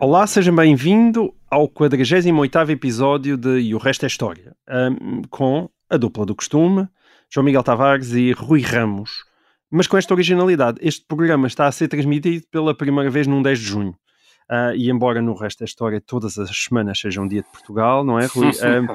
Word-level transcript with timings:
Olá, 0.00 0.24
seja 0.28 0.52
bem-vindo 0.52 1.34
ao 1.50 1.68
48º 1.68 2.70
episódio 2.70 3.36
de 3.36 3.58
E 3.58 3.74
o 3.74 3.78
Resto 3.78 4.04
é 4.04 4.06
História, 4.06 4.54
com 5.28 5.68
a 5.90 5.96
dupla 5.96 6.24
do 6.24 6.36
costume, 6.36 6.88
João 7.28 7.44
Miguel 7.44 7.64
Tavares 7.64 8.12
e 8.12 8.30
Rui 8.30 8.60
Ramos. 8.60 9.24
Mas 9.68 9.88
com 9.88 9.98
esta 9.98 10.14
originalidade, 10.14 10.78
este 10.80 11.04
programa 11.04 11.48
está 11.48 11.66
a 11.66 11.72
ser 11.72 11.88
transmitido 11.88 12.46
pela 12.48 12.76
primeira 12.76 13.10
vez 13.10 13.26
num 13.26 13.42
10 13.42 13.58
de 13.58 13.64
junho. 13.64 13.94
Ah, 14.48 14.72
e 14.74 14.88
embora 14.88 15.20
no 15.20 15.34
Resto 15.34 15.62
é 15.62 15.64
História 15.64 16.00
todas 16.00 16.38
as 16.38 16.56
semanas 16.56 17.00
seja 17.00 17.20
um 17.20 17.28
dia 17.28 17.42
de 17.42 17.48
Portugal, 17.50 18.04
não 18.04 18.20
é, 18.20 18.26
Rui? 18.26 18.50
Ahm, 18.62 18.86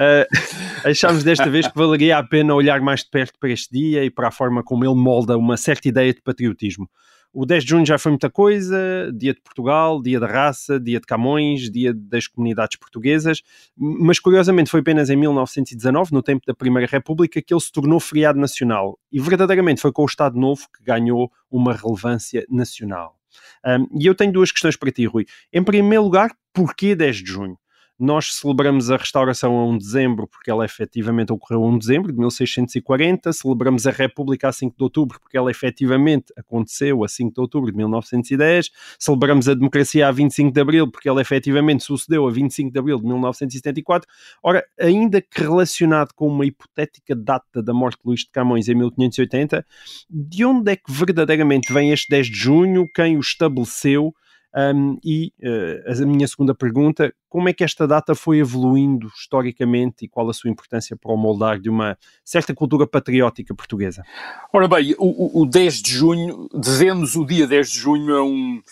Uh, 0.00 0.88
achámos 0.88 1.24
desta 1.24 1.50
vez 1.50 1.66
que 1.66 1.76
valeria 1.76 2.16
a 2.16 2.22
pena 2.22 2.54
olhar 2.54 2.80
mais 2.80 3.00
de 3.00 3.10
perto 3.10 3.38
para 3.40 3.50
este 3.50 3.70
dia 3.70 4.04
e 4.04 4.10
para 4.10 4.28
a 4.28 4.30
forma 4.30 4.62
como 4.62 4.84
ele 4.84 4.94
molda 4.94 5.36
uma 5.36 5.56
certa 5.56 5.88
ideia 5.88 6.14
de 6.14 6.22
patriotismo. 6.22 6.88
O 7.36 7.44
10 7.44 7.64
de 7.64 7.70
junho 7.70 7.84
já 7.84 7.98
foi 7.98 8.12
muita 8.12 8.30
coisa, 8.30 9.12
dia 9.12 9.34
de 9.34 9.40
Portugal, 9.40 10.00
dia 10.00 10.20
da 10.20 10.26
raça, 10.28 10.78
dia 10.78 11.00
de 11.00 11.06
Camões, 11.06 11.68
dia 11.68 11.92
das 11.92 12.28
comunidades 12.28 12.78
portuguesas, 12.78 13.42
mas 13.76 14.20
curiosamente 14.20 14.70
foi 14.70 14.78
apenas 14.78 15.10
em 15.10 15.16
1919, 15.16 16.12
no 16.12 16.22
tempo 16.22 16.46
da 16.46 16.54
Primeira 16.54 16.88
República, 16.88 17.42
que 17.42 17.52
ele 17.52 17.60
se 17.60 17.72
tornou 17.72 17.98
feriado 17.98 18.38
nacional. 18.38 19.00
E 19.10 19.18
verdadeiramente 19.18 19.80
foi 19.80 19.90
com 19.90 20.02
o 20.02 20.06
Estado 20.06 20.38
Novo 20.38 20.62
que 20.72 20.84
ganhou 20.84 21.28
uma 21.50 21.72
relevância 21.74 22.46
nacional. 22.48 23.18
Um, 23.66 24.00
e 24.00 24.06
eu 24.06 24.14
tenho 24.14 24.32
duas 24.32 24.52
questões 24.52 24.76
para 24.76 24.92
ti, 24.92 25.04
Rui. 25.04 25.26
Em 25.52 25.64
primeiro 25.64 26.04
lugar, 26.04 26.30
porquê 26.52 26.94
10 26.94 27.16
de 27.16 27.32
junho? 27.32 27.58
Nós 27.98 28.34
celebramos 28.34 28.90
a 28.90 28.96
restauração 28.96 29.56
a 29.56 29.66
1 29.66 29.78
de 29.78 29.84
dezembro, 29.84 30.26
porque 30.26 30.50
ela 30.50 30.64
efetivamente 30.64 31.32
ocorreu 31.32 31.62
a 31.62 31.68
1 31.68 31.72
de 31.74 31.78
dezembro 31.86 32.12
de 32.12 32.18
1640. 32.18 33.32
Celebramos 33.32 33.86
a 33.86 33.92
República 33.92 34.48
a 34.48 34.52
5 34.52 34.76
de 34.76 34.82
outubro, 34.82 35.20
porque 35.20 35.38
ela 35.38 35.48
efetivamente 35.48 36.32
aconteceu 36.36 37.04
a 37.04 37.08
5 37.08 37.32
de 37.32 37.40
outubro 37.40 37.70
de 37.70 37.76
1910. 37.76 38.70
Celebramos 38.98 39.48
a 39.48 39.54
democracia 39.54 40.08
a 40.08 40.10
25 40.10 40.52
de 40.52 40.60
abril, 40.60 40.90
porque 40.90 41.08
ela 41.08 41.20
efetivamente 41.20 41.84
sucedeu 41.84 42.26
a 42.26 42.32
25 42.32 42.72
de 42.72 42.78
abril 42.80 42.98
de 42.98 43.06
1974. 43.06 44.08
Ora, 44.42 44.64
ainda 44.80 45.20
que 45.20 45.40
relacionado 45.40 46.12
com 46.14 46.26
uma 46.26 46.44
hipotética 46.44 47.14
data 47.14 47.62
da 47.62 47.72
morte 47.72 47.98
de 48.02 48.08
Luís 48.08 48.20
de 48.20 48.30
Camões 48.32 48.68
em 48.68 48.74
1580, 48.74 49.64
de 50.10 50.44
onde 50.44 50.72
é 50.72 50.76
que 50.76 50.90
verdadeiramente 50.90 51.72
vem 51.72 51.92
este 51.92 52.08
10 52.10 52.26
de 52.26 52.36
junho? 52.36 52.88
Quem 52.92 53.16
o 53.16 53.20
estabeleceu? 53.20 54.12
Um, 54.56 54.98
e 55.04 55.32
uh, 55.42 56.02
a 56.02 56.06
minha 56.06 56.28
segunda 56.28 56.54
pergunta: 56.54 57.12
como 57.28 57.48
é 57.48 57.52
que 57.52 57.64
esta 57.64 57.88
data 57.88 58.14
foi 58.14 58.38
evoluindo 58.38 59.08
historicamente 59.08 60.04
e 60.04 60.08
qual 60.08 60.28
a 60.30 60.32
sua 60.32 60.48
importância 60.48 60.96
para 60.96 61.12
o 61.12 61.16
moldar 61.16 61.58
de 61.58 61.68
uma 61.68 61.98
certa 62.24 62.54
cultura 62.54 62.86
patriótica 62.86 63.52
portuguesa? 63.52 64.04
Ora 64.52 64.68
bem, 64.68 64.94
o, 64.96 65.40
o- 65.40 65.42
o 65.42 65.46
10 65.46 65.82
de 65.82 65.90
junho, 65.92 66.48
devemos 66.54 67.16
o 67.16 67.24
dia 67.24 67.46
10 67.48 67.68
de 67.68 67.78
junho 67.78 68.14
a 68.16 68.22
um, 68.24 68.62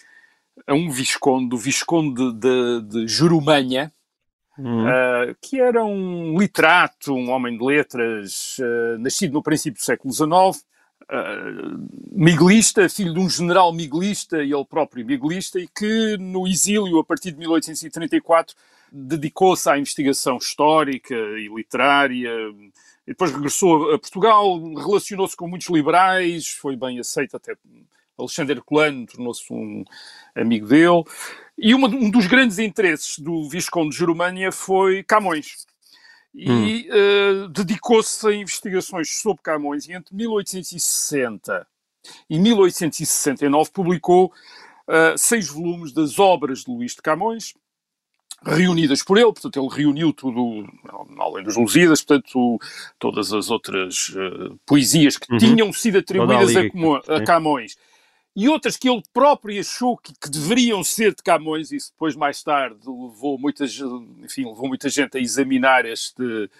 a 0.69 0.75
um 0.75 0.89
Visconde, 0.89 1.55
o 1.55 1.59
Visconde 1.59 2.33
de, 2.35 2.83
de 2.83 3.09
Jurumanha, 3.09 3.93
Hum, 4.59 4.87
ah, 4.87 5.35
que 5.41 5.59
era 5.59 5.83
um 5.83 6.39
literato, 6.39 7.15
um 7.15 7.31
homem 7.31 7.57
de 7.57 7.65
letras, 7.65 8.59
ah, 8.61 8.99
nascido 8.99 9.33
no 9.33 9.43
princípio 9.43 9.81
do 9.81 9.85
século 9.85 10.13
XIX, 10.13 10.63
ah, 11.09 11.77
miguelista, 12.11 12.89
filho 12.89 13.15
de 13.15 13.21
um 13.21 13.29
general 13.29 13.73
miguelista 13.73 14.43
e 14.43 14.53
ele 14.53 14.65
próprio 14.65 15.05
miguelista, 15.05 15.59
e 15.59 15.69
que 15.69 16.17
no 16.19 16.47
exílio, 16.47 16.99
a 16.99 17.05
partir 17.05 17.33
de 17.33 17.39
1834, 17.39 18.55
dedicou-se 18.91 19.69
à 19.69 19.79
investigação 19.79 20.37
histórica 20.37 21.15
e 21.15 21.49
literária. 21.49 22.31
E 23.07 23.11
depois 23.11 23.33
regressou 23.33 23.93
a 23.95 23.99
Portugal, 23.99 24.59
relacionou-se 24.75 25.37
com 25.37 25.49
muitos 25.49 25.69
liberais, 25.69 26.49
foi 26.49 26.77
bem 26.77 26.99
aceito 27.01 27.37
até 27.37 27.55
Alexandre 28.19 28.57
Herculano, 28.57 29.07
tornou-se 29.07 29.53
um 29.53 29.85
amigo 30.35 30.67
dele. 30.67 31.03
E 31.59 31.75
uma- 31.75 31.89
um 31.89 32.11
dos 32.11 32.27
grandes 32.27 32.59
interesses 32.59 33.19
do 33.19 33.49
Visconde 33.49 33.91
de 33.91 33.97
Germânia 33.99 34.53
foi 34.53 35.03
Camões. 35.03 35.67
E 36.35 36.89
eh, 36.91 37.49
dedicou-se 37.51 38.27
a 38.27 38.35
investigações 38.35 39.21
sobre 39.21 39.43
Camões. 39.43 39.87
E 39.87 39.93
entre 39.93 40.15
1860 40.15 41.67
e 42.29 42.39
1869 42.39 43.71
publicou 43.71 44.33
eh, 44.89 45.15
seis 45.17 45.49
volumes 45.49 45.93
das 45.93 46.19
obras 46.19 46.65
de 46.65 46.71
Luís 46.71 46.95
de 46.95 47.03
Camões, 47.03 47.55
reunidas 48.45 49.03
por 49.05 49.17
ele, 49.19 49.33
portanto, 49.33 49.61
ele 49.61 49.69
reuniu 49.83 50.13
tudo, 50.13 50.67
além 51.21 51.45
dos 51.45 51.57
Lusíadas, 51.57 52.03
portanto, 52.03 52.59
todas 52.99 53.33
as 53.33 53.51
outras 53.51 54.13
eh, 54.17 54.55
poesias 54.67 55.17
que 55.17 55.31
Uhum. 55.33 55.39
tinham 55.39 55.73
sido 55.73 55.99
atribuídas 55.99 56.57
a, 56.57 56.61
a 57.17 57.19
sim. 57.19 57.25
E 58.35 58.49
outras 58.49 58.77
que 58.77 58.89
ele 58.89 59.03
próprio 59.13 59.61
achou 59.61 59.97
que, 59.97 60.13
que 60.15 60.31
deveriam 60.31 60.83
ser 60.83 61.15
de 61.15 61.23
Camões, 61.23 61.71
isso 61.71 61.93
depois, 61.93 62.17
mais 62.17 62.43
tarde, 62.43 62.79
levou 62.87 63.39
muita, 63.39 63.65
enfim, 64.23 64.47
levou 64.47 64.69
muita 64.69 64.89
gente 64.89 65.19
a 65.19 65.21
examinar 65.21 65.85
este, 65.85 66.51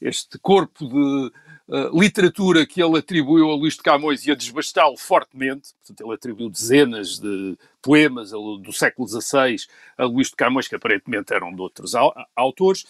este 0.00 0.38
corpo 0.38 0.86
de 0.88 1.32
eh, 1.70 1.90
literatura 1.92 2.64
que 2.66 2.82
ele 2.82 2.96
atribuiu 2.98 3.50
a 3.50 3.54
Luís 3.54 3.74
de 3.74 3.82
Camões 3.82 4.24
e 4.26 4.30
a 4.30 4.34
desbastá-lo 4.34 4.96
fortemente. 4.96 5.74
Portanto, 5.74 6.06
ele 6.06 6.14
atribuiu 6.14 6.48
dezenas 6.48 7.18
de 7.18 7.58
poemas 7.82 8.30
do 8.30 8.72
século 8.72 9.06
XVI 9.06 9.56
a 9.98 10.04
Luís 10.06 10.28
de 10.30 10.36
Camões, 10.36 10.66
que 10.66 10.76
aparentemente 10.76 11.34
eram 11.34 11.54
de 11.54 11.60
outros 11.60 11.94
au- 11.94 12.14
autores. 12.34 12.86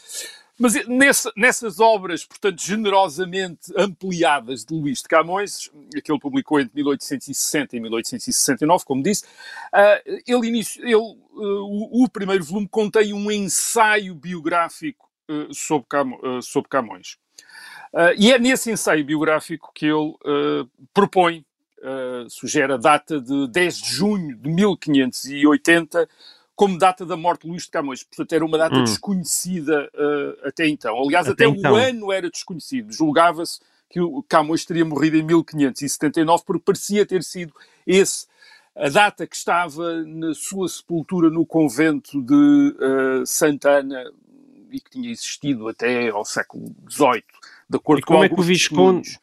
Mas 0.59 0.75
nessa- 0.89 1.33
nessas 1.37 1.79
obras, 1.79 2.25
portanto, 2.25 2.61
generosamente 2.61 3.73
ampliadas 3.77 4.65
de 4.65 4.75
Luís 4.75 4.99
de 5.03 5.09
Camões, 5.09 5.71
que 6.05 6.11
ele 6.11 6.19
publicou 6.19 6.59
entre 6.61 6.75
1860 6.75 7.77
e 7.77 7.81
1869, 7.81 8.85
como 8.85 9.03
disse, 9.03 9.25
ah, 9.73 10.03
ele 10.27 10.49
inici- 10.49 10.81
ele, 10.83 10.95
ah, 10.95 10.99
o, 11.37 12.05
o 12.05 12.09
primeiro 12.11 12.43
volume 12.45 12.69
contém 12.69 13.13
um 13.13 13.31
ensaio 13.31 14.15
biográfico 14.17 15.09
ah, 15.31 15.47
sobre, 15.53 15.87
ah, 15.93 16.43
sobre 16.43 16.69
Camões. 16.69 17.17
E 18.19 18.33
é 18.33 18.39
nesse 18.39 18.71
ensaio 18.71 19.05
biográfico 19.05 19.73
que 19.75 19.87
ele 19.87 20.15
propõe, 20.93 21.45
sugere 22.29 22.73
a 22.75 22.77
data 22.77 23.19
de 23.21 23.49
10 23.49 23.81
de 23.81 23.91
junho 23.91 24.37
de 24.37 24.49
1580 24.51 26.09
como 26.59 26.77
data 26.77 27.07
da 27.07 27.17
morte 27.17 27.43
de 27.43 27.51
Luís 27.51 27.63
de 27.63 27.71
Camões. 27.71 28.03
Portanto, 28.03 28.33
era 28.33 28.45
uma 28.45 28.59
data 28.59 28.75
Hum. 28.75 28.83
desconhecida 28.85 29.89
ah, 29.95 30.49
até 30.49 30.67
então. 30.67 31.01
Aliás, 31.01 31.29
Até 31.29 31.45
até, 31.47 31.57
então. 31.57 31.73
o 31.73 31.77
ano 31.77 32.11
era 32.13 32.29
desconhecido. 32.29 32.93
Julgava-se 32.93 33.61
que 33.89 34.01
o 34.01 34.21
Camões 34.29 34.65
teria 34.65 34.85
morrido 34.85 35.17
em 35.17 35.23
1579, 35.23 36.43
porque 36.45 36.65
parecia 36.65 37.07
ter 37.07 37.23
sido 37.23 37.53
esse 37.87 38.27
a 38.75 38.89
data 38.89 39.25
que 39.25 39.37
estava 39.37 40.03
na 40.05 40.35
sua 40.35 40.69
sepultura 40.69 41.31
no 41.31 41.47
convento 41.47 42.21
de 42.21 42.77
ah, 42.81 43.23
Santa 43.25 43.71
Ana 43.79 44.11
e 44.73 44.81
que 44.81 44.91
tinha 44.91 45.11
existido 45.13 45.69
até 45.69 46.09
ao 46.11 46.25
século 46.25 46.75
XVIII, 46.91 47.23
de 47.71 47.77
acordo 47.77 48.01
E 48.01 48.03
como 48.03 48.19
com 48.19 48.25
é 48.25 48.29
que 48.29 48.35
o 48.41 48.43
Visconde-. 48.43 49.19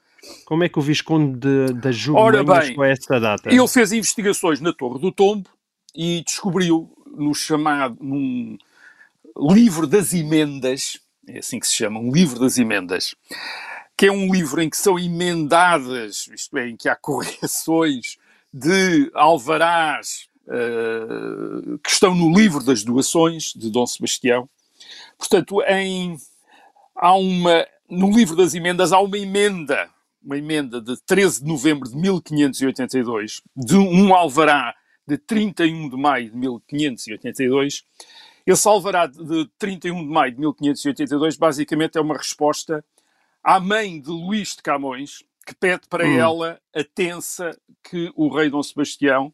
Como 0.45 0.63
é 0.63 0.69
que 0.69 0.79
o 0.79 0.81
Visconde 0.81 1.37
de- 1.37 1.73
da 1.73 1.89
Ora 1.89 1.93
Jurmanha 1.93 2.43
bem, 2.43 2.61
chegou 2.69 2.83
a 2.85 2.87
esta 2.87 3.19
data? 3.19 3.49
Ele 3.53 3.67
fez 3.67 3.91
investigações 3.91 4.59
na 4.61 4.71
Torre 4.73 4.99
do 4.99 5.11
Tombo 5.11 5.49
e 5.93 6.23
descobriu 6.25 6.89
no 7.15 7.33
chamado 7.33 7.97
num 8.01 8.57
livro 9.37 9.87
das 9.87 10.13
emendas, 10.13 10.99
é 11.27 11.39
assim 11.39 11.59
que 11.59 11.67
se 11.67 11.73
chama, 11.73 11.99
um 11.99 12.11
livro 12.11 12.39
das 12.39 12.57
emendas, 12.57 13.15
que 13.97 14.07
é 14.07 14.11
um 14.11 14.31
livro 14.31 14.61
em 14.61 14.69
que 14.69 14.77
são 14.77 14.99
emendadas, 14.99 16.27
isto 16.33 16.57
é, 16.57 16.69
em 16.69 16.75
que 16.75 16.89
há 16.89 16.95
correções 16.97 18.17
de 18.53 19.11
alvarás 19.13 20.29
eh, 20.47 21.77
que 21.83 21.89
estão 21.89 22.13
no 22.13 22.31
livro 22.31 22.63
das 22.63 22.83
doações 22.83 23.51
de 23.55 23.71
Dom 23.71 23.85
Sebastião. 23.87 24.47
Portanto, 25.17 25.61
em, 25.63 26.17
há 26.95 27.15
uma, 27.15 27.65
no 27.89 28.15
livro 28.15 28.35
das 28.35 28.53
emendas 28.53 28.93
há 28.93 28.99
uma 28.99 29.17
emenda, 29.17 29.89
uma 30.23 30.37
emenda 30.37 30.79
de 30.79 30.97
13 31.01 31.41
de 31.41 31.47
novembro 31.47 31.89
de 31.89 31.95
1582, 31.95 33.41
de 33.55 33.75
um 33.75 34.13
alvará 34.13 34.75
de 35.07 35.17
31 35.17 35.89
de 35.89 35.97
maio 35.97 36.31
de 36.31 36.37
1582. 36.37 37.83
Esse 38.45 38.67
alvará 38.67 39.07
de 39.07 39.49
31 39.57 40.03
de 40.03 40.09
maio 40.09 40.31
de 40.33 40.39
1582 40.39 41.37
basicamente 41.37 41.97
é 41.97 42.01
uma 42.01 42.15
resposta 42.17 42.83
à 43.43 43.59
mãe 43.59 43.99
de 43.99 44.09
Luís 44.09 44.55
de 44.55 44.61
Camões, 44.61 45.23
que 45.45 45.53
pede 45.55 45.87
para 45.87 46.05
Hum. 46.05 46.17
ela 46.17 46.61
a 46.73 46.83
tensa 46.83 47.57
que 47.83 48.11
o 48.15 48.27
rei 48.27 48.49
Dom 48.49 48.63
Sebastião 48.63 49.33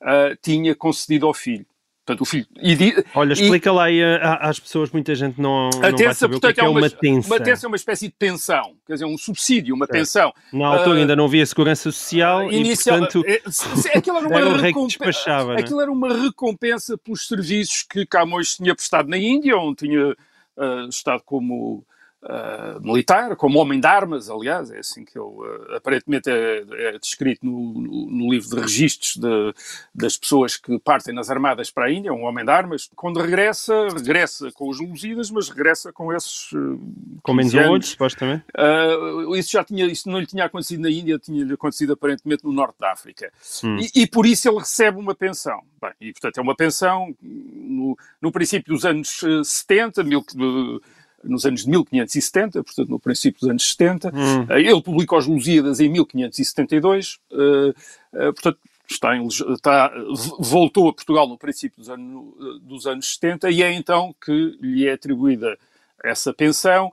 ah, 0.00 0.36
tinha 0.40 0.74
concedido 0.74 1.26
ao 1.26 1.34
filho. 1.34 1.66
Portanto, 2.06 2.20
o 2.20 2.24
filho. 2.26 2.46
E, 2.60 3.02
Olha, 3.14 3.30
e- 3.30 3.32
explica 3.32 3.72
lá 3.72 3.84
aí 3.84 3.98
às 4.20 4.60
pessoas, 4.60 4.90
muita 4.90 5.14
gente 5.14 5.40
não, 5.40 5.68
a 5.68 5.70
não 5.72 5.80
vai 5.80 5.92
tensa, 5.94 6.14
saber 6.14 6.36
o 6.36 6.40
que 6.40 6.46
é, 6.46 6.52
portanto, 6.52 6.66
é 6.66 6.68
uma 6.68 6.90
tensa. 6.90 7.26
uma 7.28 7.40
tensa 7.40 7.66
é 7.66 7.68
uma 7.68 7.76
espécie 7.76 8.08
de 8.08 8.14
pensão, 8.18 8.74
quer 8.86 8.92
dizer, 8.92 9.06
um 9.06 9.16
subsídio, 9.16 9.74
uma 9.74 9.86
Certo. 9.86 9.98
pensão. 9.98 10.32
Na 10.52 10.66
altura 10.66 10.98
Ah, 10.98 11.00
ainda 11.00 11.16
não 11.16 11.24
havia 11.24 11.46
segurança 11.46 11.90
social 11.90 12.52
Inicial, 12.52 12.96
e, 12.98 13.00
portanto, 13.00 13.24
é, 13.26 13.40
se- 13.50 13.88
aquilo 13.96 14.18
era 14.18 14.26
uma 14.28 14.36
era 14.36 14.46
o 14.48 14.52
rei 14.52 14.60
que 14.60 14.66
recompe- 14.66 14.88
despachava, 14.88 15.54
né? 15.54 15.60
Aquilo 15.60 15.80
era 15.80 15.90
uma 15.90 16.12
recompensa 16.22 16.98
pelos 16.98 17.26
serviços 17.26 17.84
que 17.88 18.04
Camões 18.04 18.56
tinha 18.56 18.74
prestado 18.74 19.08
na 19.08 19.16
Índia, 19.16 19.56
onde 19.56 19.76
tinha 19.86 20.14
ah, 20.58 20.86
estado 20.90 21.22
como 21.24 21.82
ah, 22.26 22.78
militar, 22.80 23.36
como 23.36 23.58
homem 23.58 23.78
de 23.80 23.86
armas, 23.86 24.30
aliás, 24.30 24.70
é 24.70 24.78
assim 24.78 25.04
que 25.04 25.18
ele 25.18 25.28
ah, 25.72 25.76
aparentemente 25.76 26.30
é, 26.30 26.64
é 26.94 26.98
descrito 26.98 27.44
no, 27.44 27.74
no- 27.74 28.06
no 28.10 28.30
livro 28.32 28.48
de 28.48 28.60
registros 28.60 29.16
de- 29.16 29.54
das 29.94 30.16
pessoas 30.16 30.56
que 30.56 30.78
partem 30.78 31.14
nas 31.14 31.30
armadas 31.30 31.70
para 31.70 31.86
a 31.86 31.92
Índia, 31.92 32.12
um 32.12 32.24
homem 32.24 32.44
de 32.44 32.50
armas. 32.50 32.90
Quando 32.96 33.20
regressa, 33.20 33.88
regressa 33.88 34.50
com 34.52 34.68
os 34.68 34.80
Lusíadas, 34.80 35.30
mas 35.30 35.48
regressa 35.48 35.92
com 35.92 36.12
esses 36.12 36.50
ah, 36.54 36.76
com 37.22 37.34
menos 37.34 37.52
15 37.52 37.64
olho, 37.64 37.74
anos. 37.74 37.88
supostamente. 37.88 38.44
Uh, 38.56 39.36
isso 39.36 39.52
já 39.52 39.64
tinha, 39.64 39.86
isso 39.86 40.08
não 40.08 40.18
lhe 40.18 40.26
tinha 40.26 40.44
acontecido 40.44 40.80
na 40.82 40.90
Índia, 40.90 41.18
tinha-lhe 41.18 41.52
acontecido 41.54 41.92
aparentemente 41.92 42.44
no 42.44 42.52
norte 42.52 42.76
da 42.78 42.92
África. 42.92 43.32
Hum. 43.62 43.78
E, 43.78 44.02
e 44.02 44.06
por 44.06 44.26
isso 44.26 44.48
ele 44.48 44.58
recebe 44.58 44.98
uma 44.98 45.14
pensão. 45.14 45.60
Bem, 45.80 45.92
e 46.00 46.12
portanto 46.12 46.38
é 46.38 46.40
uma 46.42 46.54
pensão 46.56 47.14
no, 47.22 47.96
no 48.20 48.32
princípio 48.32 48.72
dos 48.72 48.84
anos 48.84 49.20
eh, 49.22 49.42
70, 49.44 50.02
mil, 50.04 50.20
eh, 50.20 50.80
nos 51.24 51.44
anos 51.46 51.64
de 51.64 51.70
1570, 51.70 52.62
portanto 52.64 52.88
no 52.88 52.98
princípio 52.98 53.40
dos 53.40 53.48
anos 53.50 53.68
70. 53.70 54.08
Hum. 54.14 54.46
Eh, 54.50 54.60
Ele 54.60 54.82
publica 54.82 55.16
os 55.16 55.26
Lusíadas 55.26 55.80
em 55.80 55.88
1572, 55.88 57.18
eh, 57.32 57.74
eh, 58.14 58.32
portanto 58.32 58.58
está 58.90 59.16
em, 59.16 59.26
está, 59.26 59.90
voltou 60.38 60.88
a 60.88 60.92
Portugal 60.92 61.26
no 61.26 61.38
princípio 61.38 61.78
dos, 61.78 61.88
ano- 61.88 62.36
dos 62.60 62.86
anos 62.86 63.14
70 63.14 63.50
e 63.50 63.62
é 63.62 63.72
então 63.72 64.14
que 64.22 64.58
lhe 64.60 64.86
é 64.86 64.92
atribuída 64.92 65.56
essa 66.04 66.34
pensão, 66.34 66.92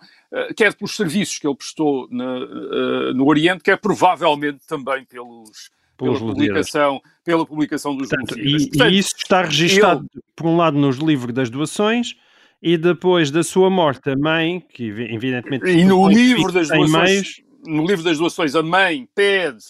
quer 0.55 0.73
pelos 0.73 0.95
serviços 0.95 1.37
que 1.37 1.45
ele 1.45 1.55
prestou 1.55 2.07
na- 2.09 3.11
no 3.13 3.27
Oriente, 3.27 3.61
quer 3.61 3.77
provavelmente 3.77 4.59
também 4.65 5.03
pelos, 5.03 5.69
pela, 5.97 6.13
Pelos 6.13 6.21
Lusíadas. 6.21 6.37
publicação, 6.47 7.01
pela 7.25 7.45
publicação 7.45 7.93
dos 7.97 8.07
Portanto, 8.07 8.37
Lusíadas. 8.37 8.61
e, 8.63 8.69
Portanto, 8.69 8.93
e 8.93 8.97
isso 8.97 9.13
está 9.17 9.41
registado, 9.41 10.05
por 10.33 10.45
um 10.47 10.55
lado, 10.55 10.77
nos 10.77 10.95
livros 10.97 11.33
das 11.35 11.49
doações 11.49 12.15
e 12.61 12.77
depois 12.77 13.31
da 13.31 13.43
sua 13.43 13.69
morte, 13.69 14.09
a 14.09 14.15
mãe, 14.15 14.59
que 14.59 14.85
evi- 14.87 15.13
evidentemente 15.13 15.65
E 15.67 15.83
no 15.83 16.07
livro 16.07 16.51
das 16.51 16.67
doações, 16.69 16.91
meios, 16.91 17.41
no 17.65 17.85
livro 17.85 18.03
das 18.03 18.17
doações, 18.17 18.55
a 18.55 18.61
mãe 18.63 19.07
pede, 19.15 19.63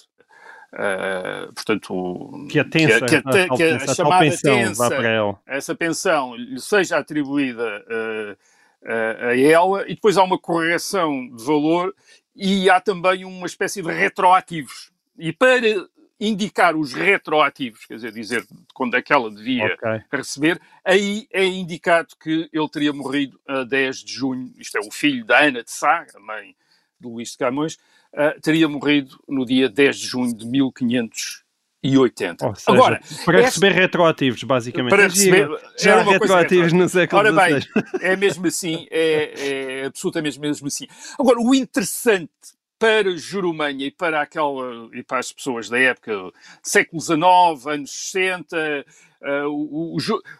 eh, 0.74 1.48
portanto, 1.54 2.48
que 2.50 2.60
a 2.60 2.64
tensa, 2.66 3.06
que, 3.06 3.16
a- 3.16 3.22
que 3.22 3.64
a- 3.64 3.78
que 3.78 3.96
chamada 3.96 4.26
pensão 4.26 4.56
tensa, 4.58 4.90
para 4.90 5.10
ela. 5.10 5.40
essa 5.48 5.76
pensão 5.76 6.36
lhe 6.36 6.60
seja 6.60 6.98
atribuída 6.98 7.84
eh, 7.90 8.36
a- 8.86 9.28
a 9.30 9.40
ela, 9.40 9.84
e 9.86 9.96
depois 9.96 10.18
há 10.18 10.24
uma 10.24 10.38
correção 10.40 11.28
de 11.36 11.44
valor 11.44 11.94
e 12.36 12.70
há 12.70 12.80
também 12.80 13.26
uma 13.26 13.46
espécie 13.46 13.82
de 13.82 13.92
retroativos. 13.92 14.92
E 15.20 15.32
para 15.34 15.60
indicar 16.23 16.75
os 16.75 16.94
retroativos, 16.94 17.83
quer 17.88 17.95
dizer, 17.95 18.12
dizer 18.12 18.45
quando 18.75 18.95
é 18.95 19.01
que 19.01 19.12
ela 19.12 19.31
devia 19.31 19.73
Ok. 19.73 20.01
receber, 20.12 20.62
aí 20.85 21.27
é 21.31 21.44
indicado 21.44 22.09
que 22.21 22.47
ele 22.53 22.69
teria 22.69 22.94
morrido 22.94 23.39
a 23.47 23.63
10 23.63 24.03
de 24.03 24.13
junho, 24.13 24.53
isto 24.59 24.77
é, 24.77 24.81
o 24.81 24.91
filho 24.91 25.25
da 25.25 25.39
Ana 25.44 25.63
de 25.63 25.71
Sá, 25.71 26.06
a 26.15 26.19
mãe 26.19 26.56
do 27.00 27.09
Luís 27.13 27.31
de 27.31 27.39
Camões, 27.39 27.75
ah, 28.15 28.35
teria 28.39 28.69
morrido 28.69 29.19
no 29.27 29.44
dia 29.45 29.68
10 29.68 29.97
de 29.97 30.06
junho 30.06 30.35
de 30.38 30.45
1580. 30.45 32.45
Ou 32.47 32.56
seja, 32.56 32.71
Agora, 32.71 33.01
para 33.25 33.39
esta- 33.39 33.50
receber 33.50 33.71
retroativos, 33.71 34.44
basicamente. 34.44 34.91
para 34.91 35.03
É 35.03 35.07
receber, 35.07 35.50
Já 35.79 35.91
era 35.94 36.03
coisa 36.03 36.12
retroativos 36.12 36.71
no 36.73 36.88
século 36.88 37.19
Ora 37.19 37.31
bem, 37.33 37.59
é 38.00 38.15
mesmo 38.15 38.45
assim, 38.45 38.85
é, 38.91 39.79
é 39.81 39.85
absolutamente 39.85 40.39
mesmo 40.39 40.68
assim. 40.68 40.85
Agora, 41.19 41.39
o 41.39 41.56
interessante 41.56 42.29
para 42.81 43.16
Jurumanha 43.16 43.86
e 43.86 43.92
para 43.92 44.19
aquela 44.24 44.89
e 44.92 45.04
para 45.04 45.19
as 45.19 45.31
pessoas 45.31 45.69
da 45.69 45.78
época, 45.78 46.31
século 46.63 47.00
XIX, 47.00 47.68
anos 47.68 47.92
60, 47.92 48.57
eh, 48.57 49.44
o, 49.44 49.95
o, 49.95 49.98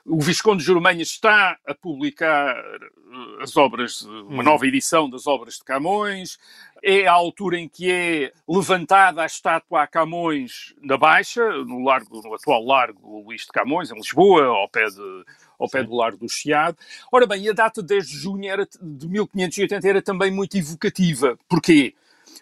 o 0.08 0.20
Visconde 0.20 0.58
de 0.58 0.66
Jurumanha 0.66 1.04
está 1.04 1.56
a 1.68 1.76
publicar 1.76 2.58
eh, 2.58 3.44
as 3.44 3.56
obras, 3.56 4.02
uma 4.02 4.42
Hum. 4.42 4.44
nova 4.44 4.66
edição 4.66 5.08
das 5.08 5.28
obras 5.28 5.58
de 5.60 5.64
Camões, 5.64 6.40
é 6.84 7.06
a 7.06 7.12
altura 7.12 7.60
em 7.60 7.70
que 7.70 7.92
é 7.92 8.34
levantada 8.50 9.22
a 9.22 9.28
estátua 9.28 9.84
a 9.84 9.88
Camões 9.88 10.74
na 10.82 10.98
Baixa, 10.98 11.48
no, 11.48 11.84
largo, 11.84 12.24
no 12.24 12.34
atual 12.34 12.66
Largo 12.66 13.22
Luís 13.24 13.42
de 13.42 13.50
Camões, 13.50 13.92
em 13.92 13.96
Lisboa, 13.96 14.46
ao 14.48 14.68
pé, 14.68 14.86
de, 14.88 15.26
ao 15.60 15.70
pé 15.70 15.84
do 15.84 15.96
Largo 15.96 16.18
do 16.18 16.28
Chiado. 16.28 16.76
Ora 17.12 17.28
bem, 17.28 17.48
a 17.48 17.54
data 17.54 17.84
de 17.84 17.88
10 17.90 18.08
de 18.08 18.18
junho 18.18 18.50
era, 18.50 18.68
de 18.82 19.08
1580 19.08 19.88
era 19.88 20.02
também 20.02 20.32
muito 20.32 20.58
evocativa. 20.58 21.38
Porquê? 21.48 21.94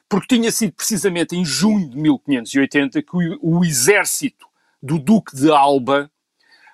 Porque 0.10 0.36
tinha 0.36 0.52
sido 0.52 0.74
precisamente 0.74 1.36
em 1.36 1.46
junho 1.46 1.88
de 1.88 1.98
1580 1.98 3.02
que 3.04 3.16
o, 3.16 3.60
o 3.60 3.64
exército 3.64 4.48
do 4.82 4.98
Duque 4.98 5.36
de 5.36 5.52
Alba, 5.52 6.12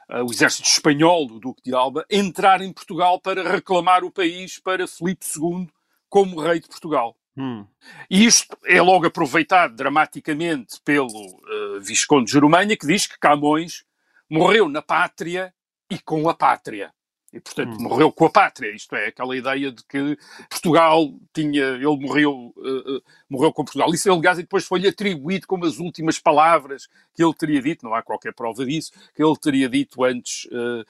eh, 0.10 0.22
o 0.22 0.32
exército 0.32 0.70
espanhol 0.70 1.28
do 1.28 1.40
Duque 1.40 1.62
de 1.64 1.76
Alba, 1.76 2.06
entrar 2.10 2.62
em 2.62 2.72
Portugal 2.72 3.20
para 3.20 3.52
reclamar 3.52 4.04
o 4.06 4.12
país 4.12 4.58
para 4.60 4.88
Filipe 4.88 5.26
II 5.26 5.68
como 6.08 6.40
rei 6.40 6.62
de 6.62 6.68
Portugal. 6.68 7.18
Hum. 7.38 7.66
E 8.10 8.26
isto 8.26 8.58
é 8.66 8.82
logo 8.82 9.06
aproveitado 9.06 9.76
dramaticamente 9.76 10.80
pelo 10.86 11.10
eh, 11.10 11.80
Visconde 11.82 12.28
de 12.28 12.32
Jurumanha, 12.32 12.78
que 12.78 12.88
diz 12.88 13.06
que 13.06 13.20
Camões 13.20 13.84
morreu 14.30 14.70
na 14.70 14.82
pátria 14.82 15.54
e 15.90 16.00
com 16.00 16.30
a 16.30 16.34
pátria. 16.34 16.94
E, 17.36 17.40
portanto, 17.42 17.78
Hum. 17.78 17.84
morreu 17.84 18.12
com 18.14 18.26
a 18.26 18.30
pátria. 18.30 18.74
Isto 18.74 18.96
é, 18.96 19.08
aquela 19.08 19.36
ideia 19.36 19.72
de 19.72 19.84
que 19.84 20.18
Portugal 20.50 21.14
tinha... 21.34 21.66
Ele 21.66 21.98
morreu, 21.98 22.54
eh, 22.58 23.02
morreu 23.30 23.52
com 23.52 23.66
Portugal. 23.66 23.94
Isso, 23.94 24.10
aliás, 24.10 24.40
e 24.40 24.44
depois 24.44 24.66
foi-lhe 24.66 24.88
atribuído 24.88 25.46
como 25.46 25.66
as 25.66 25.78
últimas 25.78 26.18
palavras 26.18 26.88
que 27.14 27.22
ele 27.22 27.34
teria 27.34 27.62
dito, 27.62 27.86
não 27.86 27.94
há 27.94 28.02
qualquer 28.02 28.34
prova 28.34 28.66
disso, 28.66 28.92
que 29.14 29.22
ele 29.22 29.36
teria 29.36 29.68
dito 29.68 30.04
antes, 30.04 30.48
eh, 30.52 30.86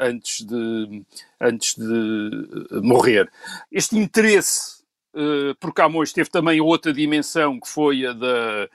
antes, 0.00 0.44
de, 0.44 1.04
antes 1.40 1.74
de 1.76 2.80
morrer. 2.82 3.30
Este 3.70 3.96
interesse 3.96 4.80
Uh, 5.12 5.56
por 5.58 5.74
Camões 5.74 6.12
teve 6.12 6.30
também 6.30 6.60
outra 6.60 6.92
dimensão 6.92 7.58
que 7.58 7.68
foi 7.68 8.06
a 8.06 8.12
da 8.12 8.68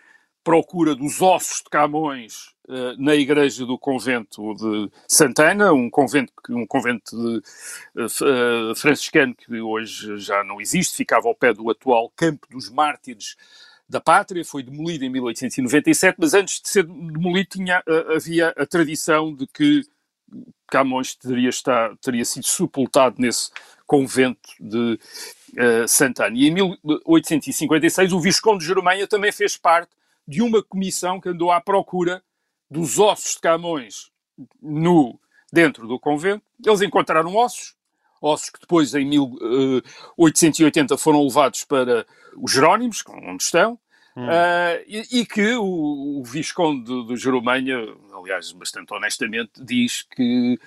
procura 0.43 0.93
dos 0.93 1.21
ossos 1.21 1.59
de 1.59 1.69
Camões 1.69 2.47
uh, 2.49 2.54
na 2.97 3.15
igreja 3.15 3.65
do 3.65 3.77
convento 3.77 4.53
de 4.55 4.91
Santana, 5.07 5.71
um 5.73 5.89
convento, 5.89 6.33
um 6.49 6.65
convento 6.65 7.15
de, 7.15 7.41
uh, 8.01 8.75
franciscano 8.75 9.35
que 9.35 9.61
hoje 9.61 10.17
já 10.17 10.43
não 10.43 10.59
existe, 10.59 10.97
ficava 10.97 11.27
ao 11.27 11.35
pé 11.35 11.53
do 11.53 11.69
atual 11.69 12.11
Campo 12.15 12.47
dos 12.49 12.69
Mártires 12.69 13.35
da 13.87 14.01
Pátria, 14.01 14.43
foi 14.43 14.63
demolido 14.63 15.05
em 15.05 15.09
1897, 15.09 16.17
mas 16.19 16.33
antes 16.33 16.59
de 16.59 16.69
ser 16.69 16.83
demolido 16.83 17.49
tinha, 17.49 17.83
havia 18.15 18.49
a 18.57 18.65
tradição 18.65 19.33
de 19.33 19.45
que 19.45 19.83
Camões 20.67 21.15
teria, 21.15 21.49
estar, 21.49 21.95
teria 21.97 22.25
sido 22.25 22.45
sepultado 22.45 23.17
nesse 23.19 23.51
convento 23.85 24.49
de 24.59 24.99
uh, 25.53 25.87
Santana. 25.87 26.35
E 26.35 26.47
em 26.47 26.51
1856 26.51 28.11
o 28.11 28.19
Visconde 28.19 28.59
de 28.59 28.65
Jerumanha 28.65 29.07
também 29.07 29.31
fez 29.31 29.55
parte 29.55 29.91
de 30.27 30.41
uma 30.41 30.63
comissão 30.63 31.21
que 31.21 31.29
andou 31.29 31.51
à 31.51 31.61
procura 31.61 32.23
dos 32.69 32.99
ossos 32.99 33.35
de 33.35 33.41
Camões 33.41 34.11
no, 34.61 35.19
dentro 35.51 35.87
do 35.87 35.99
convento. 35.99 36.43
Eles 36.65 36.81
encontraram 36.81 37.35
ossos, 37.35 37.75
ossos 38.21 38.49
que 38.49 38.59
depois 38.59 38.93
em 38.95 39.05
1880 39.05 40.97
foram 40.97 41.23
levados 41.23 41.63
para 41.63 42.05
os 42.37 42.51
Jerónimos, 42.51 43.03
onde 43.07 43.43
estão, 43.43 43.79
Hum. 44.17 44.27
Uh, 44.27 44.83
e, 44.87 45.19
e 45.19 45.25
que 45.25 45.55
o, 45.55 46.21
o 46.21 46.23
Visconde 46.23 46.85
de, 46.85 47.07
de 47.07 47.17
Jerumanha, 47.17 47.75
aliás, 48.17 48.53
bastante 48.53 48.93
honestamente, 48.93 49.51
diz 49.61 50.03
que 50.03 50.57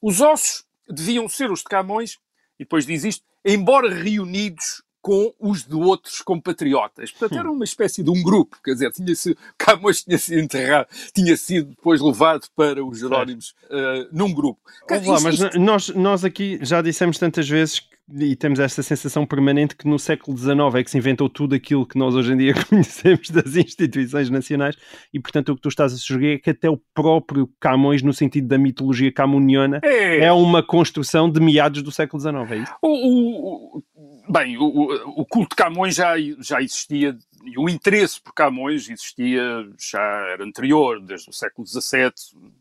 os 0.00 0.22
ossos 0.22 0.64
deviam 0.88 1.28
ser 1.28 1.50
os 1.50 1.60
de 1.60 1.66
Camões, 1.66 2.14
e 2.58 2.64
depois 2.64 2.86
diz 2.86 3.04
isto, 3.04 3.24
embora 3.44 3.92
reunidos 3.92 4.82
com 5.00 5.32
os 5.38 5.64
de 5.64 5.74
outros 5.74 6.20
compatriotas. 6.22 7.10
Portanto, 7.10 7.38
era 7.38 7.50
uma 7.50 7.64
espécie 7.64 8.02
de 8.02 8.10
um 8.10 8.22
grupo, 8.22 8.58
quer 8.64 8.72
dizer, 8.72 8.90
tinha 8.92 9.14
sido, 9.14 9.38
Camões 9.56 10.02
tinha 10.02 10.18
sido 10.18 10.40
enterrado, 10.40 10.88
tinha 11.14 11.36
sido 11.36 11.70
depois 11.70 12.00
levado 12.00 12.46
para 12.56 12.84
os 12.84 12.98
Jerónimos 12.98 13.54
uh, 13.70 14.08
num 14.12 14.32
grupo. 14.32 14.60
Ouve 14.90 15.08
lá, 15.08 15.20
mas 15.20 15.54
nós, 15.54 15.88
nós 15.90 16.24
aqui 16.24 16.58
já 16.62 16.82
dissemos 16.82 17.18
tantas 17.18 17.48
vezes 17.48 17.80
que- 17.80 17.98
e 18.20 18.34
temos 18.34 18.58
esta 18.58 18.82
sensação 18.82 19.26
permanente 19.26 19.76
que 19.76 19.86
no 19.86 19.98
século 19.98 20.34
XIX 20.34 20.74
é 20.76 20.82
que 20.82 20.90
se 20.90 20.96
inventou 20.96 21.28
tudo 21.28 21.54
aquilo 21.54 21.84
que 21.86 21.98
nós 21.98 22.14
hoje 22.14 22.32
em 22.32 22.38
dia 22.38 22.54
conhecemos 22.66 23.28
das 23.28 23.54
instituições 23.54 24.30
nacionais 24.30 24.76
e 25.12 25.20
portanto 25.20 25.50
o 25.50 25.56
que 25.56 25.60
tu 25.60 25.68
estás 25.68 25.92
a 25.92 25.96
sugerir 25.98 26.36
é 26.36 26.38
que 26.38 26.48
até 26.48 26.70
o 26.70 26.80
próprio 26.94 27.50
Camões 27.60 28.02
no 28.02 28.14
sentido 28.14 28.48
da 28.48 28.56
mitologia 28.56 29.12
camoniana 29.12 29.78
é, 29.84 30.20
é 30.24 30.32
uma 30.32 30.62
construção 30.62 31.30
de 31.30 31.38
meados 31.38 31.82
do 31.82 31.92
século 31.92 32.18
XIX, 32.18 32.50
é 32.50 32.56
isso? 32.56 32.72
O- 32.80 33.76
o- 33.76 33.82
bem, 34.28 34.56
o, 34.58 34.64
o- 34.64 35.26
culto 35.26 35.50
de 35.50 35.56
Camões 35.56 35.94
já, 35.94 36.14
já 36.40 36.60
existia 36.60 37.16
e 37.44 37.58
o 37.58 37.68
interesse 37.68 38.20
por 38.20 38.34
Camões 38.34 38.88
existia 38.88 39.42
já 39.78 40.02
era 40.32 40.44
anterior, 40.44 41.00
desde 41.00 41.30
o 41.30 41.32
século 41.32 41.66
XVII, 41.66 42.12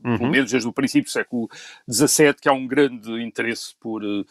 uhum. 0.03 0.17
pelo 0.17 0.29
menos 0.29 0.51
desde 0.51 0.67
o 0.67 0.73
princípio 0.73 1.09
do 1.09 1.11
século 1.11 1.49
XVII, 1.89 2.35
que 2.39 2.49
há 2.49 2.53
um 2.53 2.67
grande 2.67 3.11
interesse 3.21 3.75
por 3.79 4.03
uh, 4.03 4.25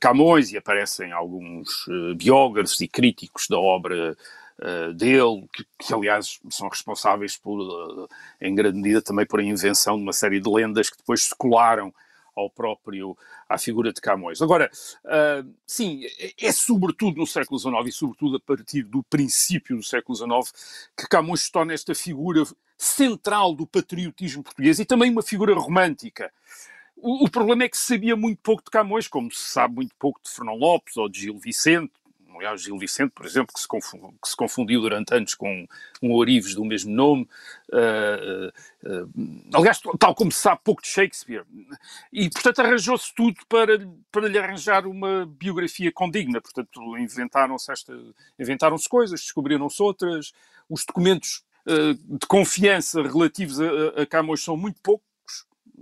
Camões 0.00 0.52
e 0.52 0.56
aparecem 0.56 1.12
alguns 1.12 1.86
uh, 1.86 2.14
biógrafos 2.14 2.80
e 2.80 2.88
críticos 2.88 3.46
da 3.48 3.58
obra 3.58 4.16
uh, 4.60 4.92
dele, 4.94 5.48
que, 5.52 5.66
que, 5.78 5.94
aliás 5.94 6.38
são 6.50 6.68
responsáveis 6.68 7.36
por, 7.36 8.08
em 8.40 8.54
grande 8.54 8.78
medida 8.78 9.02
também 9.02 9.26
por 9.26 9.40
a 9.40 9.44
invenção 9.44 9.96
de 9.96 10.02
uma 10.02 10.12
série 10.12 10.40
de 10.40 10.50
lendas 10.50 10.90
que 10.90 10.98
depois 10.98 11.22
se 11.22 11.34
colaram 11.34 11.92
ao 12.38 12.50
próprio, 12.50 13.16
à 13.48 13.58
figura 13.58 13.92
de 13.92 14.00
Camões. 14.00 14.40
Agora, 14.40 14.70
uh, 15.04 15.54
sim, 15.66 16.04
é, 16.18 16.46
é, 16.46 16.52
sobretudo 16.52 17.18
no 17.18 17.26
século 17.26 17.58
XIX 17.58 17.86
e 17.86 17.92
sobretudo 17.92 18.36
a 18.36 18.40
partir 18.40 18.82
do 18.82 19.02
princípio 19.02 19.76
do 19.76 19.82
século 19.82 20.16
XIX 20.16 20.90
que 20.96 21.08
Camões 21.08 21.42
se 21.42 21.52
torna 21.52 21.74
esta 21.74 21.94
figura 21.94 22.44
central 22.76 23.54
do 23.54 23.66
patriotismo 23.66 24.42
português 24.42 24.78
e 24.78 24.84
também 24.84 25.10
uma 25.10 25.22
figura 25.22 25.54
romântica. 25.54 26.32
O, 26.96 27.24
o, 27.24 27.30
problema 27.30 27.64
é 27.64 27.68
que 27.68 27.76
se 27.76 27.86
sabia 27.86 28.16
muito 28.16 28.40
pouco 28.42 28.62
de 28.64 28.70
Camões, 28.70 29.06
como 29.06 29.30
se 29.30 29.52
sabe 29.52 29.76
muito 29.76 29.94
pouco 29.96 30.20
de 30.22 30.30
Fernão 30.30 30.54
Lopes 30.54 30.96
ou 30.96 31.08
de 31.08 31.20
Gil 31.20 31.38
Vicente, 31.38 31.92
aliás, 32.38 32.62
Gil 32.62 32.78
Vicente, 32.78 33.10
por 33.10 33.26
exemplo, 33.26 33.52
que 33.52 33.60
se, 33.60 33.68
confundiu, 33.68 34.14
que 34.22 34.28
se 34.28 34.36
confundiu 34.36 34.80
durante 34.80 35.14
anos 35.14 35.34
com 35.34 35.66
um 36.02 36.12
Orives 36.14 36.54
do 36.54 36.64
mesmo 36.64 36.94
nome, 36.94 37.28
uh, 37.72 38.48
uh, 38.88 39.50
aliás, 39.54 39.80
tal 39.98 40.14
como 40.14 40.32
se 40.32 40.40
sabe 40.40 40.60
pouco 40.64 40.82
de 40.82 40.88
Shakespeare, 40.88 41.44
e 42.12 42.30
portanto 42.30 42.60
arranjou-se 42.60 43.14
tudo 43.14 43.36
para, 43.48 43.78
para 44.10 44.28
lhe 44.28 44.38
arranjar 44.38 44.86
uma 44.86 45.26
biografia 45.26 45.92
condigna, 45.92 46.40
portanto 46.40 46.96
inventaram-se 46.96 47.70
inventaram-se 48.38 48.88
coisas, 48.88 49.20
descobriram-se 49.20 49.82
outras, 49.82 50.32
os 50.68 50.84
documentos 50.84 51.42
de 51.66 52.26
confiança 52.26 53.02
relativos 53.02 53.60
a, 53.60 54.02
a 54.02 54.06
Camões 54.06 54.42
são 54.42 54.56
muito 54.56 54.80
poucos, 54.82 55.07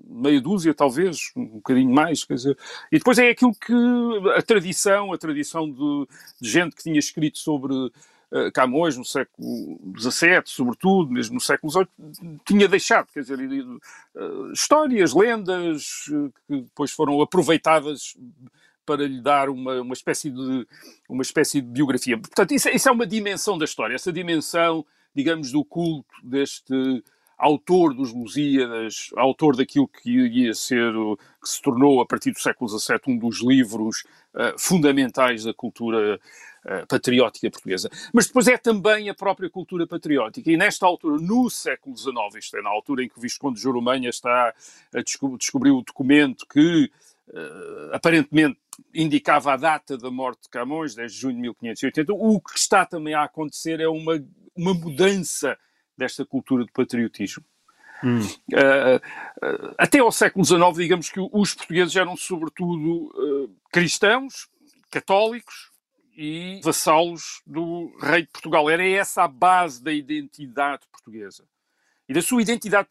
meia 0.09 0.41
dúzia, 0.41 0.75
talvez, 0.75 1.31
um 1.37 1.47
bocadinho 1.47 1.91
mais, 1.91 2.25
quer 2.25 2.35
dizer, 2.35 2.59
e 2.91 2.99
depois 2.99 3.19
é 3.19 3.31
aquilo 3.31 3.55
que 3.55 3.73
a 4.37 4.43
tradição, 4.43 5.13
a 5.13 5.19
tradição 5.19 5.71
de, 5.71 6.07
de 6.41 6.49
gente 6.49 6.77
que 6.77 6.83
tinha 6.83 6.99
escrito 6.99 7.39
sobre 7.39 7.75
uh, 7.75 8.53
Camões 8.53 8.97
no 8.97 9.05
século 9.05 9.81
XVII, 9.99 10.43
sobretudo, 10.47 11.13
mesmo 11.13 11.35
no 11.35 11.41
século 11.41 11.71
XVIII, 11.71 12.41
tinha 12.45 12.69
deixado, 12.69 13.09
quer 13.13 13.21
dizer, 13.21 13.39
uh, 13.39 14.53
histórias, 14.53 15.15
lendas, 15.15 16.07
uh, 16.09 16.33
que 16.47 16.63
depois 16.63 16.91
foram 16.91 17.21
aproveitadas 17.21 18.17
para 18.85 19.07
lhe 19.07 19.21
dar 19.21 19.49
uma, 19.51 19.81
uma, 19.81 19.95
espécie 19.95 20.31
de, 20.31 20.67
uma 21.09 21.23
espécie 21.23 21.61
de 21.61 21.67
biografia. 21.67 22.17
Portanto, 22.17 22.53
isso, 22.53 22.69
isso 22.69 22.89
é 22.89 22.93
uma 22.93 23.07
dimensão 23.07 23.59
da 23.59 23.65
história, 23.65 23.95
essa 23.95 24.13
dimensão, 24.13 24.87
digamos, 25.15 25.51
do 25.51 25.65
culto 25.65 26.15
deste 26.23 27.03
autor 27.37 27.95
dos 27.95 28.13
Lusíadas, 28.13 29.11
autor 29.17 29.57
daquilo 29.57 29.89
que 29.89 30.11
ia 30.11 30.55
ser, 30.55 30.93
que 31.43 31.49
se 31.49 31.61
tornou 31.61 32.01
a 32.01 32.07
partir 32.07 32.33
do 32.33 32.41
século 32.41 32.69
XVII 32.69 33.01
um 33.09 33.19
dos 33.19 33.43
livros 33.43 34.05
uh, 34.35 34.59
fundamentais 34.59 35.45
da 35.45 35.53
cultura 35.53 36.19
uh, 36.65 36.87
patriótica 36.89 37.51
portuguesa. 37.51 37.91
Mas 38.13 38.27
depois 38.27 38.49
é 38.49 38.57
também 38.57 39.11
a 39.11 39.15
própria 39.15 39.51
cultura 39.51 39.87
patriótica. 39.87 40.51
E 40.51 40.57
nesta 40.57 40.87
altura, 40.87 41.21
no 41.21 41.51
século 41.51 41.97
XIX, 41.97 42.15
isto 42.39 42.57
é, 42.57 42.63
na 42.63 42.71
altura 42.71 43.05
em 43.05 43.09
que 43.09 43.19
o 43.19 43.21
Visconde 43.21 43.61
de 43.61 44.09
está 44.09 44.55
a 44.95 45.03
desco 45.03 45.37
descobrir 45.37 45.71
o 45.71 45.83
documento 45.83 46.47
que 46.47 46.91
uh, 47.29 47.95
aparentemente 47.95 48.59
indicava 48.95 49.53
a 49.53 49.57
data 49.57 49.97
da 49.97 50.11
morte 50.11 50.45
de 50.45 50.49
Camões, 50.49 50.95
10 50.95 51.13
de 51.13 51.19
junho 51.19 51.35
de 51.35 51.43
1580, 51.43 52.13
o 52.15 52.41
que 52.41 52.59
está 52.59 52.85
também 52.87 53.15
a 53.15 53.25
acontecer 53.25 53.81
é 53.81 53.89
uma, 53.89 54.23
uma 54.57 54.75
mudança 54.75 55.57
desta 55.97 56.25
cultura 56.25 56.65
de 56.65 56.73
patriotismo. 56.73 57.45
Hum. 58.05 58.21
Uh, 58.21 58.97
uh, 58.97 59.75
até 59.79 59.99
ao 59.99 60.13
século 60.13 60.45
XIX, 60.45 60.61
digamos 60.77 61.09
que 61.09 61.19
os 61.19 61.55
portugueses 61.55 61.97
eram 61.97 62.17
sobretudo 62.17 63.07
uh, 63.07 63.57
cristãos, 63.73 64.49
católicos 64.91 65.71
e 66.17 66.61
vassalos 66.63 67.43
do 67.47 67.91
rei 68.01 68.23
de 68.23 68.29
Portugal. 68.29 68.69
Era 68.69 68.87
essa 68.87 69.25
a 69.25 69.29
base 69.29 69.83
da 69.83 69.93
identidade 69.93 70.87
portuguesa 70.91 71.45
e 72.09 72.15
da 72.15 72.23
sua 72.23 72.43
identidade 72.43 72.89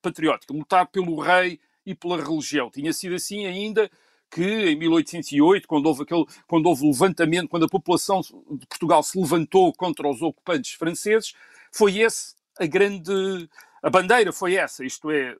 patriótica, 0.00 0.52
lutar 0.52 0.86
pelo 0.86 1.20
rei 1.20 1.60
e 1.84 1.94
pela 1.94 2.22
religião. 2.22 2.70
Tinha 2.70 2.92
sido 2.92 3.14
assim 3.14 3.46
ainda 3.46 3.90
que 4.30 4.70
em 4.70 4.76
1808, 4.76 5.68
quando 5.68 5.86
houve, 5.86 6.02
aquele, 6.02 6.24
quando 6.46 6.66
houve 6.66 6.84
o 6.84 6.90
levantamento, 6.90 7.48
quando 7.48 7.66
a 7.66 7.68
população 7.68 8.22
de 8.22 8.66
Portugal 8.66 9.02
se 9.02 9.18
levantou 9.18 9.72
contra 9.74 10.08
os 10.08 10.22
ocupantes 10.22 10.72
franceses, 10.72 11.34
foi 11.72 11.98
esse 11.98 12.34
a 12.58 12.66
grande. 12.66 13.48
A 13.82 13.90
bandeira 13.90 14.32
foi 14.32 14.54
essa, 14.54 14.84
isto 14.84 15.10
é, 15.10 15.36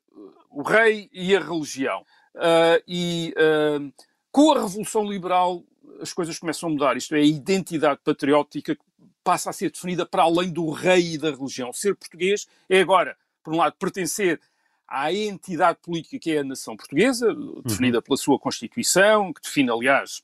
o 0.50 0.62
rei 0.62 1.08
e 1.12 1.36
a 1.36 1.40
religião. 1.40 2.04
Uh, 2.34 2.82
e 2.88 3.34
uh, 3.36 3.92
com 4.32 4.52
a 4.52 4.62
Revolução 4.62 5.04
Liberal 5.04 5.62
as 6.00 6.12
coisas 6.12 6.38
começam 6.38 6.68
a 6.68 6.72
mudar, 6.72 6.96
isto 6.96 7.14
é, 7.14 7.18
a 7.18 7.24
identidade 7.24 8.00
patriótica 8.02 8.76
passa 9.22 9.50
a 9.50 9.52
ser 9.52 9.70
definida 9.70 10.04
para 10.04 10.24
além 10.24 10.50
do 10.50 10.70
rei 10.70 11.14
e 11.14 11.18
da 11.18 11.30
religião. 11.30 11.72
Ser 11.72 11.94
português 11.94 12.48
é 12.68 12.80
agora, 12.80 13.16
por 13.44 13.54
um 13.54 13.58
lado, 13.58 13.76
pertencer 13.78 14.40
à 14.88 15.12
entidade 15.12 15.78
política 15.80 16.18
que 16.18 16.32
é 16.32 16.38
a 16.38 16.44
nação 16.44 16.76
portuguesa, 16.76 17.32
definida 17.64 17.98
uhum. 17.98 18.02
pela 18.02 18.16
sua 18.16 18.38
Constituição, 18.38 19.32
que 19.32 19.40
define, 19.40 19.70
aliás, 19.70 20.22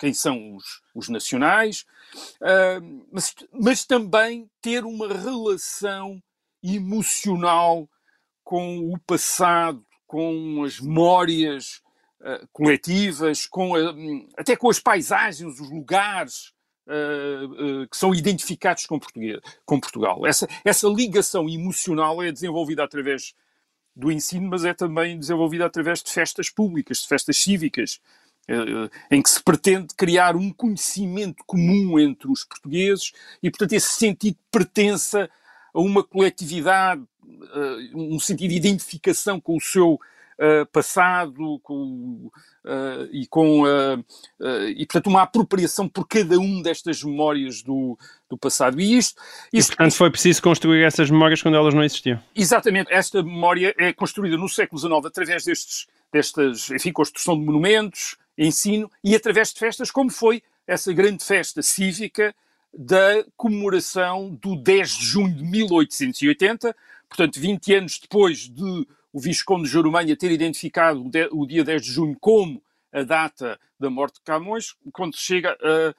quem 0.00 0.14
são 0.14 0.56
os, 0.56 0.64
os 0.94 1.08
nacionais, 1.10 1.84
uh, 2.40 3.06
mas, 3.12 3.34
mas 3.52 3.84
também 3.84 4.50
ter 4.62 4.82
uma 4.82 5.06
relação 5.06 6.20
emocional 6.62 7.86
com 8.42 8.92
o 8.92 8.98
passado, 9.00 9.84
com 10.06 10.64
as 10.64 10.80
memórias 10.80 11.82
uh, 12.22 12.48
coletivas, 12.50 13.46
com 13.46 13.74
a, 13.76 13.94
até 14.38 14.56
com 14.56 14.70
as 14.70 14.80
paisagens, 14.80 15.60
os 15.60 15.70
lugares 15.70 16.52
uh, 16.86 17.82
uh, 17.82 17.88
que 17.88 17.96
são 17.96 18.14
identificados 18.14 18.86
com, 18.86 18.98
com 19.66 19.80
Portugal. 19.80 20.26
Essa, 20.26 20.48
essa 20.64 20.88
ligação 20.88 21.46
emocional 21.46 22.22
é 22.22 22.32
desenvolvida 22.32 22.82
através 22.82 23.34
do 23.94 24.10
ensino, 24.10 24.48
mas 24.48 24.64
é 24.64 24.72
também 24.72 25.18
desenvolvida 25.18 25.66
através 25.66 26.02
de 26.02 26.10
festas 26.10 26.48
públicas, 26.48 27.02
de 27.02 27.08
festas 27.08 27.36
cívicas, 27.36 28.00
em 29.10 29.22
que 29.22 29.30
se 29.30 29.42
pretende 29.42 29.94
criar 29.96 30.36
um 30.36 30.52
conhecimento 30.52 31.44
comum 31.46 31.98
entre 31.98 32.30
os 32.30 32.44
portugueses 32.44 33.12
e, 33.42 33.50
portanto, 33.50 33.72
esse 33.72 33.90
sentido 33.90 34.36
pertença 34.50 35.30
a 35.72 35.80
uma 35.80 36.02
coletividade, 36.02 37.02
eh, 37.22 37.90
um 37.94 38.18
sentido 38.18 38.50
de 38.50 38.56
identificação 38.56 39.40
com 39.40 39.56
o 39.56 39.60
seu 39.60 39.98
Uh, 40.42 40.64
passado 40.72 41.60
com, 41.62 42.30
uh, 42.64 43.04
e 43.12 43.26
com 43.26 43.64
uh, 43.64 44.02
e 44.74 44.86
portanto 44.86 45.08
uma 45.08 45.20
apropriação 45.20 45.86
por 45.86 46.08
cada 46.08 46.38
um 46.38 46.62
destas 46.62 47.04
memórias 47.04 47.60
do, 47.60 47.98
do 48.26 48.38
passado. 48.38 48.80
E 48.80 48.96
isto, 48.96 49.20
isto 49.52 49.72
e, 49.72 49.76
portanto 49.76 49.94
foi 49.98 50.10
preciso 50.10 50.40
construir 50.40 50.82
essas 50.82 51.10
memórias 51.10 51.42
quando 51.42 51.58
elas 51.58 51.74
não 51.74 51.84
existiam. 51.84 52.18
Exatamente. 52.34 52.90
Esta 52.90 53.22
memória 53.22 53.74
é 53.76 53.92
construída 53.92 54.38
no 54.38 54.48
século 54.48 54.80
XIX 54.80 55.04
através 55.04 55.44
destes 55.44 55.86
destas 56.10 56.70
enfim 56.70 56.90
construção 56.90 57.38
de 57.38 57.44
monumentos 57.44 58.16
ensino 58.40 58.90
e 59.04 59.14
através 59.14 59.52
de 59.52 59.58
festas, 59.58 59.90
como 59.90 60.10
foi 60.10 60.42
essa 60.66 60.92
grande 60.92 61.24
festa 61.24 61.62
cívica 61.62 62.34
da 62.72 63.24
comemoração 63.36 64.34
do 64.34 64.56
10 64.56 64.90
de 64.90 65.04
junho 65.04 65.34
de 65.34 65.44
1880, 65.44 66.74
portanto, 67.08 67.38
20 67.38 67.74
anos 67.74 67.98
depois 67.98 68.48
de 68.48 68.86
o 69.12 69.20
Visconde 69.20 69.64
de 69.64 69.70
Jurumanha 69.70 70.16
ter 70.16 70.30
identificado 70.30 71.04
o 71.32 71.46
dia 71.46 71.64
10 71.64 71.82
de 71.82 71.92
junho 71.92 72.16
como 72.20 72.62
a 72.92 73.02
data 73.02 73.58
da 73.78 73.90
morte 73.90 74.14
de 74.14 74.22
Camões, 74.22 74.74
quando 74.92 75.16
chega 75.16 75.56
a, 75.60 75.94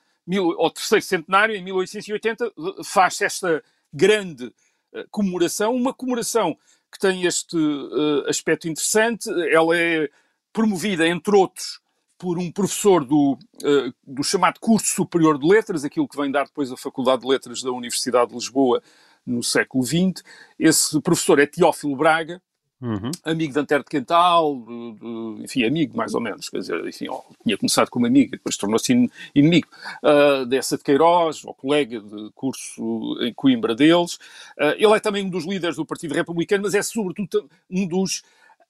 ao 0.58 0.72
terceiro 0.72 1.04
centenário, 1.04 1.56
em 1.56 1.64
1880, 1.64 2.54
faz 2.86 3.22
esta 3.22 3.62
grande 3.94 4.54
eh, 4.94 5.06
comemoração, 5.12 5.76
uma 5.76 5.94
comemoração 5.94 6.58
que 6.90 7.00
tem 7.00 7.26
este 7.26 7.58
uh, 7.58 8.30
aspecto 8.30 8.68
interessante, 8.68 9.30
ela 9.52 9.78
é 9.78 10.10
promovida, 10.54 11.08
entre 11.08 11.36
outros, 11.36 11.81
por 12.22 12.38
um 12.38 12.52
professor 12.52 13.04
do, 13.04 13.34
uh, 13.34 13.94
do 14.06 14.24
chamado 14.24 14.60
Curso 14.60 14.94
Superior 14.94 15.40
de 15.40 15.48
Letras, 15.48 15.84
aquilo 15.84 16.08
que 16.08 16.16
vem 16.16 16.30
dar 16.30 16.46
depois 16.46 16.72
a 16.72 16.78
Faculdade 16.78 17.24
de 17.24 17.28
Letras 17.28 17.64
da 17.64 17.72
Universidade 17.72 18.30
de 18.30 18.36
Lisboa 18.36 18.80
no 19.26 19.42
século 19.42 19.84
XX. 19.84 20.24
Esse 20.60 21.02
professor 21.02 21.40
é 21.40 21.48
Teófilo 21.48 21.96
Braga, 21.96 22.40
uhum. 22.80 23.10
amigo 23.26 23.54
de 23.54 23.60
Antero 23.60 23.84
de 23.84 23.90
Quental, 23.90 24.56
de, 24.56 25.00
de, 25.00 25.44
enfim, 25.46 25.64
amigo 25.64 25.98
mais 25.98 26.14
ou 26.14 26.22
menos, 26.22 26.48
quer 26.48 26.60
dizer, 26.60 26.88
enfim, 26.88 27.08
ó, 27.10 27.22
tinha 27.44 27.58
começado 27.58 27.90
como 27.90 28.06
amigo, 28.06 28.34
depois 28.34 28.56
tornou-se 28.56 29.10
inimigo 29.34 29.68
uh, 30.04 30.46
dessa 30.46 30.78
de 30.78 30.84
Queiroz, 30.84 31.44
ou 31.44 31.56
colega 31.56 32.00
de 32.00 32.30
curso 32.36 33.18
em 33.22 33.34
Coimbra 33.34 33.74
deles. 33.74 34.18
Uh, 34.60 34.76
ele 34.78 34.94
é 34.94 35.00
também 35.00 35.26
um 35.26 35.30
dos 35.30 35.44
líderes 35.44 35.76
do 35.76 35.88
Partido 35.88 36.14
Republicano, 36.14 36.62
mas 36.62 36.76
é 36.76 36.84
sobretudo 36.84 37.50
um 37.68 37.88
dos 37.88 38.22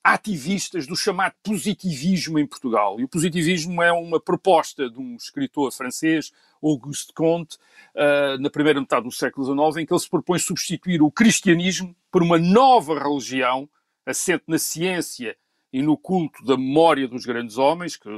ativistas 0.03 0.87
do 0.87 0.95
chamado 0.95 1.33
positivismo 1.43 2.39
em 2.39 2.47
Portugal. 2.47 2.99
E 2.99 3.03
o 3.03 3.07
positivismo 3.07 3.81
é 3.81 3.91
uma 3.91 4.19
proposta 4.19 4.89
de 4.89 4.99
um 4.99 5.15
escritor 5.15 5.71
francês, 5.71 6.31
Auguste 6.61 7.13
Comte, 7.13 7.57
uh, 7.95 8.39
na 8.39 8.49
primeira 8.49 8.79
metade 8.79 9.03
do 9.03 9.11
século 9.11 9.45
XIX, 9.45 9.83
em 9.83 9.85
que 9.85 9.93
ele 9.93 9.99
se 9.99 10.09
propõe 10.09 10.39
substituir 10.39 11.01
o 11.01 11.11
cristianismo 11.11 11.95
por 12.11 12.23
uma 12.23 12.37
nova 12.37 12.97
religião 12.97 13.69
assente 14.05 14.43
na 14.47 14.57
ciência 14.57 15.35
e 15.73 15.81
no 15.81 15.95
culto 15.95 16.43
da 16.43 16.57
memória 16.57 17.07
dos 17.07 17.25
grandes 17.25 17.57
homens, 17.57 17.95
que, 17.95 18.09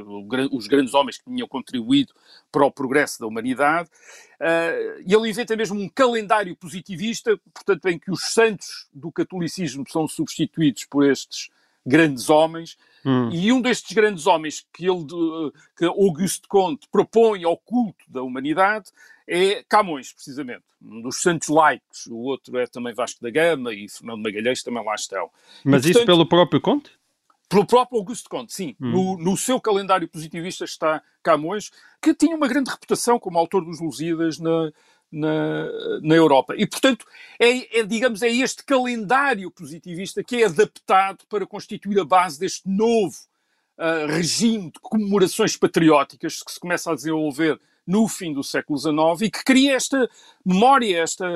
os 0.50 0.66
grandes 0.66 0.92
homens 0.92 1.18
que 1.18 1.24
tinham 1.24 1.46
contribuído 1.46 2.12
para 2.50 2.66
o 2.66 2.70
progresso 2.70 3.20
da 3.20 3.26
humanidade. 3.26 3.88
Uh, 4.40 5.00
e 5.06 5.14
ele 5.14 5.28
inventa 5.28 5.54
mesmo 5.54 5.78
um 5.78 5.88
calendário 5.88 6.56
positivista, 6.56 7.38
portanto, 7.52 7.86
em 7.86 7.98
que 7.98 8.10
os 8.10 8.32
santos 8.32 8.88
do 8.92 9.12
catolicismo 9.12 9.84
são 9.88 10.08
substituídos 10.08 10.84
por 10.86 11.08
estes 11.08 11.50
grandes 11.86 12.30
homens. 12.30 12.76
Hum. 13.04 13.30
E 13.30 13.52
um 13.52 13.60
destes 13.60 13.92
grandes 13.92 14.26
homens 14.26 14.66
que, 14.72 14.86
ele, 14.86 15.04
que 15.76 15.84
Auguste 15.84 16.48
Comte 16.48 16.88
propõe 16.90 17.44
ao 17.44 17.56
culto 17.56 18.04
da 18.08 18.22
humanidade 18.22 18.86
é 19.26 19.62
Camões, 19.68 20.12
precisamente, 20.12 20.62
um 20.82 21.02
dos 21.02 21.20
santos 21.20 21.48
laicos. 21.48 22.06
O 22.06 22.16
outro 22.16 22.56
é 22.58 22.66
também 22.66 22.94
Vasco 22.94 23.22
da 23.22 23.30
Gama 23.30 23.72
e 23.72 23.88
Fernando 23.88 24.22
Magalhães 24.22 24.62
também 24.62 24.84
lá 24.84 24.94
estão. 24.94 25.30
Mas 25.64 25.84
e, 25.84 25.88
portanto, 25.88 25.96
isso 25.96 26.06
pelo 26.06 26.26
próprio 26.26 26.60
Comte? 26.60 26.90
Pelo 27.48 27.66
próprio 27.66 27.98
Augusto 27.98 28.28
Comte, 28.28 28.52
sim. 28.52 28.74
Hum. 28.80 28.90
No, 28.90 29.18
no, 29.18 29.36
seu 29.36 29.60
calendário 29.60 30.08
positivista 30.08 30.64
está 30.64 31.02
Camões, 31.22 31.70
que 32.00 32.14
tinha 32.14 32.36
uma 32.36 32.48
grande 32.48 32.70
reputação 32.70 33.18
como 33.18 33.38
autor 33.38 33.64
dos 33.64 33.80
Lusíadas 33.80 34.38
na, 34.38 34.72
na, 35.14 36.00
na 36.02 36.14
Europa. 36.14 36.54
E, 36.56 36.66
portanto, 36.66 37.06
é, 37.38 37.80
é, 37.80 37.82
digamos, 37.84 38.22
é 38.22 38.28
este 38.28 38.64
calendário 38.64 39.50
positivista 39.50 40.22
que 40.24 40.42
é 40.42 40.46
adaptado 40.46 41.24
para 41.28 41.46
constituir 41.46 42.00
a 42.00 42.04
base 42.04 42.38
deste 42.38 42.68
novo 42.68 43.16
uh, 43.78 44.06
regime 44.08 44.70
de 44.70 44.80
comemorações 44.80 45.56
patrióticas 45.56 46.42
que 46.42 46.52
se 46.52 46.58
começa 46.58 46.90
a 46.90 46.94
desenvolver 46.94 47.58
no 47.86 48.08
fim 48.08 48.32
do 48.32 48.42
século 48.42 48.78
XIX 48.78 49.22
e 49.22 49.30
que 49.30 49.44
cria 49.44 49.74
esta 49.74 50.08
memória, 50.44 51.02
esta, 51.02 51.26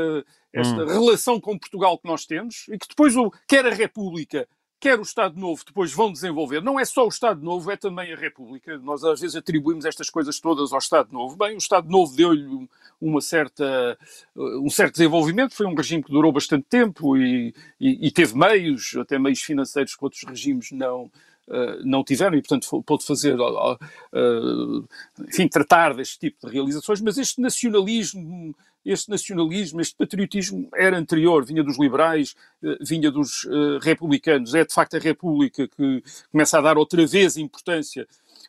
esta 0.52 0.82
hum. 0.82 0.86
relação 0.86 1.40
com 1.40 1.58
Portugal 1.58 1.98
que 1.98 2.08
nós 2.08 2.26
temos 2.26 2.66
e 2.68 2.78
que 2.78 2.88
depois, 2.88 3.14
o, 3.14 3.30
quer 3.46 3.66
a 3.66 3.74
República, 3.74 4.48
quer 4.80 4.98
o 4.98 5.02
Estado 5.02 5.38
Novo 5.38 5.64
depois 5.66 5.92
vão 5.92 6.12
desenvolver. 6.12 6.62
Não 6.62 6.78
é 6.78 6.84
só 6.84 7.04
o 7.04 7.08
Estado 7.08 7.42
Novo, 7.42 7.70
é 7.70 7.76
também 7.76 8.12
a 8.12 8.16
República. 8.16 8.78
Nós 8.78 9.02
às 9.04 9.20
vezes 9.20 9.36
atribuímos 9.36 9.84
estas 9.84 10.08
coisas 10.10 10.38
todas 10.40 10.72
ao 10.72 10.78
Estado 10.78 11.12
Novo. 11.12 11.36
Bem, 11.36 11.54
o 11.54 11.58
Estado 11.58 11.88
Novo 11.88 12.14
deu-lhe 12.14 12.68
uma 13.00 13.20
certa, 13.20 13.98
um 14.36 14.70
certo 14.70 14.94
desenvolvimento, 14.94 15.54
foi 15.54 15.66
um 15.66 15.74
regime 15.74 16.02
que 16.02 16.10
durou 16.10 16.32
bastante 16.32 16.66
tempo 16.68 17.16
e, 17.16 17.54
e, 17.80 18.08
e 18.08 18.10
teve 18.10 18.36
meios, 18.36 18.96
até 18.96 19.18
meios 19.18 19.40
financeiros 19.40 19.94
que 19.94 20.04
outros 20.04 20.24
regimes 20.24 20.70
não, 20.72 21.10
Uh, 21.48 21.82
não 21.82 22.04
tiveram 22.04 22.36
e, 22.36 22.42
portanto, 22.42 22.82
pôde 22.82 23.06
fazer, 23.06 23.34
uh, 23.40 24.88
enfim, 25.26 25.48
tratar 25.48 25.94
deste 25.94 26.18
tipo 26.18 26.46
de 26.46 26.52
realizações, 26.52 27.00
mas 27.00 27.16
este 27.16 27.40
nacionalismo 27.40 28.54
este 28.84 29.10
nacionalismo, 29.10 29.80
este 29.80 29.96
patriotismo 29.96 30.68
era 30.74 30.96
anterior, 30.96 31.44
vinha 31.44 31.62
dos 31.62 31.78
liberais, 31.78 32.34
eh, 32.64 32.78
vinha 32.80 33.10
dos 33.10 33.46
republicanos. 33.82 34.54
É 34.54 34.64
de 34.64 34.72
facto 34.72 34.96
a 34.96 34.98
República 34.98 35.68
que 35.68 36.02
começa 36.32 36.56
a 36.56 36.62
dar 36.62 36.78
outra 36.78 37.04
vez 37.06 37.36
importância 37.36 38.06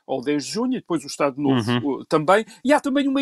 ao 0.07 0.21
10 0.21 0.45
de 0.45 0.51
junho 0.51 0.73
e 0.73 0.79
depois 0.79 1.03
o 1.03 1.07
Estado 1.07 1.39
Novo 1.39 1.71
uhum. 1.71 2.05
também. 2.05 2.45
E 2.63 2.73
há 2.73 2.79
também, 2.79 3.07
uma, 3.07 3.21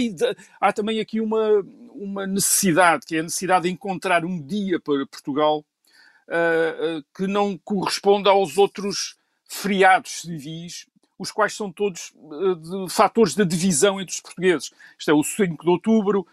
há 0.60 0.72
também 0.72 1.00
aqui 1.00 1.20
uma, 1.20 1.66
uma 1.94 2.26
necessidade, 2.26 3.06
que 3.06 3.18
é 3.18 3.20
a 3.20 3.24
necessidade 3.24 3.64
de 3.64 3.72
encontrar 3.72 4.24
um 4.24 4.42
dia 4.42 4.80
para 4.80 5.06
Portugal 5.06 5.66
uh, 6.30 6.98
uh, 7.00 7.06
que 7.16 7.28
não 7.28 7.58
corresponda 7.58 8.30
aos 8.30 8.58
outros 8.58 9.17
feriados 9.48 10.22
civis 10.22 10.88
os 11.20 11.32
quais 11.32 11.56
são 11.56 11.72
todos 11.72 12.14
uh, 12.16 12.56
de, 12.56 12.94
fatores 12.94 13.34
de 13.34 13.44
divisão 13.46 14.00
entre 14.00 14.14
os 14.14 14.22
portugueses. 14.22 14.72
Isto 14.98 15.12
é 15.12 15.14
o 15.14 15.24
5 15.24 15.64
de 15.64 15.70
outubro, 15.70 16.28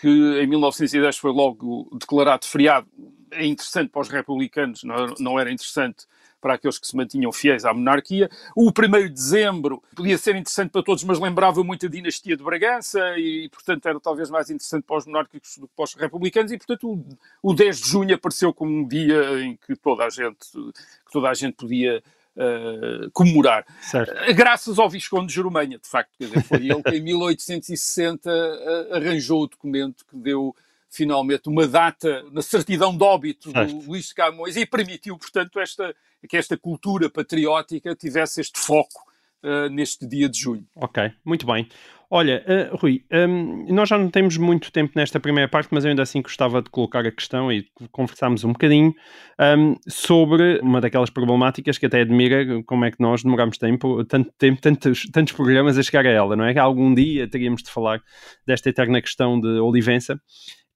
que 0.00 0.08
em 0.08 0.46
1910 0.46 1.18
foi 1.18 1.32
logo 1.32 1.88
declarado 1.92 2.46
feriado, 2.46 2.86
é 3.30 3.44
interessante 3.44 3.90
para 3.90 4.00
os 4.00 4.08
republicanos, 4.08 4.82
não, 5.18 5.38
era 5.38 5.52
interessante 5.52 6.06
para 6.40 6.54
aqueles 6.54 6.78
que 6.78 6.86
se 6.86 6.96
mantinham 6.96 7.30
fiéis 7.30 7.66
à 7.66 7.74
monarquia. 7.74 8.30
O 8.56 8.70
1 8.70 8.72
de 8.72 9.08
dezembro 9.10 9.82
podia 9.94 10.16
ser 10.16 10.36
interessante 10.36 10.70
para 10.70 10.82
todos, 10.82 11.04
mas 11.04 11.20
lembrava 11.20 11.62
muito 11.62 11.84
a 11.84 11.88
dinastia 11.88 12.34
de 12.34 12.42
Bragança 12.42 12.98
e, 13.18 13.48
portanto, 13.50 13.86
era 13.86 14.00
talvez 14.00 14.30
mais 14.30 14.48
interessante 14.48 14.84
para 14.84 14.96
os 14.96 15.06
monárquicos 15.06 15.58
do 15.58 15.68
que 15.68 15.74
para 15.76 15.84
os 15.84 15.94
republicanos. 15.94 16.50
E, 16.50 16.56
portanto, 16.56 16.90
o, 16.90 17.50
o 17.50 17.54
10 17.54 17.80
de 17.80 17.88
junho 17.88 18.14
apareceu 18.14 18.54
como 18.54 18.72
um 18.72 18.88
dia 18.88 19.38
em 19.42 19.54
que 19.54 19.76
toda 19.76 20.06
a 20.06 20.08
gente, 20.08 20.50
que 20.50 21.12
toda 21.12 21.28
a 21.28 21.34
gente 21.34 21.56
podia 21.56 22.02
uh, 22.40 23.10
comemorar. 23.12 23.64
Certo. 23.82 24.12
Eh, 24.18 24.32
graças 24.32 24.78
ao 24.78 24.88
Visconde 24.88 25.26
de 25.26 25.34
Jerumanha, 25.34 25.78
de 25.78 25.88
facto. 25.88 26.10
Quer 26.18 26.26
dizer, 26.26 26.42
foi 26.42 26.68
ele 26.68 26.82
que 26.82 26.96
em 26.96 27.02
1860 27.04 28.30
uh, 28.30 28.94
arranjou 28.94 29.42
o 29.42 29.46
documento 29.46 30.04
que 30.06 30.16
deu 30.16 30.54
finalmente 30.88 31.48
uma 31.48 31.68
data 31.68 32.24
na 32.32 32.42
certidão 32.42 32.96
de 32.96 33.04
óbito 33.04 33.52
certo. 33.52 33.74
do 33.74 33.86
Luís 33.86 34.08
de 34.08 34.14
Camões 34.14 34.56
e 34.56 34.66
permitiu, 34.66 35.16
portanto, 35.16 35.60
esta, 35.60 35.94
que 36.28 36.36
esta 36.36 36.56
cultura 36.56 37.08
patriótica 37.08 37.94
tivesse 37.94 38.40
este 38.40 38.58
foco 38.58 39.09
uh, 39.44 39.68
neste 39.70 40.06
dia 40.06 40.28
de 40.28 40.38
junho. 40.38 40.64
Ok, 40.76 41.10
muito 41.24 41.46
bem. 41.46 41.68
Olha, 42.12 42.44
uh, 42.72 42.76
Rui, 42.76 43.04
um, 43.12 43.72
nós 43.72 43.88
já 43.88 43.96
não 43.96 44.10
temos 44.10 44.36
muito 44.36 44.72
tempo 44.72 44.92
nesta 44.96 45.20
primeira 45.20 45.48
parte, 45.48 45.68
mas 45.70 45.84
eu 45.84 45.90
ainda 45.90 46.02
assim 46.02 46.20
gostava 46.20 46.60
de 46.60 46.68
colocar 46.68 47.06
a 47.06 47.10
questão 47.12 47.52
e 47.52 47.66
conversarmos 47.92 48.42
um 48.42 48.52
bocadinho 48.52 48.92
um, 49.56 49.76
sobre 49.86 50.58
uma 50.60 50.80
daquelas 50.80 51.08
problemáticas 51.08 51.78
que 51.78 51.86
até 51.86 52.00
admira 52.00 52.64
como 52.64 52.84
é 52.84 52.90
que 52.90 53.00
nós 53.00 53.22
demoramos 53.22 53.58
tempo, 53.58 54.04
tanto 54.04 54.32
tempo, 54.36 54.60
tantos, 54.60 55.02
tantos 55.12 55.32
programas 55.34 55.78
a 55.78 55.82
chegar 55.84 56.04
a 56.04 56.10
ela, 56.10 56.34
não 56.34 56.44
é? 56.44 56.52
Que 56.52 56.58
algum 56.58 56.92
dia 56.92 57.28
teríamos 57.28 57.62
de 57.62 57.70
falar 57.70 58.02
desta 58.44 58.68
eterna 58.68 59.00
questão 59.00 59.40
de 59.40 59.60
Olivença 59.60 60.20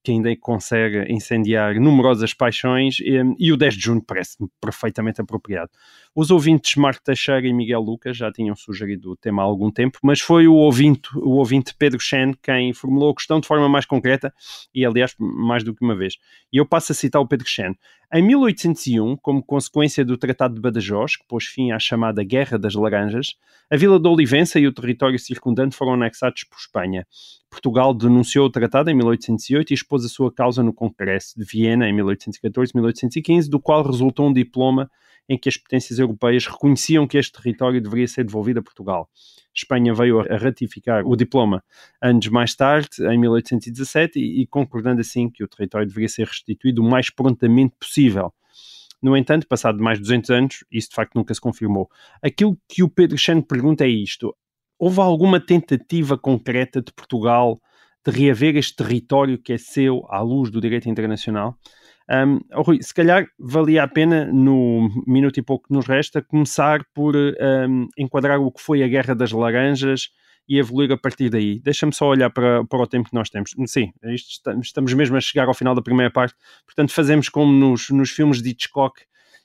que 0.04 0.12
ainda 0.12 0.36
consegue 0.36 1.10
incendiar 1.10 1.80
numerosas 1.80 2.34
paixões, 2.34 2.98
e, 3.00 3.50
o 3.50 3.56
10 3.56 3.74
de 3.74 3.80
junho 3.80 4.02
parece-me 4.02 4.50
perfeitamente 4.60 5.18
apropriado. 5.22 5.70
Os 6.14 6.30
ouvintes 6.30 6.76
Marco 6.76 7.02
Teixeira 7.02 7.46
e 7.46 7.52
Miguel 7.54 7.80
Lucas 7.80 8.14
já 8.14 8.30
tinham 8.30 8.54
sugerido 8.54 9.12
o 9.12 9.16
tema 9.16 9.42
há 9.42 9.46
algum 9.46 9.70
tempo, 9.70 9.98
mas 10.02 10.20
foi 10.20 10.46
o 10.46 10.52
ouvinte, 10.52 11.08
o 11.16 11.38
ouvinte 11.38 11.74
Pedro 11.76 11.98
Chen 11.98 12.34
quem 12.42 12.74
formulou 12.74 13.10
a 13.10 13.14
questão 13.14 13.40
de 13.40 13.48
forma 13.48 13.66
mais 13.66 13.86
concreta 13.86 14.32
e, 14.74 14.84
aliás, 14.84 15.14
mais 15.18 15.64
do 15.64 15.74
que 15.74 15.82
uma 15.82 15.96
vez. 15.96 16.16
E 16.52 16.58
eu 16.58 16.66
passo 16.66 16.92
a 16.92 16.94
citar 16.94 17.22
o 17.22 17.26
Pedro 17.26 17.48
Chen. 17.48 17.74
Em 18.12 18.22
1801, 18.22 19.16
como 19.16 19.42
consequência 19.42 20.04
do 20.04 20.18
Tratado 20.18 20.54
de 20.54 20.60
Badajoz, 20.60 21.16
que 21.16 21.24
pôs 21.26 21.46
fim 21.46 21.72
à 21.72 21.78
chamada 21.78 22.22
Guerra 22.22 22.58
das 22.58 22.74
Laranjas, 22.74 23.34
a 23.70 23.76
vila 23.76 23.98
de 23.98 24.06
Olivença 24.06 24.60
e 24.60 24.66
o 24.66 24.72
território 24.72 25.18
circundante 25.18 25.74
foram 25.74 25.94
anexados 25.94 26.44
por 26.44 26.58
Espanha. 26.58 27.06
Portugal 27.54 27.94
denunciou 27.94 28.46
o 28.46 28.50
tratado 28.50 28.90
em 28.90 28.94
1808 28.94 29.70
e 29.70 29.74
expôs 29.74 30.04
a 30.04 30.08
sua 30.08 30.32
causa 30.32 30.60
no 30.60 30.72
Congresso 30.72 31.38
de 31.38 31.44
Viena 31.44 31.88
em 31.88 31.94
1814-1815, 31.96 33.48
do 33.48 33.60
qual 33.60 33.84
resultou 33.84 34.28
um 34.28 34.32
diploma 34.32 34.90
em 35.28 35.38
que 35.38 35.48
as 35.48 35.56
potências 35.56 36.00
europeias 36.00 36.46
reconheciam 36.46 37.06
que 37.06 37.16
este 37.16 37.32
território 37.32 37.80
deveria 37.80 38.08
ser 38.08 38.24
devolvido 38.24 38.58
a 38.58 38.62
Portugal. 38.62 39.08
Espanha 39.54 39.94
veio 39.94 40.20
a 40.20 40.36
ratificar 40.36 41.06
o 41.06 41.14
diploma 41.14 41.62
anos 42.02 42.26
mais 42.26 42.54
tarde, 42.56 42.88
em 43.00 43.18
1817, 43.18 44.18
e, 44.18 44.42
e 44.42 44.46
concordando 44.48 45.00
assim 45.00 45.30
que 45.30 45.44
o 45.44 45.48
território 45.48 45.86
deveria 45.86 46.08
ser 46.08 46.26
restituído 46.26 46.82
o 46.82 46.90
mais 46.90 47.08
prontamente 47.08 47.74
possível. 47.78 48.34
No 49.00 49.16
entanto, 49.16 49.46
passado 49.46 49.82
mais 49.82 49.98
de 49.98 50.02
200 50.02 50.30
anos, 50.30 50.64
isso 50.72 50.88
de 50.88 50.96
facto 50.96 51.14
nunca 51.14 51.32
se 51.32 51.40
confirmou. 51.40 51.88
Aquilo 52.20 52.58
que 52.68 52.82
o 52.82 52.88
Pedro 52.88 53.16
Chano 53.16 53.42
pergunta 53.42 53.84
é 53.84 53.88
isto: 53.88 54.34
houve 54.78 55.00
alguma 55.00 55.40
tentativa 55.40 56.16
concreta 56.18 56.80
de 56.82 56.92
Portugal 56.92 57.60
de 58.04 58.12
reaver 58.12 58.56
este 58.56 58.76
território 58.76 59.38
que 59.38 59.52
é 59.52 59.58
seu 59.58 60.04
à 60.08 60.20
luz 60.20 60.50
do 60.50 60.60
direito 60.60 60.88
internacional? 60.88 61.58
Um, 62.10 62.40
oh, 62.52 62.62
Rui, 62.62 62.82
se 62.82 62.92
calhar 62.92 63.26
valia 63.38 63.82
a 63.82 63.88
pena, 63.88 64.26
no 64.26 64.90
minuto 65.06 65.38
e 65.38 65.42
pouco 65.42 65.68
que 65.68 65.74
nos 65.74 65.87
resta, 65.87 66.20
começar 66.20 66.84
por 66.92 67.16
um, 67.16 67.88
enquadrar 67.96 68.38
o 68.40 68.52
que 68.52 68.60
foi 68.60 68.82
a 68.82 68.88
Guerra 68.88 69.14
das 69.14 69.32
Laranjas 69.32 70.10
e 70.46 70.58
evoluir 70.58 70.92
a 70.92 70.98
partir 70.98 71.30
daí. 71.30 71.58
Deixa-me 71.60 71.94
só 71.94 72.08
olhar 72.08 72.30
para, 72.30 72.64
para 72.66 72.82
o 72.82 72.87
tempo 72.87 73.08
que 73.08 73.14
nós 73.14 73.30
temos. 73.30 73.52
Sim, 73.66 73.90
isto, 74.04 74.50
estamos 74.60 74.92
mesmo 74.92 75.16
a 75.16 75.20
chegar 75.20 75.48
ao 75.48 75.54
final 75.54 75.74
da 75.74 75.80
primeira 75.80 76.12
parte, 76.12 76.34
portanto, 76.66 76.92
fazemos 76.92 77.30
como 77.30 77.50
nos, 77.50 77.88
nos 77.88 78.10
filmes 78.10 78.42
de 78.42 78.50
Hitchcock 78.50 79.00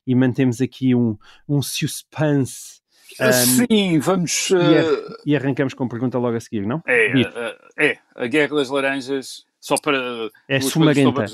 e 0.05 0.13
mantemos 0.13 0.59
aqui 0.59 0.93
um, 0.93 1.17
um 1.47 1.61
suspense. 1.61 2.81
Um, 3.19 3.65
Sim, 3.69 3.99
vamos. 3.99 4.49
Uh... 4.51 5.15
E, 5.25 5.35
arrancamos 5.35 5.73
com 5.73 5.83
a 5.85 5.89
pergunta 5.89 6.17
logo 6.17 6.35
a 6.37 6.39
seguir, 6.39 6.65
não? 6.65 6.81
É, 6.85 7.13
uh, 7.13 7.55
é. 7.77 7.97
A 8.15 8.27
Guerra 8.27 8.55
das 8.55 8.69
Laranjas 8.69 9.45
só 9.59 9.75
para 9.75 9.97
É 10.47 10.61
sumarenta. 10.61 11.25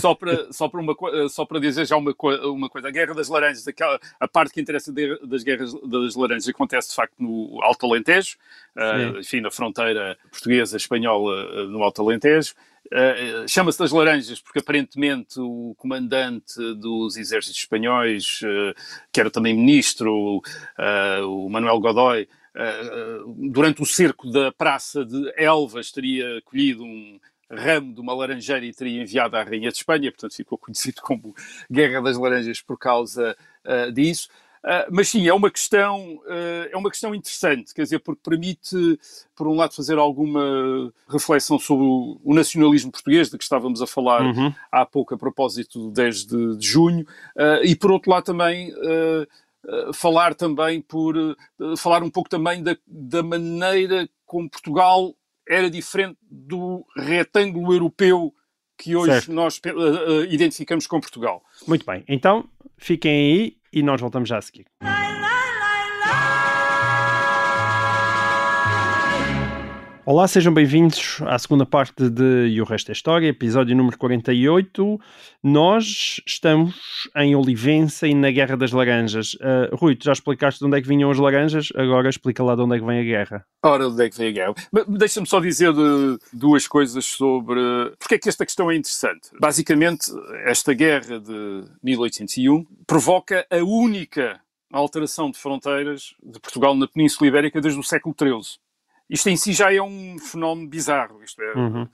só 0.00 0.12
para 0.14 0.52
só 0.52 0.68
para 0.68 0.80
uma 0.80 0.92
co- 0.94 1.28
só 1.28 1.44
para 1.44 1.60
dizer 1.60 1.86
já 1.86 1.96
uma, 1.96 2.12
uma 2.44 2.68
coisa 2.68 2.88
a 2.88 2.90
guerra 2.90 3.14
das 3.14 3.28
laranjas 3.28 3.66
aquela 3.68 4.00
a 4.18 4.26
parte 4.26 4.52
que 4.52 4.60
interessa 4.60 4.92
de- 4.92 5.20
das 5.24 5.44
guerras 5.44 5.72
das 5.84 6.16
laranjas 6.16 6.48
acontece 6.48 6.88
de 6.88 6.96
facto 6.96 7.14
no 7.20 7.60
Alto 7.62 7.86
Alentejo 7.86 8.36
eh, 8.76 9.20
enfim 9.20 9.40
na 9.40 9.52
fronteira 9.52 10.18
portuguesa 10.32 10.76
espanhola 10.76 11.44
eh, 11.44 11.66
no 11.68 11.84
Alto 11.84 12.02
Alentejo 12.02 12.54
Eh, 12.92 13.46
chama-se 13.46 13.78
das 13.78 13.92
laranjas 13.92 14.40
porque 14.40 14.58
aparentemente 14.58 15.38
o 15.38 15.76
comandante 15.78 16.56
dos 16.74 17.16
exércitos 17.16 17.60
espanhóis 17.60 18.40
eh, 18.42 18.74
que 19.12 19.20
era 19.20 19.30
também 19.30 19.54
ministro 19.54 20.42
eh, 20.76 21.20
o 21.22 21.48
Manuel 21.48 21.78
Godoy 21.78 22.28
durante 23.52 23.80
o 23.80 23.86
cerco 23.86 24.28
da 24.28 24.50
praça 24.50 25.04
de 25.04 25.32
Elvas 25.36 25.92
teria 25.92 26.42
colhido 26.44 26.82
um 26.82 27.20
ramo 27.48 27.94
de 27.94 28.00
uma 28.00 28.12
laranjeira 28.12 28.66
e 28.66 28.72
teria 28.72 29.00
enviado 29.00 29.36
à 29.36 29.44
Rainha 29.44 29.70
de 29.70 29.76
Espanha, 29.76 30.10
portanto 30.10 30.34
ficou 30.34 30.58
conhecido 30.58 31.00
como 31.00 31.32
Guerra 31.70 32.02
das 32.02 32.18
Laranjas 32.18 32.60
por 32.60 32.76
causa 32.76 33.36
disso. 33.94 34.28
Ah, 34.62 34.86
mas 34.90 35.08
sim, 35.08 35.26
é 35.26 35.32
uma 35.32 35.50
questão 35.50 36.20
eh, 36.28 36.70
é 36.72 36.76
uma 36.76 36.90
questão 36.90 37.14
interessante, 37.14 37.72
quer 37.74 37.82
dizer, 37.82 37.98
porque 38.00 38.20
permite, 38.22 38.98
por 39.34 39.48
um 39.48 39.54
lado, 39.54 39.74
fazer 39.74 39.96
alguma 39.98 40.92
reflexão 41.08 41.58
sobre 41.58 41.84
o, 41.84 42.20
o 42.22 42.34
nacionalismo 42.34 42.92
português, 42.92 43.30
de 43.30 43.38
que 43.38 43.44
estávamos 43.44 43.80
a 43.80 43.86
falar 43.86 44.20
Uhum. 44.22 44.52
há 44.70 44.84
pouco 44.84 45.14
a 45.14 45.18
propósito 45.18 45.78
do 45.78 45.90
10 45.90 46.26
de, 46.26 46.56
de 46.56 46.66
junho, 46.66 47.06
ah, 47.36 47.60
e 47.62 47.74
por 47.74 47.90
outro 47.90 48.10
lado 48.10 48.24
também 48.24 48.72
falar 49.92 50.34
também 50.34 50.80
por 50.80 51.14
falar 51.76 52.02
um 52.02 52.10
pouco 52.10 52.28
também 52.30 52.62
da, 52.62 52.76
da 52.86 53.22
maneira 53.22 54.08
como 54.24 54.48
Portugal 54.48 55.14
era 55.46 55.68
diferente 55.68 56.16
do 56.30 56.84
retângulo 56.96 57.72
europeu 57.72 58.34
que 58.78 58.96
hoje 58.96 59.12
Certo. 59.12 59.32
nós 59.32 59.60
identificamos 60.30 60.86
com 60.86 60.98
Portugal. 60.98 61.42
Muito 61.68 61.84
bem. 61.84 62.02
Então, 62.08 62.48
fiquem 62.80 63.12
aí 63.12 63.56
e 63.72 63.82
nós 63.82 64.00
voltamos 64.00 64.28
já 64.28 64.38
a 64.38 64.42
seguir. 64.42 64.66
Olá, 70.10 70.26
sejam 70.26 70.52
bem-vindos 70.52 71.20
à 71.24 71.38
segunda 71.38 71.64
parte 71.64 72.10
de 72.10 72.48
E 72.48 72.60
o 72.60 72.64
Resto 72.64 72.88
é 72.88 72.92
História, 72.92 73.28
episódio 73.28 73.76
número 73.76 73.96
48. 73.96 74.98
Nós 75.40 76.20
estamos 76.26 76.74
em 77.16 77.36
Olivença 77.36 78.08
e 78.08 78.14
na 78.16 78.28
Guerra 78.32 78.56
das 78.56 78.72
Laranjas. 78.72 79.38
Ah, 79.40 79.68
Rui, 79.72 79.94
tu 79.94 80.06
já 80.06 80.10
explicaste 80.10 80.58
de 80.58 80.66
onde 80.66 80.76
é 80.76 80.82
que 80.82 80.88
vinham 80.88 81.12
as 81.12 81.16
laranjas, 81.16 81.68
agora 81.76 82.08
explica 82.10 82.42
lá 82.42 82.56
de 82.56 82.62
onde 82.62 82.74
é 82.74 82.80
que 82.80 82.84
vem 82.84 82.98
a 82.98 83.04
guerra. 83.04 83.46
Ora, 83.64 83.86
onde 83.86 84.04
é 84.04 84.10
que 84.10 84.18
vem 84.18 84.30
a 84.30 84.32
guerra? 84.32 84.54
Deixa-me 84.88 85.28
só 85.28 85.38
dizer 85.38 85.72
de- 85.72 86.18
duas 86.32 86.66
coisas 86.66 87.04
sobre 87.04 87.60
porque 87.96 88.16
é 88.16 88.18
que 88.18 88.28
esta 88.28 88.44
questão 88.44 88.68
é 88.68 88.74
interessante. 88.74 89.28
Basicamente, 89.40 90.10
esta 90.44 90.74
guerra 90.74 91.20
de 91.20 91.62
1801 91.84 92.66
provoca 92.84 93.46
a 93.48 93.58
única 93.58 94.40
alteração 94.72 95.30
de 95.30 95.38
fronteiras 95.38 96.14
de 96.20 96.40
Portugal 96.40 96.74
na 96.74 96.88
Península 96.88 97.28
Ibérica 97.28 97.60
desde 97.60 97.78
o 97.78 97.84
século 97.84 98.12
XIII. 98.18 98.58
Isto 99.10 99.28
em 99.28 99.36
si 99.36 99.52
já 99.52 99.72
é 99.74 99.82
um 99.82 100.18
fenómeno 100.18 100.68
bizarro. 100.68 101.22
Isto 101.22 101.42
é, 101.42 101.54
Uhum. 101.54 101.88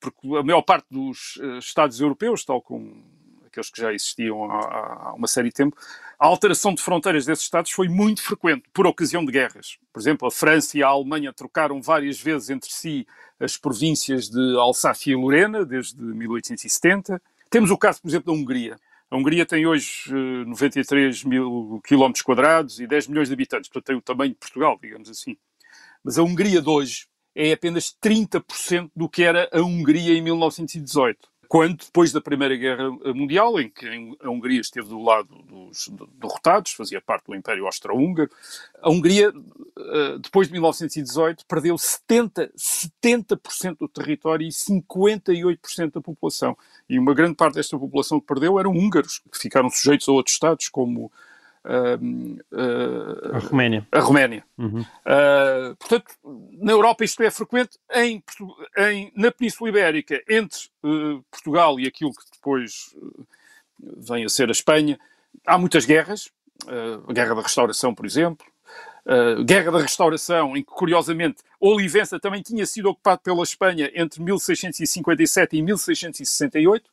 porque 0.00 0.36
a 0.36 0.42
maior 0.42 0.62
parte 0.62 0.86
dos 0.90 1.38
eh, 1.40 1.58
Estados 1.58 2.00
europeus, 2.00 2.44
tal 2.44 2.60
como 2.60 3.04
aqueles 3.46 3.70
que 3.70 3.80
já 3.80 3.92
existiam 3.92 4.50
há, 4.50 4.58
há- 4.58 5.14
uma 5.14 5.26
série 5.28 5.48
de 5.48 5.54
tempo, 5.54 5.76
a 6.18 6.26
alteração 6.26 6.74
de 6.74 6.82
fronteiras 6.82 7.24
desses 7.24 7.44
Estados 7.44 7.70
foi 7.70 7.88
muito 7.88 8.20
frequente, 8.22 8.64
por 8.72 8.86
ocasião 8.86 9.24
de 9.24 9.32
guerras. 9.32 9.78
Por 9.92 10.00
exemplo, 10.00 10.26
a 10.28 10.30
França 10.30 10.76
e 10.76 10.82
a 10.82 10.88
Alemanha 10.88 11.32
trocaram 11.32 11.80
várias 11.80 12.20
vezes 12.20 12.50
entre 12.50 12.70
si 12.72 13.06
as 13.40 13.56
províncias 13.56 14.28
de 14.28 14.56
Alsácia 14.58 15.12
e 15.12 15.14
Lorena, 15.14 15.64
desde 15.64 16.02
1870. 16.02 17.20
Temos 17.50 17.70
o 17.70 17.78
caso, 17.78 18.00
por 18.02 18.08
exemplo, 18.08 18.32
da 18.34 18.38
Hungria. 18.38 18.76
A 19.10 19.16
Hungria 19.16 19.46
tem 19.46 19.66
hoje 19.66 20.10
eh, 20.10 20.44
93 20.46 21.22
mil 21.24 21.80
quilómetros 21.86 22.22
quadrados 22.22 22.80
e 22.80 22.86
10 22.86 23.06
milhões 23.08 23.28
de 23.28 23.34
habitantes, 23.34 23.68
portanto 23.70 23.86
tem 23.86 23.96
o 23.96 24.02
tamanho 24.02 24.32
de 24.32 24.38
Portugal, 24.38 24.78
digamos 24.82 25.08
assim. 25.08 25.36
Mas 26.06 26.18
a 26.18 26.22
Hungria 26.22 26.62
de 26.62 26.68
hoje 26.68 27.08
é 27.34 27.50
apenas 27.50 27.92
30% 28.00 28.92
do 28.94 29.08
que 29.08 29.24
era 29.24 29.50
a 29.52 29.60
Hungria 29.60 30.16
em 30.16 30.22
1918. 30.22 31.18
Quando, 31.48 31.84
depois 31.84 32.12
da 32.12 32.20
Primeira 32.20 32.54
Guerra 32.54 32.88
Mundial, 33.12 33.58
em 33.60 33.68
que 33.68 33.88
a 34.22 34.30
Hungria 34.30 34.60
esteve 34.60 34.88
do 34.88 35.02
lado 35.02 35.28
dos 35.42 35.90
derrotados, 36.20 36.74
fazia 36.74 37.00
parte 37.00 37.26
do 37.26 37.34
Império 37.34 37.66
Austro-Húngaro, 37.66 38.30
a 38.80 38.88
Hungria, 38.88 39.32
eh, 39.76 40.18
depois 40.20 40.46
de 40.46 40.52
1918, 40.52 41.44
perdeu 41.44 41.74
70%, 41.74 42.52
70% 42.56 43.78
do 43.78 43.88
território 43.88 44.46
e 44.46 44.52
58% 44.52 45.94
da 45.94 46.00
população. 46.00 46.56
E 46.88 47.00
uma 47.00 47.14
grande 47.14 47.34
parte 47.34 47.56
desta 47.56 47.76
população 47.76 48.20
que 48.20 48.26
perdeu 48.26 48.60
eram 48.60 48.70
húngaros, 48.70 49.20
que 49.32 49.38
ficaram 49.38 49.68
sujeitos 49.70 50.08
a 50.08 50.12
outros 50.12 50.34
Estados, 50.34 50.68
como 50.68 51.10
A 53.32 53.38
Roménia. 53.38 53.86
a 53.90 54.00
Roménia. 54.00 54.44
Uhum. 54.56 54.80
Uh, 54.80 55.76
portanto, 55.78 56.06
na 56.60 56.72
Europa 56.72 57.04
isto 57.04 57.22
é 57.22 57.30
frequente, 57.30 57.78
em, 57.94 58.22
em- 58.78 59.12
na 59.16 59.30
Península 59.32 59.68
Ibérica, 59.70 60.22
entre 60.28 60.58
Portugal 61.30 61.78
e 61.80 61.86
aquilo 61.86 62.12
que 62.12 62.24
depois 62.34 62.94
vem 63.80 64.24
a 64.24 64.28
ser 64.28 64.48
a 64.48 64.52
Espanha, 64.52 64.98
há 65.46 65.58
muitas 65.58 65.84
guerras, 65.84 66.30
a 67.08 67.12
Guerra 67.12 67.34
da 67.34 67.42
Restauração, 67.42 67.94
por 67.94 68.06
exemplo, 68.06 68.46
uh, 69.06 69.44
Guerra 69.44 69.70
da 69.72 69.78
Restauração, 69.80 70.56
em 70.56 70.62
que, 70.62 70.70
curiosamente, 70.72 71.42
Olivença 71.60 72.18
também 72.18 72.42
tinha 72.42 72.64
sido 72.66 72.88
ocupado 72.90 73.20
pela 73.22 73.42
Espanha 73.42 73.90
entre 73.94 74.22
1657 74.22 75.56
e 75.56 75.62
1668, 75.62 76.90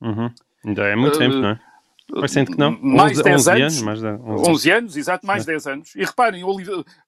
Uhum. 0.00 0.32
Ainda 0.64 0.82
é 0.84 0.96
muito 0.96 1.14
Uh, 1.16 1.18
tempo, 1.18 1.36
não 1.36 1.48
é? 1.50 1.60
Parecendo 2.10 2.50
que 2.52 2.58
não. 2.58 2.78
mais 2.80 3.18
11 3.18 3.22
10 3.24 3.36
11 3.46 3.50
anos. 3.62 3.82
mais 3.82 4.00
de 4.00 4.06
11 4.06 4.50
11 4.50 4.70
anos, 4.70 4.96
exato, 4.96 5.26
mais 5.26 5.44
10 5.44 5.66
anos. 5.66 5.94
E 5.96 6.04
reparem, 6.04 6.42
o, 6.44 6.56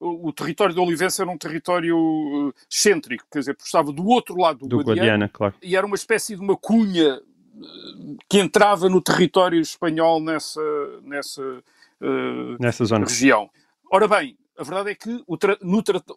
o 0.00 0.32
território 0.32 0.74
de 0.74 0.80
Olivença 0.80 1.22
era 1.22 1.30
um 1.30 1.36
território 1.38 2.54
excêntrico, 2.70 3.24
quer 3.30 3.40
dizer, 3.40 3.54
porque 3.54 3.66
estava 3.66 3.92
do 3.92 4.06
outro 4.06 4.36
lado 4.36 4.60
do, 4.60 4.68
Do 4.68 4.76
Guadiana, 4.78 5.00
Guadiana, 5.00 5.28
claro. 5.32 5.54
e 5.62 5.76
era 5.76 5.86
uma 5.86 5.96
espécie 5.96 6.36
de 6.36 6.40
uma 6.40 6.56
cunha 6.56 7.16
uh, 7.16 8.16
que 8.28 8.38
entrava 8.38 8.88
no 8.88 9.00
território 9.00 9.60
espanhol 9.60 10.20
nessa, 10.20 10.60
nessa 11.02 11.42
uh, 11.42 12.56
Nessa 12.60 12.84
zona. 12.84 13.04
região. 13.06 13.50
Ora 13.90 14.08
bem, 14.08 14.36
a 14.58 14.62
verdade 14.62 14.90
é 14.90 14.94
que 14.94 15.22
o- 15.26 15.36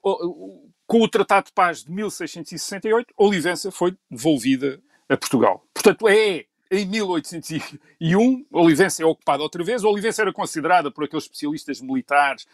o- 0.03 0.69
com 0.85 1.01
o 1.01 1.07
Tratado 1.07 1.47
de 1.47 1.51
Paz 1.53 1.83
de 1.83 1.91
1668, 1.91 3.13
Olivença 3.17 3.71
foi 3.71 3.95
devolvida 4.09 4.79
a 5.09 5.17
Portugal. 5.17 5.63
Portanto, 5.73 6.07
é 6.07 6.45
em 6.69 6.86
1801, 6.86 8.45
Olivença 8.51 9.03
é 9.03 9.06
ocupada 9.06 9.43
outra 9.43 9.63
vez. 9.63 9.84
Olivença 9.84 10.21
era 10.21 10.34
considerada 10.34 10.91
por 10.91 11.03
aqueles 11.03 11.25
especialistas 11.25 11.82
militares 11.82 12.45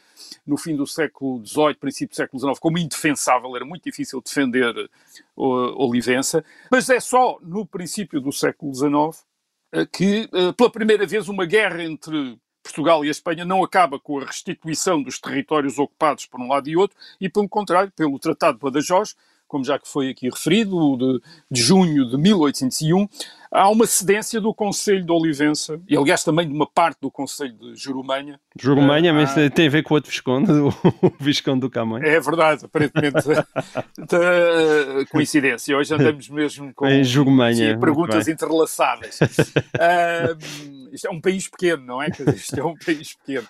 no 0.46 0.58
fim 0.58 0.76
do 0.76 0.86
século 0.86 1.46
XVIII, 1.46 1.76
princípio 1.76 2.14
do 2.14 2.16
século 2.16 2.40
XIX, 2.40 2.60
como 2.60 2.78
indefensável. 2.78 3.56
Era 3.56 3.66
muito 3.66 3.84
difícil 3.84 4.22
defender 4.22 4.90
uh, 5.36 5.84
Olivença. 5.84 6.44
Mas 6.72 6.90
é 6.90 7.00
só 7.00 7.40
no 7.42 7.66
princípio 7.66 8.22
do 8.22 8.32
século 8.32 8.74
XIX 8.74 9.26
eh, 9.74 9.88
que, 9.88 10.30
eh, 10.32 10.52
pela 10.54 10.70
primeira 10.70 11.06
vez, 11.06 11.28
uma 11.28 11.46
guerra 11.46 11.84
entre 11.84 12.38
Portugal 12.62 13.04
e 13.04 13.08
a 13.08 13.12
Espanha 13.12 13.44
não 13.44 13.64
acaba 13.64 14.00
com 14.00 14.20
a 14.20 14.26
restituição 14.26 15.02
dos 15.02 15.20
territórios 15.20 15.80
ocupados 15.80 16.28
por 16.28 16.40
um 16.40 16.48
lado 16.48 16.70
e 16.70 16.78
outro, 16.78 16.96
e 17.20 17.28
pelo 17.28 17.50
contrário, 17.50 17.92
pelo 17.92 18.20
Tratado 18.20 18.58
de 18.58 18.64
Badajoz, 18.64 19.16
como 19.54 19.64
já 19.64 19.78
que 19.78 19.88
foi 19.88 20.10
aqui 20.10 20.28
referido, 20.32 20.76
o 20.76 20.98
de, 20.98 21.22
de 21.52 21.62
junho 21.62 22.10
de 22.10 22.18
1801, 22.18 23.08
há 23.52 23.70
uma 23.70 23.86
cedência 23.86 24.42
do 24.42 24.52
Conselho 24.52 25.06
de 25.06 25.12
Olivença, 25.12 25.80
e 25.88 25.96
aliás 25.96 26.24
também 26.24 26.48
de 26.48 26.54
uma 26.56 26.66
parte 26.66 26.98
do 27.00 27.12
Conselho 27.12 27.54
de 27.54 27.76
Jurumanha. 27.76 28.40
Jurumanha, 28.60 29.12
Ah, 29.12 29.14
mas 29.14 29.38
ah. 29.38 29.48
tem 29.52 29.68
a 29.68 29.70
ver 29.70 29.84
com 29.84 29.94
o 29.94 29.98
outro 29.98 30.10
Visconde, 30.10 30.50
o 31.04 31.14
Visconde 31.20 31.60
do 31.62 31.70
Camões. 31.70 32.04
É 32.04 32.20
verdade, 32.20 32.66
aparentemente, 32.66 33.20
da 34.10 35.06
coincidência. 35.12 35.78
Hoje 35.78 35.94
andamos 35.94 36.28
mesmo 36.30 36.74
com 36.74 36.88
Em 36.88 37.04
Jurumanha, 37.04 37.78
perguntas 37.78 38.26
bem. 38.26 38.34
entrelaçadas. 38.34 39.20
Isto 40.92 41.08
é 41.08 41.12
um 41.12 41.22
país 41.22 41.48
pequeno, 41.48 41.86
não 41.86 42.02
é? 42.02 42.08
Isto 42.36 42.60
é 42.60 42.64
um 42.66 42.76
país 42.76 43.14
pequeno. 43.16 43.46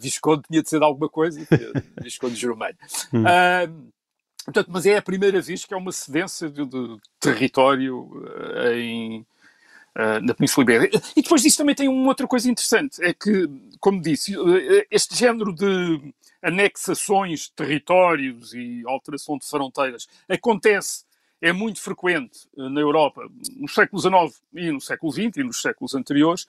Visconde 0.00 0.42
tinha 0.50 0.62
de 0.62 0.68
ser 0.70 0.78
de 0.78 0.84
alguma 0.84 1.10
coisa, 1.10 1.38
Visconde 2.02 2.34
de 2.36 2.40
Jurumanha. 2.40 2.76
Hum. 3.12 3.24
Portanto, 4.44 4.68
mas 4.70 4.86
é 4.86 4.96
a 4.96 5.02
primeira 5.02 5.40
vez 5.40 5.64
que 5.64 5.74
há 5.74 5.76
uma 5.76 5.92
cedência 5.92 6.48
de, 6.48 6.64
de 6.64 6.98
território 7.20 8.10
eh, 8.56 8.78
em, 8.78 9.26
eh, 9.94 10.20
na 10.20 10.34
Península 10.34 10.64
Ibérica. 10.64 11.02
E 11.16 11.22
depois 11.22 11.42
disso 11.42 11.58
também 11.58 11.74
tem 11.74 11.88
uma 11.88 12.08
outra 12.08 12.26
coisa 12.26 12.50
interessante, 12.50 13.02
é 13.02 13.12
que, 13.12 13.48
como 13.78 14.00
disse, 14.00 14.34
eh, 14.34 14.86
este 14.90 15.14
género 15.14 15.52
de 15.52 16.14
anexações 16.42 17.42
de 17.42 17.52
territórios 17.52 18.52
e 18.54 18.82
alteração 18.86 19.38
de 19.38 19.46
fronteiras 19.46 20.08
acontece, 20.28 21.04
é 21.42 21.52
muito 21.52 21.80
frequente 21.80 22.48
na 22.56 22.80
Europa 22.80 23.28
no 23.56 23.68
século 23.68 24.00
XIX 24.00 24.40
e 24.54 24.70
no 24.70 24.80
século 24.80 25.12
XX 25.12 25.36
e 25.38 25.42
nos 25.42 25.60
séculos 25.60 25.94
anteriores, 25.94 26.46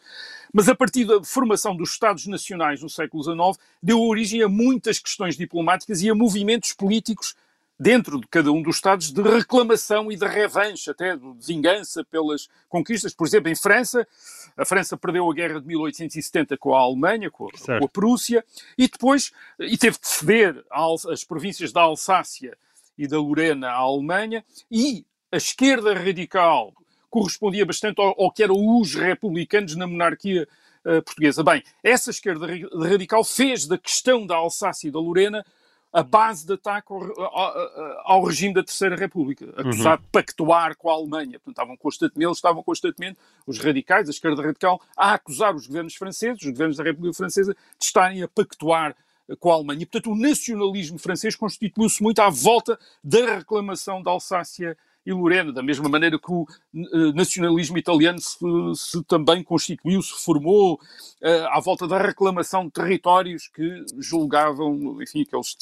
mas 0.53 0.69
a 0.69 0.75
partir 0.75 1.03
da 1.05 1.23
formação 1.23 1.75
dos 1.75 1.89
Estados 1.89 2.27
Nacionais 2.27 2.81
no 2.81 2.89
século 2.89 3.23
XIX 3.23 3.65
deu 3.81 3.99
origem 3.99 4.43
a 4.43 4.47
muitas 4.47 4.99
questões 4.99 5.35
diplomáticas 5.35 6.03
e 6.03 6.09
a 6.11 6.15
movimentos 6.15 6.73
políticos 6.73 7.35
dentro 7.79 8.19
de 8.19 8.27
cada 8.27 8.51
um 8.51 8.61
dos 8.61 8.75
Estados, 8.75 9.11
de 9.11 9.21
reclamação 9.21 10.11
e 10.11 10.15
de 10.15 10.27
revanche, 10.27 10.89
até 10.89 11.15
de 11.15 11.33
vingança 11.39 12.03
pelas 12.03 12.47
conquistas. 12.69 13.13
Por 13.13 13.27
exemplo, 13.27 13.49
em 13.49 13.55
França, 13.55 14.07
a 14.55 14.65
França 14.65 14.95
perdeu 14.95 15.29
a 15.29 15.33
guerra 15.33 15.59
de 15.59 15.67
1870 15.67 16.57
com 16.57 16.75
a 16.75 16.79
Alemanha, 16.79 17.29
com 17.31 17.47
a, 17.47 17.79
com 17.79 17.85
a 17.85 17.89
Prússia, 17.89 18.45
e 18.77 18.87
depois 18.87 19.31
e 19.59 19.77
teve 19.77 19.97
de 19.99 20.07
ceder 20.07 20.63
as 20.71 21.23
províncias 21.23 21.71
da 21.71 21.81
Alsácia 21.81 22.57
e 22.97 23.07
da 23.07 23.17
Lorena 23.17 23.69
à 23.69 23.77
Alemanha, 23.77 24.45
e 24.69 25.05
a 25.31 25.37
esquerda 25.37 25.93
radical 25.93 26.73
correspondia 27.09 27.65
bastante 27.65 27.99
ao, 27.99 28.15
ao 28.19 28.31
que 28.31 28.43
eram 28.43 28.55
os 28.79 28.95
republicanos 28.95 29.75
na 29.75 29.87
monarquia 29.87 30.47
uh, 30.85 31.01
portuguesa. 31.03 31.43
Bem, 31.43 31.63
essa 31.83 32.11
esquerda 32.11 32.47
radical 32.75 33.23
fez 33.23 33.67
da 33.67 33.77
questão 33.77 34.25
da 34.25 34.35
Alsácia 34.35 34.87
e 34.87 34.91
da 34.91 34.99
Lorena 34.99 35.45
a 35.93 36.01
base 36.01 36.45
de 36.45 36.53
ataque 36.53 36.91
ao, 36.91 37.21
ao, 37.21 38.01
ao, 38.03 38.23
regime 38.23 38.53
da 38.53 38.63
Terceira 38.63 38.95
República, 38.95 39.45
acusado 39.55 40.01
uhum. 40.01 40.05
de 40.05 40.11
pactuar 40.11 40.75
com 40.75 40.89
a 40.89 40.93
Alemanha. 40.93 41.39
Portanto, 41.39 41.51
estavam 41.51 41.77
constantemente, 41.77 42.25
eles 42.25 42.37
estavam 42.37 42.63
constantemente, 42.63 43.19
os 43.45 43.59
radicais, 43.59 44.07
a 44.07 44.11
esquerda 44.11 44.41
radical, 44.41 44.81
a 44.97 45.13
acusar 45.13 45.55
os 45.55 45.67
governos 45.67 45.93
franceses, 45.93 46.41
os 46.41 46.49
governos 46.49 46.77
da 46.77 46.83
República 46.83 47.15
Francesa, 47.15 47.53
de 47.53 47.85
estarem 47.85 48.23
a 48.23 48.27
pactuar 48.27 48.95
com 49.39 49.51
a 49.51 49.53
Alemanha. 49.53 49.83
E, 49.83 49.85
portanto, 49.85 50.11
o 50.11 50.15
nacionalismo 50.15 50.97
francês 50.97 51.35
constituiu-se 51.35 52.01
muito 52.01 52.19
à 52.19 52.29
volta 52.29 52.77
da 53.03 53.35
reclamação 53.35 54.01
da 54.01 54.09
Alsácia 54.09 54.75
e 55.05 55.11
Lorena, 55.11 55.51
da 55.51 55.61
mesma 55.61 55.89
maneira 55.89 56.17
que 56.17 56.31
o 56.31 56.47
eh, 56.73 57.11
nacionalismo 57.13 57.77
italiano 57.77 58.19
se, 58.19 58.37
se 58.75 59.03
também 59.03 59.43
constituiu, 59.43 60.01
se 60.01 60.13
formou 60.23 60.75
uh, 60.75 61.47
à 61.51 61.59
volta 61.59 61.87
da 61.87 61.97
reclamação 61.97 62.65
de 62.65 62.71
territórios 62.71 63.47
que 63.47 63.85
julgavam, 63.99 65.01
enfim, 65.01 65.25
que 65.25 65.35
eles 65.35 65.55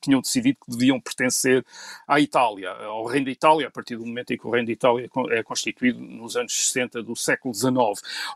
tinham 0.00 0.20
decidido 0.20 0.58
que 0.64 0.70
deviam 0.70 1.00
pertencer 1.00 1.64
à 2.06 2.20
Itália, 2.20 2.70
ao 2.70 3.06
Reino 3.06 3.26
da 3.26 3.32
Itália, 3.32 3.68
a 3.68 3.70
partir 3.70 3.96
do 3.96 4.04
momento 4.04 4.32
em 4.32 4.36
que 4.36 4.46
o 4.46 4.50
Reino 4.50 4.66
da 4.66 4.72
Itália 4.72 5.10
é 5.30 5.42
constituído 5.42 5.98
nos 5.98 6.36
anos 6.36 6.52
60 6.52 7.02
do 7.02 7.16
século 7.16 7.54
XIX. 7.54 7.74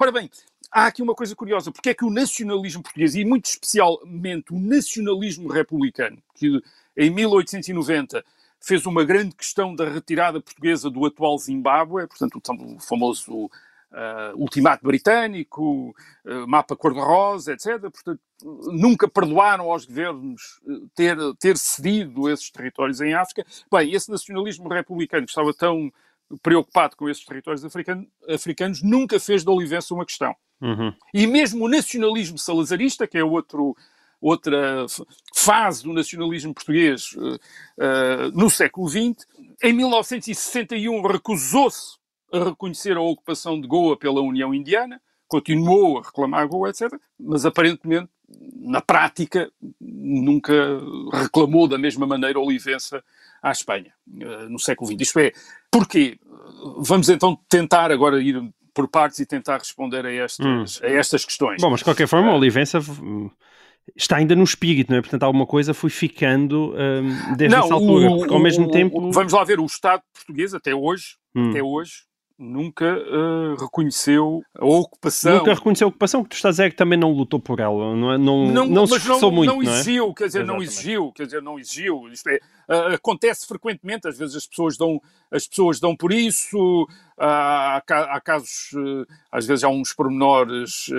Ora 0.01 0.11
bem, 0.11 0.31
há 0.71 0.87
aqui 0.87 1.03
uma 1.03 1.15
coisa 1.15 1.37
curiosa, 1.37 1.71
porque 1.71 1.91
é 1.91 1.95
que 1.95 2.05
o 2.05 2.11
nacionalismo 2.11 2.83
português, 2.83 3.15
e 3.15 3.25
muito 3.25 3.47
especialmente 3.47 4.53
o 4.53 4.59
nacionalismo 4.59 5.49
republicano, 5.49 6.19
que 6.35 6.63
em 6.97 7.11
1890 7.11 8.25
fez 8.61 8.87
uma 8.87 9.05
grande 9.05 9.35
questão 9.35 9.75
da 9.75 9.89
retirada 9.89 10.41
portuguesa 10.41 10.91
do 10.91 11.05
atual 11.05 11.39
Zimbábue, 11.39 12.07
portanto, 12.07 12.41
o 12.41 12.81
famoso 12.81 13.49
uh, 13.97 14.37
ultimato 14.37 14.85
britânico, 14.85 15.95
uh, 16.25 16.47
mapa 16.47 16.77
cor-de-rosa, 16.77 17.53
etc. 17.53 17.81
Portanto, 17.81 18.21
nunca 18.43 19.09
perdoaram 19.09 19.71
aos 19.71 19.85
governos 19.85 20.61
uh, 20.65 20.89
ter, 20.95 21.17
ter 21.39 21.57
cedido 21.57 22.29
esses 22.29 22.51
territórios 22.51 23.01
em 23.01 23.15
África. 23.15 23.45
Bem, 23.71 23.93
esse 23.93 24.11
nacionalismo 24.11 24.69
republicano 24.69 25.25
que 25.25 25.31
estava 25.31 25.53
tão 25.55 25.93
preocupado 26.43 26.97
com 26.97 27.09
esses 27.09 27.25
territórios 27.25 27.65
africanos, 27.65 28.07
africanos 28.29 28.83
nunca 28.83 29.21
fez 29.21 29.45
da 29.45 29.53
Olivença 29.53 29.95
uma 29.95 30.05
questão. 30.05 30.35
Uhum. 30.61 30.93
E 31.15 31.27
mesmo 31.27 31.67
o 31.67 31.69
nacionalismo 31.69 32.39
salazarista, 32.39 33.07
que 33.07 33.19
é 33.19 33.25
outro 33.25 33.77
outra 34.21 34.87
fase 35.35 35.83
do 35.83 35.93
nacionalismo 35.93 36.55
português 36.55 37.13
uh, 37.13 38.31
no 38.35 38.51
século 38.51 38.89
XX. 38.89 39.27
Em 39.63 39.73
1961 39.73 41.03
recusou-se 41.03 41.97
a 42.33 42.45
reconhecer 42.45 42.97
a 42.97 43.01
ocupação 43.01 43.61
de 43.61 43.69
Goa 43.69 43.97
pela 43.97 44.21
União 44.21 44.53
Indiana, 44.53 45.01
continuou 45.29 45.99
a 45.99 46.03
reclamar 46.03 46.49
Goa, 46.49 46.71
etc., 46.71 46.93
mas 47.19 47.47
aparentemente, 47.47 48.09
na 48.57 48.81
prática, 48.81 49.51
nunca 49.81 50.53
reclamou 51.13 51.69
da 51.69 51.79
mesma 51.79 52.07
maneira 52.07 52.41
Olivença 52.41 53.03
à 53.43 53.53
Espanha, 53.53 53.93
uh, 54.09 54.49
no 54.49 54.59
século 54.59 54.91
XX. 54.91 55.01
Isto 55.01 55.19
é, 55.21 55.33
porquê? 55.71 56.19
Vamos 56.79 57.09
então 57.09 57.39
tentar 57.49 57.93
agora 57.93 58.21
ir 58.21 58.43
por 58.75 58.89
partes 58.89 59.19
e 59.21 59.27
tentar 59.27 59.59
responder 59.59 60.05
a 60.05 60.13
estas, 60.13 60.45
hum. 60.45 60.87
a 60.87 60.91
estas 60.91 61.25
questões. 61.25 61.63
Bom, 61.63 61.71
mas 61.71 61.81
de 61.81 61.85
qualquer 61.85 62.07
forma, 62.07 62.31
a 62.31 62.37
Olivença 62.37 62.79
está 63.95 64.17
ainda 64.17 64.35
no 64.35 64.45
espírito, 64.45 64.91
não 64.91 64.99
é? 64.99 65.01
Portanto, 65.01 65.23
alguma 65.23 65.47
coisa 65.47 65.75
foi 65.75 65.91
ficando 65.91 66.75
um, 66.75 67.37
desde 67.37 67.57
não, 67.57 67.65
essa 67.65 67.75
altura, 67.75 68.11
o, 68.11 68.19
porque 68.19 68.35
ao 68.35 68.41
mesmo 68.41 68.67
o, 68.67 68.71
tempo... 68.71 69.13
Vamos 69.13 69.33
lá 69.33 69.45
ver, 69.45 69.61
o 69.61 69.67
Estado 69.67 70.03
português 70.13 70.55
até 70.55 70.75
hoje, 70.75 71.17
hum. 71.35 71.51
até 71.51 71.63
hoje, 71.63 72.07
nunca 72.39 72.85
uh, 72.85 73.55
reconheceu 73.59 74.43
a 74.59 74.65
ocupação. 74.67 75.39
Nunca 75.39 75.55
reconheceu 75.55 75.87
a 75.87 75.89
ocupação, 75.89 76.23
que 76.23 76.31
tu 76.31 76.37
estás 76.37 76.61
a 76.61 76.65
dizer 76.65 76.71
que 76.71 76.77
também 76.77 76.99
não 76.99 77.11
lutou 77.11 77.41
por 77.41 77.61
ela, 77.61 77.95
não, 77.97 78.13
é? 78.13 78.19
não, 78.19 78.47
não, 78.47 78.67
não 78.67 78.87
se 78.87 78.97
esforçou 78.97 79.33
muito, 79.33 79.55
não 79.55 79.63
exigiu, 79.63 80.11
é? 80.11 80.15
quer 80.15 80.27
dizer, 80.27 80.39
Exatamente. 80.41 80.47
não 80.47 80.63
exigiu, 80.63 81.13
quer 81.13 81.25
dizer, 81.25 81.43
não 81.43 81.59
exigiu. 81.59 82.09
Isto 82.09 82.29
é, 82.29 82.37
uh, 82.69 82.95
acontece 82.95 83.47
frequentemente, 83.47 84.07
às 84.07 84.19
vezes 84.19 84.37
as 84.37 84.47
pessoas 84.47 84.77
dão, 84.77 85.01
as 85.31 85.47
pessoas 85.47 85.81
dão 85.81 85.97
por 85.97 86.13
isso, 86.13 86.59
uh, 86.85 86.87
há, 87.19 87.83
há, 87.87 88.21
casos, 88.21 88.73
às 89.33 89.47
vezes 89.47 89.65
há 89.65 89.69
uns 89.69 89.95
pormenores 89.95 90.91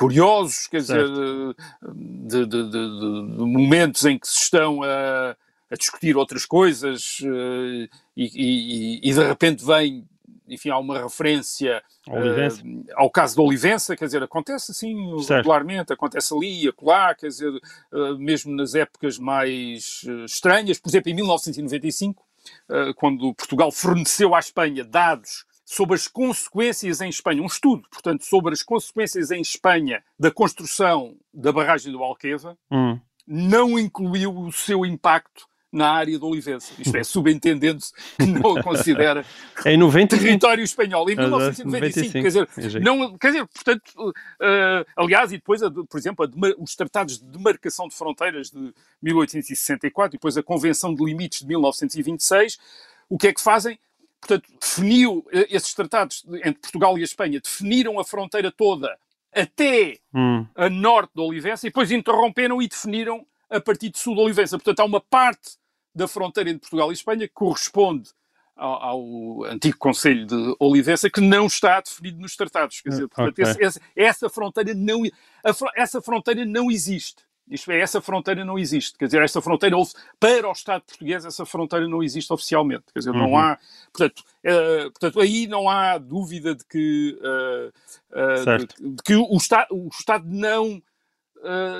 curiosos, 0.00 0.66
quer 0.66 0.82
certo. 0.82 1.54
dizer, 2.24 2.46
de, 2.46 2.46
de, 2.46 2.70
de, 2.70 3.36
de, 3.36 3.44
momentos 3.44 4.06
em 4.06 4.18
que 4.18 4.26
se 4.26 4.44
estão 4.44 4.82
a, 4.82 5.36
a 5.70 5.76
discutir 5.76 6.16
outras 6.16 6.46
coisas 6.46 7.18
uh, 7.20 7.88
e, 8.16 8.24
e, 8.24 9.00
e, 9.10 9.12
de 9.12 9.22
repente 9.22 9.62
vem, 9.62 10.08
enfim, 10.48 10.70
há 10.70 10.78
uma 10.78 11.02
referência 11.02 11.82
uh, 12.08 12.84
ao 12.94 13.10
caso 13.10 13.36
da 13.36 13.42
Olivença, 13.42 13.94
quer 13.94 14.06
dizer, 14.06 14.22
acontece 14.22 14.72
assim 14.72 14.96
certo. 15.18 15.42
regularmente, 15.42 15.92
acontece 15.92 16.34
ali, 16.34 16.66
acolá, 16.66 17.14
quer 17.14 17.28
dizer, 17.28 17.52
uh, 17.92 18.18
mesmo 18.18 18.56
nas 18.56 18.74
épocas 18.74 19.18
mais 19.18 20.02
estranhas, 20.24 20.78
por 20.78 20.88
exemplo, 20.88 21.10
em 21.10 21.14
1995, 21.14 22.24
quando 22.96 23.34
Portugal 23.34 23.70
forneceu 23.70 24.34
à 24.34 24.38
Espanha 24.38 24.82
dados 24.82 25.44
sobre 25.70 25.94
as 25.94 26.08
consequências 26.08 27.00
em 27.00 27.08
Espanha, 27.08 27.40
um 27.40 27.46
estudo, 27.46 27.88
portanto, 27.92 28.24
sobre 28.24 28.52
as 28.52 28.60
consequências 28.60 29.30
em 29.30 29.40
Espanha 29.40 30.02
da 30.18 30.28
construção 30.28 31.16
da 31.32 31.52
barragem 31.52 31.92
do 31.92 32.02
Alqueva, 32.02 32.58
hum. 32.68 32.98
não 33.24 33.78
incluiu 33.78 34.36
o 34.36 34.50
seu 34.50 34.84
impacto 34.84 35.46
na 35.70 35.92
área 35.92 36.18
de 36.18 36.24
Olivença. 36.24 36.72
Isto 36.76 36.96
é, 36.96 37.04
subentendendo-se 37.04 37.92
que 38.16 38.26
não 38.26 38.56
a 38.56 38.62
considera 38.64 39.24
em 39.64 39.76
90... 39.76 40.18
território 40.18 40.64
espanhol. 40.64 41.08
Em 41.08 41.14
1995, 41.14 42.12
quer 42.14 42.20
dizer, 42.20 42.80
não, 42.80 43.16
quer 43.16 43.28
dizer 43.28 43.46
portanto, 43.46 43.92
uh, 44.08 44.84
aliás, 44.96 45.30
e 45.30 45.36
depois, 45.36 45.60
por 45.88 45.98
exemplo, 45.98 46.28
os 46.58 46.74
tratados 46.74 47.20
de 47.20 47.26
demarcação 47.26 47.86
de 47.86 47.94
fronteiras 47.94 48.50
de 48.50 48.74
1864 49.00 50.16
e 50.16 50.18
depois 50.18 50.36
a 50.36 50.42
Convenção 50.42 50.92
de 50.92 51.04
Limites 51.04 51.42
de 51.42 51.46
1926, 51.46 52.58
o 53.08 53.16
que 53.16 53.28
é 53.28 53.32
que 53.32 53.40
fazem? 53.40 53.78
Portanto, 54.20 54.48
definiu 54.60 55.26
eh, 55.32 55.46
esses 55.50 55.74
tratados 55.74 56.24
entre 56.44 56.60
Portugal 56.60 56.98
e 56.98 57.00
a 57.00 57.04
Espanha, 57.04 57.40
definiram 57.40 57.98
a 57.98 58.04
fronteira 58.04 58.52
toda 58.52 58.96
até 59.32 59.98
hum. 60.14 60.46
a 60.54 60.68
norte 60.68 61.12
da 61.14 61.22
Olivença 61.22 61.66
e 61.66 61.70
depois 61.70 61.90
interromperam 61.90 62.60
e 62.60 62.68
definiram 62.68 63.24
a 63.48 63.60
partir 63.60 63.90
de 63.90 63.98
sul 63.98 64.14
da 64.14 64.22
Olivença. 64.22 64.58
Portanto, 64.58 64.80
há 64.80 64.84
uma 64.84 65.00
parte 65.00 65.58
da 65.94 66.06
fronteira 66.06 66.50
entre 66.50 66.60
Portugal 66.60 66.90
e 66.90 66.94
Espanha 66.94 67.26
que 67.26 67.34
corresponde 67.34 68.10
ao, 68.56 68.82
ao 68.82 69.44
antigo 69.44 69.78
Conselho 69.78 70.26
de 70.26 70.56
Olivença 70.58 71.08
que 71.08 71.20
não 71.20 71.46
está 71.46 71.80
definido 71.80 72.20
nos 72.20 72.36
tratados. 72.36 72.80
Quer 72.80 72.90
dizer, 72.90 73.08
portanto, 73.08 73.32
okay. 73.32 73.44
esse, 73.44 73.62
esse, 73.62 73.80
essa, 73.96 74.28
fronteira 74.28 74.74
não, 74.74 75.02
a, 75.04 75.80
essa 75.80 76.00
fronteira 76.00 76.44
não 76.44 76.70
existe. 76.70 77.24
Isto 77.50 77.72
é, 77.72 77.80
essa 77.80 78.00
fronteira 78.00 78.44
não 78.44 78.58
existe. 78.58 78.96
Quer 78.96 79.06
dizer, 79.06 79.22
essa 79.22 79.40
fronteira, 79.42 79.76
para 80.18 80.48
o 80.48 80.52
Estado 80.52 80.82
português, 80.82 81.24
essa 81.24 81.44
fronteira 81.44 81.88
não 81.88 82.02
existe 82.02 82.32
oficialmente. 82.32 82.84
Quer 82.92 83.00
dizer, 83.00 83.12
não 83.12 83.30
uhum. 83.30 83.38
há. 83.38 83.58
Portanto, 83.92 84.20
uh, 84.20 84.90
portanto, 84.92 85.20
aí 85.20 85.46
não 85.46 85.68
há 85.68 85.98
dúvida 85.98 86.54
de 86.54 86.64
que, 86.64 87.18
uh, 87.20 87.68
uh, 88.12 88.58
de, 88.58 88.94
de, 88.94 89.02
que 89.02 89.14
o, 89.16 89.36
Estado, 89.36 89.66
o 89.70 89.88
Estado 89.88 90.24
não. 90.26 90.80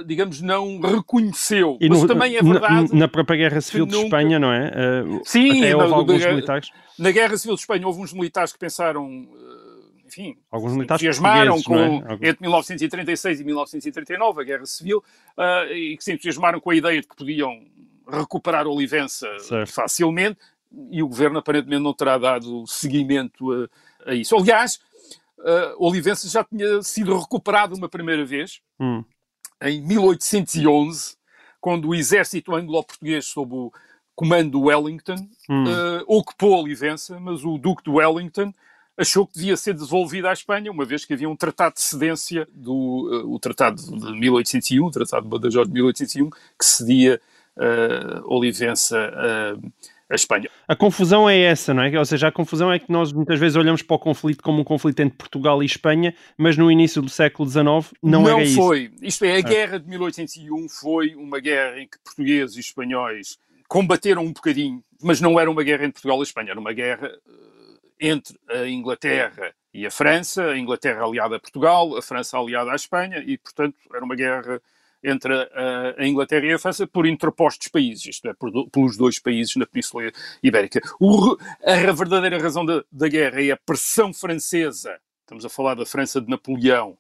Digamos, 0.06 0.40
não 0.40 0.80
reconheceu. 0.80 1.76
E 1.82 1.88
Mas 1.90 2.00
no, 2.00 2.08
também 2.08 2.34
é 2.34 2.42
verdade. 2.42 2.94
Na, 2.94 3.00
na 3.00 3.08
própria 3.08 3.36
Guerra 3.36 3.60
Civil 3.60 3.84
de 3.84 3.92
nunca... 3.92 4.04
Espanha, 4.06 4.38
não 4.38 4.50
é? 4.50 4.72
Sim, 5.22 5.58
até 5.58 5.76
houve 5.76 5.90
na, 5.90 5.96
alguns 5.96 6.24
militares. 6.24 6.70
Na 6.98 7.10
Guerra 7.10 7.36
Civil 7.36 7.56
de 7.56 7.60
Espanha 7.60 7.86
houve 7.86 8.00
uns 8.00 8.14
militares 8.14 8.54
que 8.54 8.58
pensaram 8.58 9.28
enfim, 10.20 10.36
Alguns 10.50 10.74
militares 10.74 11.02
entusiasmaram 11.02 11.62
com, 11.62 11.76
é? 11.76 12.28
entre 12.28 12.42
1936 12.42 13.40
e 13.40 13.44
1939, 13.44 14.40
a 14.40 14.44
Guerra 14.44 14.66
Civil, 14.66 14.98
uh, 14.98 15.72
e 15.72 15.96
que 15.96 16.04
se 16.04 16.12
entusiasmaram 16.12 16.60
com 16.60 16.70
a 16.70 16.74
ideia 16.74 17.00
de 17.00 17.08
que 17.08 17.16
podiam 17.16 17.66
recuperar 18.08 18.66
Olivença 18.66 19.26
certo. 19.40 19.72
facilmente, 19.72 20.38
e 20.90 21.02
o 21.02 21.08
governo 21.08 21.38
aparentemente 21.38 21.82
não 21.82 21.94
terá 21.94 22.18
dado 22.18 22.66
seguimento 22.66 23.50
a, 23.52 24.10
a 24.10 24.14
isso. 24.14 24.36
Aliás, 24.36 24.80
uh, 25.38 25.84
Olivença 25.84 26.28
já 26.28 26.44
tinha 26.44 26.82
sido 26.82 27.16
recuperado 27.18 27.74
uma 27.74 27.88
primeira 27.88 28.24
vez, 28.24 28.60
hum. 28.78 29.02
em 29.62 29.80
1811, 29.80 31.16
quando 31.60 31.88
o 31.88 31.94
exército 31.94 32.54
anglo-português, 32.54 33.26
sob 33.26 33.54
o 33.54 33.72
comando 34.14 34.50
do 34.50 34.62
Wellington, 34.62 35.16
hum. 35.48 35.64
uh, 35.64 36.04
ocupou 36.06 36.62
Olivença, 36.62 37.18
mas 37.18 37.44
o 37.44 37.56
Duque 37.56 37.84
de 37.84 37.90
Wellington 37.90 38.52
achou 38.96 39.26
que 39.26 39.34
devia 39.34 39.56
ser 39.56 39.74
devolvida 39.74 40.30
à 40.30 40.32
Espanha, 40.32 40.70
uma 40.70 40.84
vez 40.84 41.04
que 41.04 41.14
havia 41.14 41.28
um 41.28 41.36
tratado 41.36 41.76
de 41.76 41.82
cedência, 41.82 42.46
do, 42.52 42.74
uh, 42.74 43.32
o 43.34 43.38
tratado 43.38 43.76
de 43.80 44.12
1801, 44.18 44.84
o 44.84 44.90
tratado 44.90 45.22
de 45.24 45.28
Badajoz 45.28 45.66
de 45.66 45.74
1801, 45.74 46.30
que 46.30 46.64
cedia 46.64 47.20
uh, 47.56 48.34
Olivença 48.34 48.96
uh, 48.98 49.72
a 50.10 50.14
Espanha. 50.14 50.50
A 50.66 50.74
confusão 50.74 51.30
é 51.30 51.38
essa, 51.38 51.72
não 51.72 51.84
é? 51.84 51.98
Ou 51.98 52.04
seja, 52.04 52.28
a 52.28 52.32
confusão 52.32 52.72
é 52.72 52.78
que 52.78 52.90
nós 52.90 53.12
muitas 53.12 53.38
vezes 53.38 53.56
olhamos 53.56 53.80
para 53.80 53.94
o 53.94 53.98
conflito 53.98 54.42
como 54.42 54.60
um 54.60 54.64
conflito 54.64 55.00
entre 55.00 55.16
Portugal 55.16 55.62
e 55.62 55.66
Espanha, 55.66 56.14
mas 56.36 56.56
no 56.56 56.70
início 56.70 57.00
do 57.00 57.08
século 57.08 57.48
XIX 57.48 57.64
não, 58.02 58.22
não 58.22 58.28
era 58.28 58.42
isso. 58.42 58.56
Não 58.56 58.66
foi. 58.66 58.90
Isto 59.00 59.24
é, 59.24 59.36
a 59.36 59.40
guerra 59.40 59.78
de 59.78 59.88
1801 59.88 60.68
foi 60.68 61.14
uma 61.14 61.38
guerra 61.38 61.80
em 61.80 61.86
que 61.86 61.96
portugueses 62.04 62.56
e 62.56 62.60
espanhóis 62.60 63.38
combateram 63.68 64.24
um 64.24 64.32
bocadinho, 64.32 64.82
mas 65.00 65.20
não 65.20 65.38
era 65.38 65.48
uma 65.48 65.62
guerra 65.62 65.84
entre 65.84 65.92
Portugal 65.92 66.18
e 66.18 66.24
Espanha, 66.24 66.50
era 66.50 66.60
uma 66.60 66.72
guerra 66.72 67.08
entre 68.00 68.38
a 68.48 68.66
Inglaterra 68.66 69.54
e 69.72 69.86
a 69.86 69.90
França, 69.90 70.46
a 70.46 70.58
Inglaterra 70.58 71.04
aliada 71.04 71.36
a 71.36 71.40
Portugal, 71.40 71.96
a 71.96 72.02
França 72.02 72.38
aliada 72.38 72.72
à 72.72 72.74
Espanha, 72.74 73.22
e, 73.24 73.36
portanto, 73.36 73.76
era 73.94 74.04
uma 74.04 74.16
guerra 74.16 74.60
entre 75.02 75.32
a, 75.32 75.94
a 75.98 76.06
Inglaterra 76.06 76.46
e 76.46 76.52
a 76.52 76.58
França 76.58 76.86
por 76.86 77.06
interpostos 77.06 77.68
países, 77.68 78.06
isto 78.06 78.28
é, 78.28 78.34
por, 78.34 78.50
pelos 78.70 78.96
dois 78.96 79.18
países 79.18 79.54
na 79.56 79.66
Península 79.66 80.10
Ibérica. 80.42 80.80
O, 80.98 81.36
a 81.64 81.92
verdadeira 81.92 82.40
razão 82.40 82.64
da, 82.64 82.82
da 82.90 83.08
guerra 83.08 83.42
é 83.42 83.50
a 83.50 83.56
pressão 83.56 84.12
francesa, 84.12 84.98
estamos 85.20 85.44
a 85.44 85.48
falar 85.48 85.74
da 85.74 85.86
França 85.86 86.20
de 86.20 86.28
Napoleão, 86.28 86.98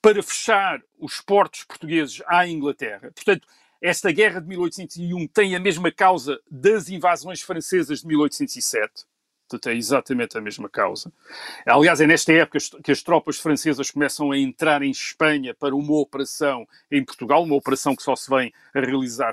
para 0.00 0.22
fechar 0.22 0.82
os 0.98 1.20
portos 1.20 1.64
portugueses 1.64 2.20
à 2.26 2.46
Inglaterra. 2.46 3.12
Portanto, 3.14 3.46
esta 3.80 4.12
guerra 4.12 4.40
de 4.40 4.48
1801 4.48 5.26
tem 5.28 5.56
a 5.56 5.60
mesma 5.60 5.90
causa 5.90 6.40
das 6.50 6.88
invasões 6.88 7.40
francesas 7.40 8.00
de 8.00 8.06
1807 8.06 9.04
portanto 9.52 9.68
é 9.68 9.76
exatamente 9.76 10.38
a 10.38 10.40
mesma 10.40 10.68
causa. 10.68 11.12
Aliás, 11.66 12.00
é 12.00 12.06
nesta 12.06 12.32
época 12.32 12.58
que 12.82 12.92
as 12.92 13.02
tropas 13.02 13.38
francesas 13.38 13.90
começam 13.90 14.32
a 14.32 14.38
entrar 14.38 14.82
em 14.82 14.90
Espanha 14.90 15.54
para 15.54 15.74
uma 15.74 15.94
operação 15.94 16.66
em 16.90 17.04
Portugal, 17.04 17.42
uma 17.42 17.54
operação 17.54 17.94
que 17.94 18.02
só 18.02 18.16
se 18.16 18.30
vem 18.30 18.52
a 18.74 18.80
realizar 18.80 19.32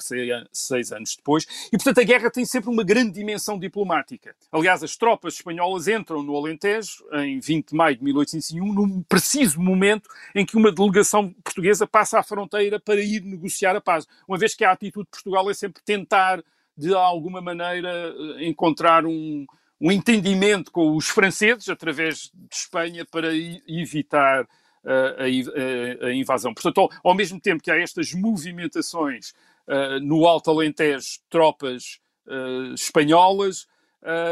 seis 0.52 0.92
anos 0.92 1.16
depois, 1.16 1.46
e 1.72 1.78
portanto 1.78 2.00
a 2.00 2.04
guerra 2.04 2.30
tem 2.30 2.46
sempre 2.46 2.70
uma 2.70 2.84
grande 2.84 3.12
dimensão 3.12 3.58
diplomática. 3.58 4.36
Aliás, 4.52 4.84
as 4.84 4.98
tropas 4.98 5.36
espanholas 5.36 5.88
entram 5.88 6.22
no 6.22 6.36
Alentejo 6.36 7.06
em 7.14 7.40
20 7.40 7.70
de 7.70 7.76
maio 7.76 7.96
de 7.96 8.04
1801, 8.04 8.74
num 8.74 9.04
preciso 9.04 9.60
momento 9.60 10.10
em 10.36 10.46
que 10.46 10.58
uma 10.58 10.72
delegação 10.72 11.34
portuguesa 11.44 11.88
passa 11.88 12.20
a 12.20 12.24
fronteira 12.24 12.80
para 12.80 13.00
ir 13.00 13.22
negociar 13.22 13.76
a 13.76 13.82
paz, 13.82 14.08
uma 14.28 14.38
vez 14.38 14.54
que 14.54 14.64
a 14.64 14.72
atitude 14.72 15.06
de 15.06 15.12
Portugal 15.12 15.50
é 15.50 15.54
sempre 15.54 15.82
tentar 15.84 16.44
de 16.80 16.94
alguma 16.94 17.42
maneira 17.42 18.16
encontrar 18.40 19.06
um, 19.06 19.46
um 19.80 19.92
entendimento 19.92 20.72
com 20.72 20.96
os 20.96 21.08
franceses 21.08 21.70
através 21.70 22.32
de 22.34 22.56
Espanha 22.56 23.06
para 23.06 23.30
evitar 23.68 24.44
uh, 24.44 26.04
a, 26.04 26.08
a, 26.08 26.14
invasão. 26.14 26.54
Portanto, 26.54 26.82
ao, 26.82 26.90
ao, 27.04 27.16
mesmo 27.16 27.40
tempo 27.40 27.64
que 27.64 27.72
há 27.72 27.80
estas 27.80 28.14
movimentações 28.14 29.32
uh, 29.68 30.00
no 30.02 30.26
Alto 30.26 30.52
Alentejo, 30.52 31.20
tropas 31.30 32.00
uh, 32.28 32.74
espanholas, 32.74 33.68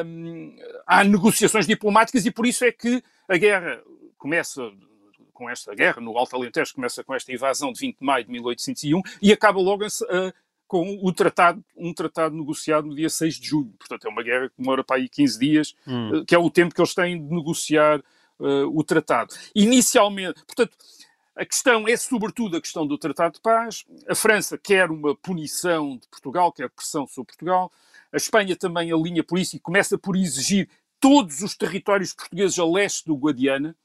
um, 0.06 0.56
há 0.86 1.04
negociações 1.04 1.68
diplomáticas 1.68 2.26
e 2.26 2.32
por 2.32 2.46
isso 2.46 2.64
é 2.64 2.72
que 2.72 3.04
a 3.28 3.38
guerra 3.38 3.82
começa 4.18 4.62
com 5.34 5.50
esta 5.50 5.76
guerra 5.76 6.02
no 6.02 6.18
Alto 6.18 6.36
Alentejo, 6.36 6.74
começa 6.74 7.04
com 7.04 7.14
esta 7.14 7.32
invasão 7.32 7.72
de 7.72 7.80
20 7.82 8.00
de 8.00 8.06
maio 8.06 8.26
de 8.26 8.32
1801 8.32 9.02
e 9.22 9.32
acaba 9.32 9.60
logo 9.60 9.86
a, 9.86 10.34
com 10.68 11.00
o 11.02 11.14
tratado, 11.14 11.64
um 11.76 11.94
tratado 11.94 12.36
negociado 12.36 12.88
no 12.88 12.96
dia 12.96 13.10
6 13.10 13.40
de 13.40 13.48
junho. 13.48 13.74
Portanto, 13.80 14.06
é 14.06 14.10
uma 14.10 14.22
guerra 14.22 14.50
que 14.50 14.56
demora 14.58 14.84
para 14.84 14.98
aí 14.98 15.08
15 15.08 15.40
dias, 15.40 15.76
hum. 15.88 16.18
Eh, 16.18 16.26
que 16.26 16.36
é 16.36 16.38
o 16.38 16.50
tempo 16.50 16.76
que 16.76 16.82
eles 16.82 16.94
têm 16.94 17.24
de 17.24 17.34
negociar 17.34 18.00
uh, 18.40 18.78
o 18.78 18.84
tratado. 18.84 19.34
Inicialmente, 19.56 20.44
portanto, 20.46 20.78
a 21.36 21.46
questão 21.46 21.88
é 21.88 21.96
sobretudo 21.96 22.58
a 22.58 22.62
questão 22.62 22.86
do 22.86 22.98
Tratado 22.98 23.36
de 23.36 23.42
Paz. 23.42 23.86
A 24.10 24.16
França 24.16 24.58
quer 24.58 24.90
uma 24.90 25.16
punição 25.16 25.98
de 25.98 26.08
Portugal, 26.08 26.52
quer 26.52 26.70
pressão 26.70 27.06
sobre 27.06 27.28
Portugal. 27.28 27.72
A 28.12 28.18
Espanha 28.18 28.56
também 28.56 28.92
alinha 28.92 29.24
por 29.24 29.38
isso 29.38 29.56
e 29.56 29.60
começa 29.60 29.98
por 29.98 30.16
exigir 30.16 30.68
todos 31.00 31.44
os 31.44 31.56
territórios 31.56 32.12
portugueses 32.14 32.58
a 32.58 32.66
leste 32.66 33.06
do 33.06 33.16
Guadiana, 33.16 33.76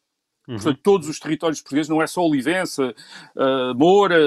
Uhum. 0.48 0.56
Portanto, 0.56 0.80
todos 0.82 1.08
os 1.08 1.20
territórios 1.20 1.60
portugueses, 1.60 1.88
não 1.88 2.02
é 2.02 2.06
só 2.06 2.22
Olivença, 2.22 2.94
uh, 3.36 3.74
Moura, 3.76 4.18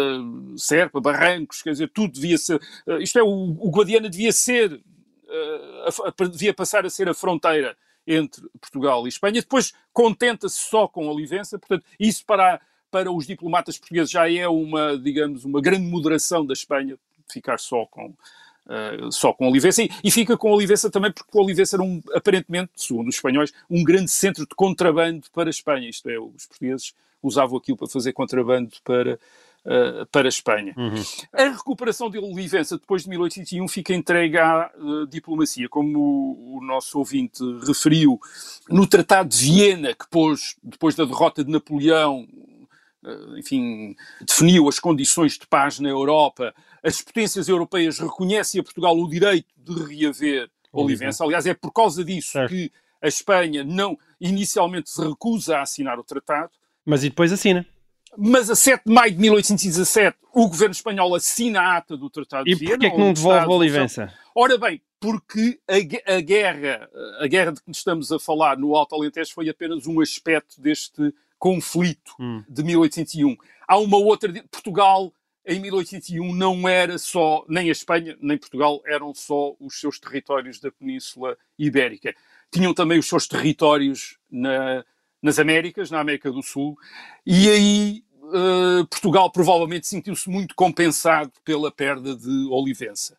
Serpa, 0.58 1.02
Barrancos, 1.02 1.62
quer 1.62 1.72
dizer, 1.72 1.90
tudo 1.94 2.14
devia 2.14 2.38
ser. 2.38 2.62
Uh, 2.88 3.02
isto 3.02 3.20
é, 3.20 3.24
o, 3.24 3.28
o 3.28 3.70
Guadiana 3.70 4.10
devia 4.10 4.32
ser, 4.32 4.74
uh, 4.74 6.04
a, 6.06 6.24
a, 6.24 6.28
devia 6.28 6.54
passar 6.54 6.86
a 6.86 6.90
ser 6.90 7.10
a 7.10 7.14
fronteira 7.14 7.78
entre 8.08 8.48
Portugal 8.60 9.06
e 9.06 9.10
Espanha. 9.10 9.42
Depois 9.42 9.74
contenta-se 9.92 10.60
só 10.70 10.88
com 10.88 11.08
Olivença, 11.08 11.60
portanto, 11.60 11.86
isso 12.00 12.26
para, 12.26 12.62
para 12.90 13.12
os 13.12 13.28
diplomatas 13.28 13.78
portugueses 13.78 14.12
já 14.12 14.32
é 14.32 14.48
uma, 14.48 14.98
digamos, 14.98 15.44
uma 15.44 15.62
grande 15.62 15.88
moderação 15.88 16.46
da 16.46 16.54
Espanha, 16.54 16.98
ficar 17.30 17.60
só 17.60 17.86
com, 17.88 18.16
Uh, 18.66 19.12
só 19.12 19.32
com 19.32 19.48
Olivença, 19.48 19.84
e, 19.84 19.92
e, 20.04 20.10
fica 20.10 20.36
com 20.36 20.52
Olivença 20.52 20.90
também 20.90 21.12
porque 21.12 21.38
Olivença 21.38 21.76
era, 21.76 21.84
um, 21.84 22.02
aparentemente, 22.16 22.72
segundo 22.76 23.08
os 23.10 23.16
espanhóis, 23.16 23.54
um 23.70 23.84
grande 23.84 24.10
centro 24.10 24.44
de 24.44 24.56
contrabando 24.56 25.28
para 25.32 25.48
a 25.48 25.52
Espanha, 25.52 25.88
isto 25.88 26.10
é, 26.10 26.18
os 26.20 26.48
portugueses 26.48 26.96
usavam 27.22 27.58
aquilo 27.58 27.78
para 27.78 27.88
fazer 27.88 28.14
contrabando 28.14 28.72
para, 28.84 29.20
uh, 29.66 30.06
para 30.12 30.28
a 30.28 30.30
Espanha. 30.30 30.74
Uhum. 30.78 31.04
A 31.34 31.50
recuperação 31.50 32.10
de 32.10 32.18
Olivença 32.18 32.78
depois 32.78 33.04
de 33.04 33.10
1801 33.10 33.68
fica 33.68 33.94
entregue 33.94 34.38
à 34.38 34.72
uh, 34.78 35.08
diplomacia, 35.08 35.68
como 35.68 36.00
o, 36.00 36.58
o, 36.58 36.64
nosso 36.64 36.98
ouvinte 36.98 37.44
referiu, 37.66 38.20
no 38.70 38.88
Tratado 38.88 39.30
de 39.30 39.38
Viena, 39.38 39.94
que 39.94 40.08
pôs, 40.10 40.56
depois 40.64 40.96
da 40.96 41.06
derrota 41.06 41.44
de 41.44 41.52
Napoleão, 41.52 42.28
enfim, 43.38 43.96
definiu 44.22 44.68
as 44.68 44.80
condições 44.80 45.38
de 45.38 45.48
paz 45.48 45.80
na 45.80 45.90
Europa, 45.90 46.54
as 46.84 47.02
potências 47.02 47.48
europeias 47.48 48.00
reconhecem 48.00 48.62
a 48.62 48.64
Portugal 48.64 48.98
o 48.98 49.10
direito 49.10 49.48
de 49.58 49.84
reaver 49.84 50.50
Olivença. 50.72 51.24
Aliás, 51.24 51.46
é 51.46 51.54
por 51.54 51.72
causa 51.72 52.04
disso 52.04 52.34
certo. 52.34 52.50
que 52.50 52.72
a 53.02 53.08
Espanha 53.08 53.64
não 53.64 53.98
inicialmente 54.20 54.90
se 54.90 55.02
recusa 55.02 55.58
a 55.58 55.62
assinar 55.62 55.98
o 56.00 56.04
tratado. 56.04 56.52
Mas 56.86 57.04
e 57.04 57.10
depois 57.10 57.32
assina. 57.32 57.66
Mas 58.18 58.50
a 58.50 58.56
7 58.56 58.84
de 58.86 58.94
maio 58.94 59.12
de 59.12 59.20
1817 59.20 60.18
o 60.34 60.48
governo 60.50 60.74
espanhol 60.74 61.16
assina 61.16 61.62
a 61.62 61.78
ata 61.78 61.96
do 61.96 62.10
Tratado 62.10 62.48
e 62.48 62.54
de 62.54 62.60
Viena. 62.60 62.74
E 62.74 62.78
porquê 62.78 62.88
é 62.88 62.90
que 62.90 62.98
não 62.98 63.14
devolve 63.14 63.48
Olivença? 63.48 64.14
Ora 64.36 64.58
bem, 64.58 64.82
porque 65.00 65.60
a, 65.66 66.14
a, 66.16 66.22
guerra, 66.22 66.90
a 67.20 67.28
guerra 67.28 67.52
de 67.54 67.62
que 67.62 67.72
estamos 67.72 68.12
a 68.12 68.20
falar 68.20 68.58
no 68.58 68.76
Alto 68.76 68.96
Alentejo 68.96 69.34
foi 69.34 69.50
apenas 69.50 69.88
um 69.88 70.02
aspecto 70.02 70.60
deste 70.60 71.14
conflito 71.46 72.16
hum. 72.20 72.44
de 72.50 72.64
1801. 72.64 73.38
Há 73.68 73.78
uma 73.78 73.98
outra, 73.98 74.34
Portugal 74.50 75.14
em 75.46 75.60
1801 75.60 76.34
não 76.34 76.68
era 76.68 76.98
só, 76.98 77.46
nem 77.48 77.70
a 77.70 77.72
Espanha, 77.72 78.18
nem 78.20 78.36
Portugal, 78.36 78.82
eram 78.84 79.14
só 79.14 79.56
os 79.60 79.80
seus 79.80 80.00
territórios 80.00 80.60
da 80.60 80.72
Península 80.72 81.38
Ibérica. 81.56 82.16
Tinham 82.52 82.74
também 82.74 82.98
os 82.98 83.08
seus 83.08 83.28
territórios 83.28 84.18
na, 84.28 84.84
nas 85.22 85.38
Américas, 85.38 85.92
na 85.92 86.00
América 86.00 86.32
do 86.32 86.42
Sul, 86.42 86.76
e 87.24 87.48
aí 87.48 88.04
uh, 88.24 88.88
Portugal 88.88 89.32
provavelmente 89.32 89.86
sentiu-se 89.86 90.28
muito 90.28 90.56
compensado 90.56 91.32
pela 91.44 91.72
perda 91.72 92.16
de 92.16 92.48
Olivença. 92.50 93.16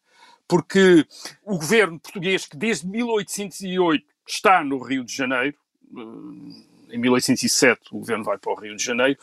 Porque 0.48 1.06
o 1.44 1.58
governo 1.58 2.00
português, 2.00 2.44
que 2.44 2.56
desde 2.56 2.88
1808 2.88 4.04
está 4.26 4.64
no 4.64 4.82
Rio 4.82 5.04
de 5.04 5.14
Janeiro, 5.14 5.56
uh, 5.92 6.75
em 6.90 6.98
1807 6.98 7.82
o 7.92 7.98
governo 7.98 8.24
vai 8.24 8.38
para 8.38 8.52
o 8.52 8.54
Rio 8.54 8.76
de 8.76 8.84
Janeiro, 8.84 9.18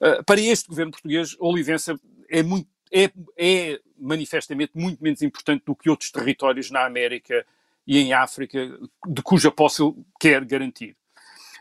uh, 0.00 0.24
para 0.24 0.40
este 0.40 0.68
governo 0.68 0.92
português, 0.92 1.36
Olivença 1.38 1.98
é, 2.28 2.42
muito, 2.42 2.68
é, 2.92 3.10
é 3.36 3.80
manifestamente 3.98 4.72
muito 4.74 5.02
menos 5.02 5.22
importante 5.22 5.64
do 5.64 5.74
que 5.74 5.88
outros 5.90 6.10
territórios 6.10 6.70
na 6.70 6.84
América 6.84 7.44
e 7.86 7.98
em 7.98 8.12
África, 8.12 8.78
de 9.06 9.22
cuja 9.22 9.50
posse 9.50 9.82
ele 9.82 9.94
quer 10.18 10.44
garantir. 10.44 10.96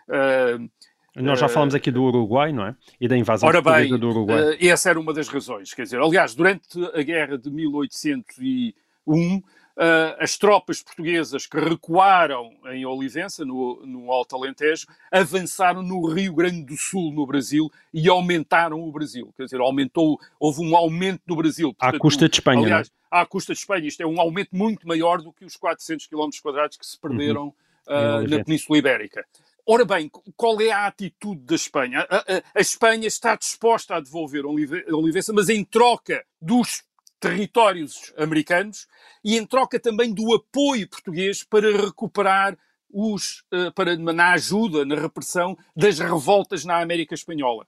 Uh, 0.08 0.70
nós 1.16 1.40
já 1.40 1.48
falamos 1.48 1.76
aqui 1.76 1.92
do 1.92 2.04
Uruguai, 2.04 2.52
não 2.52 2.66
é? 2.66 2.76
E 3.00 3.08
da 3.08 3.16
invasão 3.16 3.48
ora 3.48 3.62
bem, 3.62 3.88
do 3.98 4.10
Uruguai. 4.10 4.56
Uh, 4.56 4.58
essa 4.62 4.90
era 4.90 5.00
uma 5.00 5.14
das 5.14 5.28
razões. 5.28 5.72
Quer 5.74 5.84
dizer, 5.84 6.00
aliás, 6.00 6.34
durante 6.34 6.84
a 6.94 7.04
guerra 7.04 7.38
de 7.38 7.52
1801, 7.52 9.44
Uh, 9.76 10.14
as 10.20 10.38
tropas 10.38 10.84
portuguesas 10.84 11.48
que 11.48 11.60
recuaram 11.60 12.52
em 12.66 12.86
Olivença, 12.86 13.44
no, 13.44 13.84
no 13.86 14.12
Alto 14.12 14.36
Alentejo, 14.36 14.86
avançaram 15.12 15.82
no 15.82 16.06
Rio 16.06 16.36
Grande 16.36 16.64
do 16.64 16.78
Sul, 16.78 17.12
no 17.12 17.26
Brasil, 17.26 17.72
e 17.92 18.08
aumentaram 18.08 18.80
o 18.80 18.92
Brasil. 18.92 19.34
Quer 19.36 19.46
dizer, 19.46 19.60
aumentou, 19.60 20.20
houve 20.40 20.62
um 20.62 20.78
aumento 20.78 21.24
do 21.26 21.36
Brasil. 21.36 21.74
Portanto, 21.74 21.96
à 21.96 22.00
custa 22.00 22.30
de 22.30 22.36
Espanha, 22.36 22.62
aliás, 22.62 22.92
não 23.12 23.18
é? 23.18 23.22
À 23.22 23.26
custa 23.26 23.54
de 23.54 23.60
Espanha. 23.60 23.88
Isto 23.88 24.04
é 24.04 24.06
um 24.06 24.22
aumento 24.22 24.50
muito 24.52 24.88
maior 24.88 25.22
do 25.24 25.34
que 25.34 25.44
os 25.44 25.56
400 25.56 26.06
km 26.06 26.30
quadrados 26.44 26.78
que 26.78 26.86
se 26.86 27.00
perderam 27.00 27.46
uhum. 27.88 28.26
uh, 28.26 28.28
na 28.28 28.44
Península 28.44 28.78
Ibérica. 28.78 29.26
Ora 29.66 29.86
bem, 29.86 30.12
qual 30.36 30.60
é 30.62 30.72
a 30.72 30.88
atitude 30.88 31.42
da 31.42 31.56
Espanha? 31.56 32.06
A, 32.10 32.18
a, 32.18 32.44
a 32.56 32.60
Espanha 32.60 33.08
está 33.08 33.36
disposta 33.36 33.96
a 33.96 34.00
devolver 34.00 34.46
Olivença, 34.46 35.32
mas 35.34 35.50
em 35.50 35.64
troca 35.64 36.24
dos 36.40 36.84
territórios 37.24 38.14
americanos 38.18 38.86
e 39.24 39.38
em 39.38 39.46
troca 39.46 39.80
também 39.80 40.14
do 40.14 40.36
apoio 40.36 40.90
português 40.90 41.42
para 41.42 41.72
recuperar 41.72 42.58
os, 42.90 43.46
uh, 43.54 43.72
para, 43.74 43.96
na 43.96 44.34
ajuda, 44.34 44.84
na 44.84 44.96
repressão 44.96 45.58
das 45.74 46.00
revoltas 46.00 46.66
na 46.66 46.82
América 46.82 47.16
Espanhola. 47.16 47.66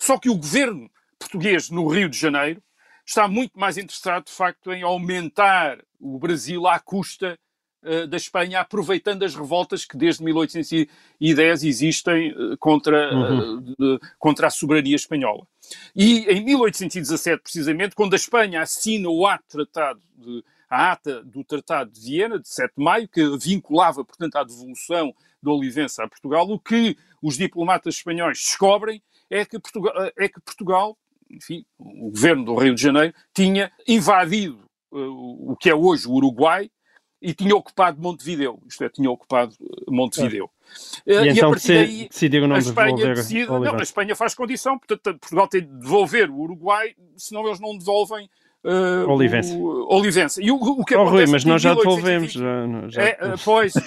Só 0.00 0.18
que 0.18 0.28
o 0.28 0.36
governo 0.36 0.90
português 1.20 1.70
no 1.70 1.86
Rio 1.86 2.08
de 2.08 2.18
Janeiro 2.18 2.60
está 3.06 3.28
muito 3.28 3.58
mais 3.60 3.78
interessado, 3.78 4.24
de 4.24 4.32
facto, 4.32 4.72
em 4.72 4.82
aumentar 4.82 5.78
o 6.00 6.18
Brasil 6.18 6.66
à 6.66 6.80
custa 6.80 7.38
da 8.08 8.16
Espanha, 8.16 8.60
aproveitando 8.60 9.24
as 9.24 9.34
revoltas 9.34 9.84
que 9.84 9.96
desde 9.96 10.22
1810 10.22 11.64
existem 11.64 12.32
uh, 12.32 12.56
contra, 12.58 13.14
uhum. 13.14 13.60
de, 13.60 14.00
contra 14.18 14.48
a 14.48 14.50
soberania 14.50 14.96
espanhola. 14.96 15.46
E 15.94 16.26
em 16.28 16.44
1817, 16.44 17.42
precisamente, 17.42 17.94
quando 17.94 18.12
a 18.12 18.16
Espanha 18.16 18.62
assina 18.62 19.08
o 19.08 19.26
ato 19.26 19.44
tratado 19.48 20.00
de 20.16 20.44
a 20.68 20.92
ata 20.92 21.24
do 21.24 21.42
Tratado 21.42 21.90
de 21.90 22.00
Viena, 22.00 22.38
de 22.38 22.48
7 22.48 22.74
de 22.78 22.84
maio, 22.84 23.08
que 23.08 23.36
vinculava, 23.38 24.04
portanto, 24.04 24.36
a 24.36 24.44
devolução 24.44 25.12
da 25.42 25.50
Olivença 25.50 26.04
a 26.04 26.08
Portugal, 26.08 26.48
o 26.48 26.60
que 26.60 26.96
os 27.20 27.36
diplomatas 27.36 27.96
espanhóis 27.96 28.38
descobrem 28.38 29.02
é 29.28 29.44
que 29.44 29.58
Portugal, 29.58 29.92
é 30.16 30.28
que 30.28 30.40
Portugal 30.40 30.96
enfim, 31.30 31.64
o 31.78 32.10
governo 32.10 32.44
do 32.44 32.54
Rio 32.56 32.74
de 32.74 32.82
Janeiro 32.82 33.14
tinha 33.32 33.70
invadido 33.86 34.60
uh, 34.90 35.52
o 35.52 35.56
que 35.56 35.70
é 35.70 35.74
hoje 35.74 36.08
o 36.08 36.12
Uruguai 36.12 36.70
e 37.20 37.34
tinha 37.34 37.54
ocupado 37.54 38.00
Montevideo, 38.00 38.58
isto 38.66 38.84
é, 38.84 38.88
tinha 38.88 39.10
ocupado 39.10 39.54
uh, 39.60 39.92
Montevideo. 39.92 40.50
É. 41.06 41.20
Uh, 41.20 41.24
e, 41.24 41.28
e 41.28 41.30
então 41.30 41.48
a 41.48 41.52
partir 41.52 41.74
daí, 41.74 42.08
decidiram 42.08 42.54
a 42.54 42.58
Espanha 42.58 42.96
devolver 42.96 43.16
decide, 43.16 43.46
não, 43.46 43.74
a 43.74 43.82
Espanha 43.82 44.16
faz 44.16 44.34
condição, 44.34 44.78
portanto, 44.78 45.18
Portugal 45.18 45.48
tem 45.48 45.62
de 45.62 45.80
devolver 45.80 46.30
o 46.30 46.40
Uruguai, 46.40 46.94
senão 47.16 47.46
eles 47.46 47.60
não 47.60 47.76
devolvem 47.76 48.28
Uh, 48.62 49.08
Olivença. 49.08 49.54
O, 49.54 49.94
Olivença. 49.94 50.42
E 50.42 50.50
o, 50.50 50.56
o 50.56 50.84
que 50.84 50.94
oh, 50.94 51.08
Rui, 51.08 51.24
mas 51.26 51.46
nós 51.46 51.62
já 51.62 51.72
devolvemos. 51.72 52.32
Já, 52.32 52.66
já... 52.88 53.02
É, 53.02 53.12
uh, 53.12 53.38
pois, 53.42 53.74
uh, 53.74 53.80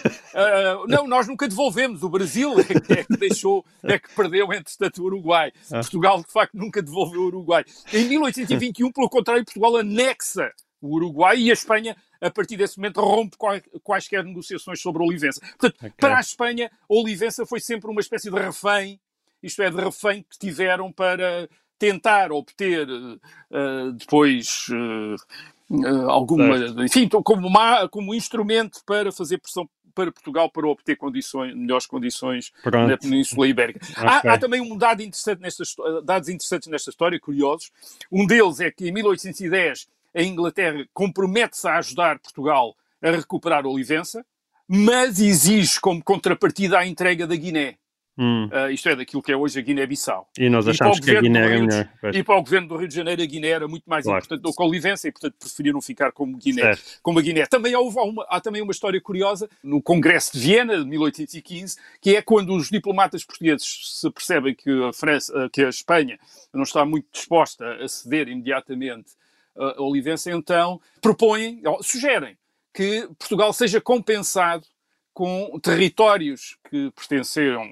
não, 0.90 1.08
nós 1.08 1.28
nunca 1.28 1.48
devolvemos. 1.48 2.02
O 2.02 2.10
Brasil 2.10 2.60
é 2.60 2.64
que, 2.64 2.94
é 2.94 3.04
que 3.04 3.18
deixou, 3.18 3.64
é 3.84 4.00
que 4.00 4.10
perdeu, 4.16 4.52
entretanto, 4.52 5.04
o 5.04 5.06
Uruguai. 5.06 5.52
Ah. 5.72 5.80
Portugal, 5.80 6.18
de 6.18 6.32
facto, 6.32 6.56
nunca 6.56 6.82
devolveu 6.82 7.22
o 7.22 7.26
Uruguai. 7.26 7.64
Em 7.94 8.06
1821, 8.06 8.92
pelo 8.92 9.10
contrário, 9.10 9.46
Portugal 9.46 9.78
anexa 9.78 10.52
o 10.82 10.96
Uruguai 10.96 11.38
e 11.38 11.50
a 11.50 11.54
Espanha, 11.54 11.96
a 12.24 12.32
partir 12.32 12.56
desse 12.56 12.78
momento, 12.78 13.02
rompe 13.02 13.38
quaisquer 13.84 14.24
negociações 14.24 14.82
sobre 14.82 15.04
a 15.04 15.06
Olivença. 15.06 15.42
Portanto, 15.42 15.76
okay. 15.76 15.92
para 16.00 16.18
a 16.18 16.22
Espanha, 16.22 16.72
a 16.90 16.94
Olivença 16.94 17.46
foi 17.46 17.60
sempre 17.60 17.92
uma 17.92 18.00
espécie 18.00 18.32
de 18.32 18.40
refém, 18.40 19.00
isto 19.42 19.62
é, 19.62 19.70
de 19.70 19.76
refém 19.76 20.24
que 20.24 20.40
tiveram 20.40 20.92
para 20.92 21.50
tentar 21.78 22.32
obter 22.32 22.88
uh, 22.90 23.92
depois 23.92 24.68
uh, 24.70 26.10
alguma, 26.10 26.58
certo. 26.58 26.84
enfim, 26.84 27.10
como, 27.10 27.48
uma, 27.48 27.90
como 27.90 28.14
instrumento 28.14 28.80
para 28.86 29.12
fazer 29.12 29.38
pressão 29.40 29.70
para 29.94 30.12
Portugal 30.12 30.50
para 30.50 30.68
obter 30.68 30.96
condições, 30.96 31.54
melhores 31.56 31.86
condições 31.86 32.52
Pronto. 32.64 32.90
na 32.90 32.98
Península 32.98 33.48
Ibérica. 33.48 33.80
Okay. 33.86 33.94
Há, 34.08 34.34
há, 34.34 34.38
também 34.40 34.60
um 34.60 34.76
dado 34.76 35.02
interessante 35.02 35.40
nesta, 35.40 35.64
dados 36.04 36.30
interessantes 36.30 36.68
nesta 36.68 36.90
história, 36.90 37.20
curiosos. 37.20 37.72
Um 38.12 38.26
deles 38.26 38.60
é 38.60 38.72
que 38.72 38.88
em 38.88 38.92
1810 38.92 39.88
a 40.14 40.22
Inglaterra 40.22 40.86
compromete-se 40.94 41.68
a 41.68 41.78
ajudar 41.78 42.20
Portugal 42.20 42.76
a 43.02 43.12
recuperar 43.12 43.66
Olivença, 43.66 44.26
mas 44.68 45.20
exige 45.20 45.80
como 45.80 46.04
contrapartida 46.04 46.80
a 46.80 46.88
entrega 46.88 47.28
da 47.28 47.36
Guiné. 47.36 47.78
Hum. 48.16 48.48
Uh, 48.54 48.70
isto 48.70 48.88
é, 48.90 48.96
daquilo 48.96 49.24
que 49.24 49.32
é 49.32 49.36
hoje 49.36 49.58
a 49.60 49.62
Guiné-Bissau. 49.62 50.30
E 50.38 50.48
nós 50.48 50.68
achamos 50.68 51.00
que 51.00 51.18
a 51.18 51.20
Guiné 51.20 51.40
era 51.40 51.60
melhor. 51.60 51.90
E 52.14 52.24
para 52.24 52.38
o 52.38 52.44
governo 52.44 52.68
do 52.68 52.78
Rio 52.78 52.88
de 52.88 52.94
Janeiro, 52.94 53.24
a 53.24 53.26
Guiné 53.26 53.48
era 53.48 53.68
muito 53.68 53.86
mais 53.88 54.04
claro. 54.04 54.20
importante 54.20 54.42
do 54.42 54.54
que 54.54 54.62
a 54.62 54.66
Olivença 54.66 55.08
e, 55.08 55.12
portanto, 55.12 55.36
preferiram 55.40 55.82
ficar 55.82 56.12
como 56.12 56.38
Guiné. 56.38 56.78
Como 57.02 57.18
a 57.18 57.22
Guiné. 57.22 57.46
Também 57.48 57.74
há, 57.74 57.80
uma, 57.80 58.26
há 58.30 58.40
também 58.40 58.62
uma 58.62 58.72
história 58.72 59.02
curiosa 59.02 59.50
no 59.64 59.82
Congresso 59.82 60.34
de 60.34 60.40
Viena, 60.40 60.78
de 60.78 60.86
1815, 60.86 61.76
que 62.00 62.16
é 62.16 62.22
quando 62.22 62.56
os 62.56 62.70
diplomatas 62.70 63.24
portugueses 63.24 64.00
se 64.00 64.10
percebem 64.12 64.54
que 64.54 64.70
a, 64.84 64.94
França, 64.94 65.50
que 65.52 65.64
a 65.64 65.70
Espanha 65.70 66.20
não 66.54 66.64
está 66.64 66.86
muito 66.86 67.08
disposta 67.12 67.66
a 67.84 67.88
ceder 67.88 68.28
imediatamente 68.28 69.14
a 69.56 69.82
Olivença, 69.82 70.32
então 70.32 70.80
propõem, 71.02 71.62
sugerem 71.82 72.38
que 72.74 73.08
Portugal 73.20 73.54
seja 73.54 73.80
compensado 73.80 74.66
com 75.14 75.60
territórios 75.62 76.58
que 76.70 76.92
pertenceram 76.92 77.64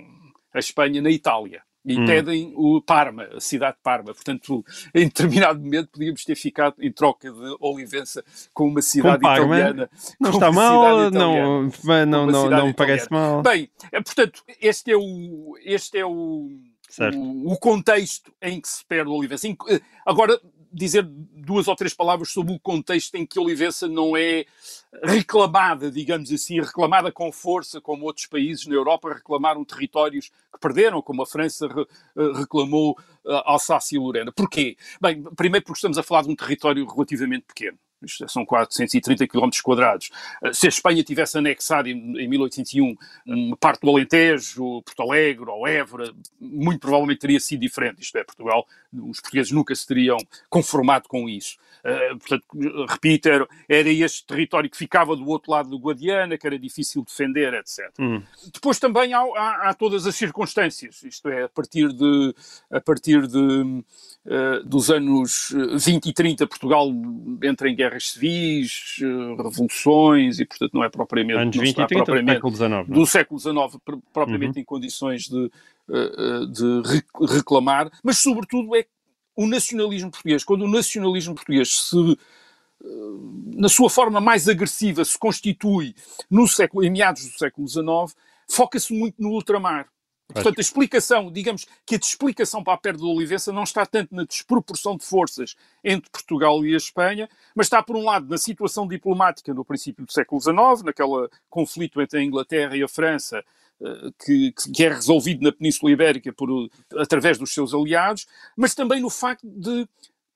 a 0.54 0.60
Espanha 0.60 1.02
na 1.02 1.10
Itália. 1.10 1.64
E 1.84 2.00
hum. 2.00 2.06
pedem 2.06 2.54
o 2.56 2.80
Parma, 2.80 3.24
a 3.36 3.40
cidade 3.40 3.78
de 3.78 3.82
Parma. 3.82 4.14
Portanto, 4.14 4.64
em 4.94 5.06
determinado 5.06 5.60
momento 5.60 5.90
podíamos 5.90 6.24
ter 6.24 6.36
ficado 6.36 6.76
em 6.80 6.92
troca 6.92 7.32
de 7.32 7.58
Olivença 7.60 8.24
com 8.54 8.68
uma 8.68 8.84
cidade 8.84 9.16
com 9.16 9.28
Parma, 9.28 9.58
italiana. 9.58 9.90
Não 10.20 10.30
está 10.30 10.52
mal, 10.52 11.10
não, 11.10 11.64
não, 12.06 12.28
não, 12.28 12.50
não 12.52 12.74
parece 12.74 13.12
mal. 13.12 13.42
Bem, 13.42 13.68
é, 13.92 14.00
portanto, 14.00 14.44
este 14.62 14.92
é 14.92 14.96
o, 14.96 15.58
este 15.66 15.98
é 15.98 16.06
o, 16.06 16.52
o, 17.16 17.54
o, 17.54 17.58
contexto 17.58 18.32
em 18.40 18.62
que 18.62 18.70
se 18.70 18.86
perde 18.86 19.10
o 19.10 19.16
Olivença. 19.16 19.48
Agora, 20.06 20.40
dizer 20.74 21.04
duas 21.04 21.68
ou 21.68 21.76
três 21.76 21.94
palavras 21.94 22.32
sobre 22.32 22.54
o 22.54 22.60
contexto 22.60 23.16
em 23.16 23.26
que 23.26 23.38
a 23.38 23.42
Olivença 23.42 23.88
não 23.88 24.16
é 24.16 24.46
reclamada, 25.04 25.92
digamos 25.92 26.32
assim, 26.32 26.60
reclamada 26.60 27.12
com 27.12 27.32
força, 27.32 27.82
como 27.82 28.06
outros 28.06 28.26
países 28.28 28.66
na 28.68 28.76
Europa 28.76 29.14
reclamaram 29.14 29.64
territórios 29.64 30.30
que 30.30 30.60
perderam, 30.60 31.02
como 31.02 31.24
a 31.24 31.26
França 31.26 31.68
eh, 31.68 32.38
reclamou 32.38 32.98
eh, 33.26 33.42
Alsácia 33.46 33.96
e 33.96 34.00
Lorena. 34.00 34.32
Porquê? 34.32 34.78
Bem, 35.02 35.24
primeiro 35.36 35.66
porque 35.66 35.78
estamos 35.78 35.98
a 35.98 36.04
falar 36.04 36.24
de 36.24 36.30
um 36.30 36.36
território 36.36 36.86
relativamente 36.86 37.46
pequeno. 37.48 37.78
Isto 38.04 38.28
são 38.30 38.46
430 38.46 39.28
km 39.28 39.50
quadrados. 39.64 40.10
Eh, 40.44 40.54
se 40.54 40.66
a 40.66 40.70
Espanha 40.70 41.04
tivesse 41.04 41.38
anexado 41.38 41.88
em, 41.88 42.20
em 42.20 42.28
1801 42.28 42.96
uma 43.26 43.58
parte 43.58 43.82
do 43.82 43.90
Alentejo, 43.90 44.82
Porto 44.84 45.02
Alegre 45.02 45.50
ou 45.50 45.68
Évora, 45.68 46.12
muito 46.40 46.80
provavelmente 46.80 47.20
teria 47.20 47.40
sido 47.40 47.62
diferente. 47.62 48.02
Isto 48.02 48.18
é, 48.18 48.24
Portugal, 48.24 48.66
os 48.94 49.20
portugueses 49.20 49.52
nunca 49.52 49.74
se 49.76 49.86
teriam 49.88 50.18
conformado 50.50 51.08
com 51.08 51.30
isso. 51.30 51.58
Uh, 51.82 52.18
portanto, 52.20 52.46
repito, 52.88 53.28
era, 53.28 53.48
era, 53.68 53.90
este 53.90 54.26
território 54.26 54.70
que 54.70 54.78
ficava 54.78 55.16
do 55.16 55.28
outro 55.28 55.52
lado 55.52 55.70
do 55.70 55.80
Guadiana, 55.80 56.38
que 56.38 56.46
era 56.46 56.60
difícil 56.60 57.04
defender, 57.04 57.56
etc. 57.56 57.92
Hum. 58.00 58.22
Depois 58.54 58.78
também 58.78 59.14
há, 59.14 59.20
há, 59.20 59.70
há, 59.70 59.74
todas 59.74 60.06
as 60.06 60.16
circunstâncias, 60.16 61.02
isto 61.04 61.28
é, 61.28 61.44
a 61.44 61.50
partir 61.50 61.92
de, 61.92 62.36
a 62.70 62.80
partir 62.80 63.26
de, 63.26 63.38
uh, 63.38 64.64
dos 64.64 64.92
anos 64.92 65.52
20 65.84 66.06
e 66.06 66.14
30, 66.14 66.46
Portugal 66.46 66.88
entra 67.42 67.68
em 67.68 67.76
guerras 67.92 68.12
civis, 68.12 68.98
uh, 69.02 69.42
revoluções, 69.42 70.40
e 70.40 70.46
portanto 70.46 70.74
não 70.74 70.84
é 70.84 70.90
propriamente, 70.90 71.40
anos 71.40 71.56
não 71.56 71.64
20 71.64 71.72
e 71.72 71.88
30 71.88 72.04
propriamente 72.04 72.42
do 72.42 72.56
século 72.56 72.56
XIX, 72.56 72.88
do 72.88 73.06
século 73.06 73.40
XIX 73.40 74.02
propriamente 74.14 74.56
uhum. 74.56 74.62
em 74.62 74.66
condições 74.66 75.24
de, 75.24 75.52
de 76.52 77.36
reclamar, 77.36 77.92
mas 78.04 78.18
sobretudo 78.18 78.76
é 78.76 78.86
o 79.36 79.48
nacionalismo 79.48 80.12
português, 80.12 80.44
quando 80.44 80.64
o 80.64 80.68
nacionalismo 80.68 81.36
português 81.36 81.90
se 81.90 82.18
eh, 82.84 82.88
na 83.56 83.70
sua 83.70 83.90
forma 83.90 84.20
mais 84.20 84.48
agressiva 84.48 85.06
se 85.06 85.18
constitui 85.18 85.96
no 86.30 86.48
século, 86.48 86.84
em 86.84 86.90
meados 86.90 87.26
do 87.26 87.38
século 87.38 87.68
XIX, 87.68 88.16
foca-se 88.50 88.94
muito 88.94 89.22
no 89.22 89.30
ultramar. 89.30 89.88
Portanto, 90.32 90.58
a 90.58 90.62
explicação, 90.62 91.32
digamos 91.32 91.66
que 91.86 91.96
a 91.96 91.98
explicação 91.98 92.64
para 92.64 92.74
a 92.74 92.78
perda 92.78 93.00
da 93.00 93.06
Olivença 93.06 93.52
não 93.52 93.64
está 93.64 93.86
tanto 93.86 94.16
na 94.16 94.24
desproporção 94.24 94.96
de 94.98 95.06
forças 95.06 95.56
entre 95.84 96.10
Portugal 96.10 96.66
e 96.66 96.74
a 96.74 96.78
Espanha, 96.78 97.30
mas 97.56 97.68
está, 97.68 97.82
por 97.82 97.96
um 97.96 98.04
lado, 98.04 98.28
na 98.28 98.38
situação 98.38 98.88
diplomática 98.88 99.54
no 99.54 99.66
princípio 99.66 100.06
do 100.06 100.12
século 100.12 100.42
XIX, 100.42 100.84
naquele 100.84 101.30
conflito 101.50 102.02
entre 102.02 102.20
a 102.20 102.24
Inglaterra 102.24 102.76
e 102.76 102.84
a 102.84 102.88
França, 102.88 103.44
que, 104.24 104.54
que, 104.74 104.84
é 104.84 104.90
resolvido 104.90 105.44
na 105.44 105.52
Península 105.52 105.92
Ibérica 105.92 106.32
por, 106.32 106.70
através 106.98 107.38
dos 107.38 107.54
seus 107.54 107.74
aliados, 107.74 108.28
mas 108.56 108.76
também 108.76 109.02
no 109.02 109.10
facto 109.10 109.48
de 109.48 109.88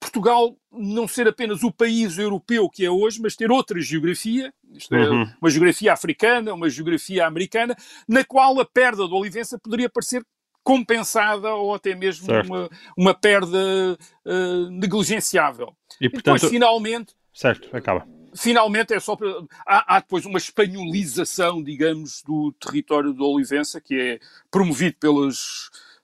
Portugal 0.05 0.55
não 0.71 1.07
ser 1.07 1.27
apenas 1.27 1.63
o 1.63 1.71
país 1.71 2.17
europeu 2.17 2.69
que 2.69 2.85
é 2.85 2.89
hoje, 2.89 3.19
mas 3.21 3.35
ter 3.35 3.51
outra 3.51 3.79
geografia, 3.81 4.53
isto 4.73 4.93
é, 4.93 5.09
uhum. 5.09 5.27
uma 5.41 5.49
geografia 5.49 5.93
africana, 5.93 6.53
uma 6.53 6.69
geografia 6.69 7.25
americana, 7.25 7.75
na 8.07 8.23
qual 8.23 8.59
a 8.59 8.65
perda 8.65 9.07
do 9.07 9.15
Olivença 9.15 9.57
poderia 9.57 9.89
parecer 9.89 10.23
compensada 10.63 11.53
ou 11.53 11.73
até 11.73 11.95
mesmo 11.95 12.27
uma, 12.45 12.69
uma 12.97 13.13
perda 13.13 13.97
uh, 14.25 14.69
negligenciável. 14.71 15.75
E, 15.99 16.09
portanto, 16.09 16.37
e 16.37 16.39
depois, 16.39 16.51
finalmente... 16.51 17.13
Certo, 17.33 17.75
acaba 17.75 18.07
finalmente 18.37 18.93
é 18.93 18.99
só 18.99 19.15
para... 19.15 19.29
há, 19.65 19.95
há, 19.95 19.99
depois 20.01 20.25
uma 20.25 20.37
espanholização, 20.37 21.63
digamos, 21.63 22.21
do 22.21 22.51
território 22.59 23.13
de 23.13 23.23
Olivença, 23.23 23.79
que 23.79 23.95
é 23.95 24.19
promovido 24.51 24.97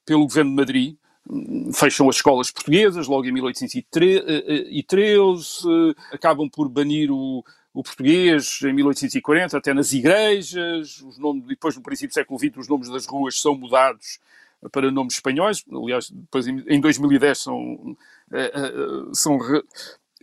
pelo 0.05 0.25
governo 0.25 0.51
de 0.51 0.55
Madrid. 0.55 0.95
Fecham 1.73 2.09
as 2.09 2.17
escolas 2.17 2.51
portuguesas 2.51 3.07
logo 3.07 3.25
em 3.25 3.31
1813, 3.31 4.25
eh, 5.65 5.93
acabam 6.13 6.49
por 6.49 6.67
banir 6.67 7.09
o, 7.09 7.43
o 7.73 7.83
português 7.83 8.59
em 8.63 8.73
1840, 8.73 9.57
até 9.57 9.73
nas 9.73 9.93
igrejas, 9.93 11.01
os 11.01 11.17
nomes, 11.17 11.45
depois 11.45 11.75
no 11.75 11.81
princípio 11.81 12.09
do 12.09 12.13
século 12.13 12.37
XX 12.37 12.57
os 12.57 12.67
nomes 12.67 12.89
das 12.89 13.05
ruas 13.05 13.39
são 13.39 13.55
mudados 13.55 14.19
para 14.71 14.91
nomes 14.91 15.15
espanhóis, 15.15 15.63
aliás, 15.71 16.09
depois 16.11 16.47
em 16.47 16.81
2010 16.81 17.37
são, 17.37 17.97
eh, 18.33 18.51
eh, 18.53 19.09
são 19.13 19.39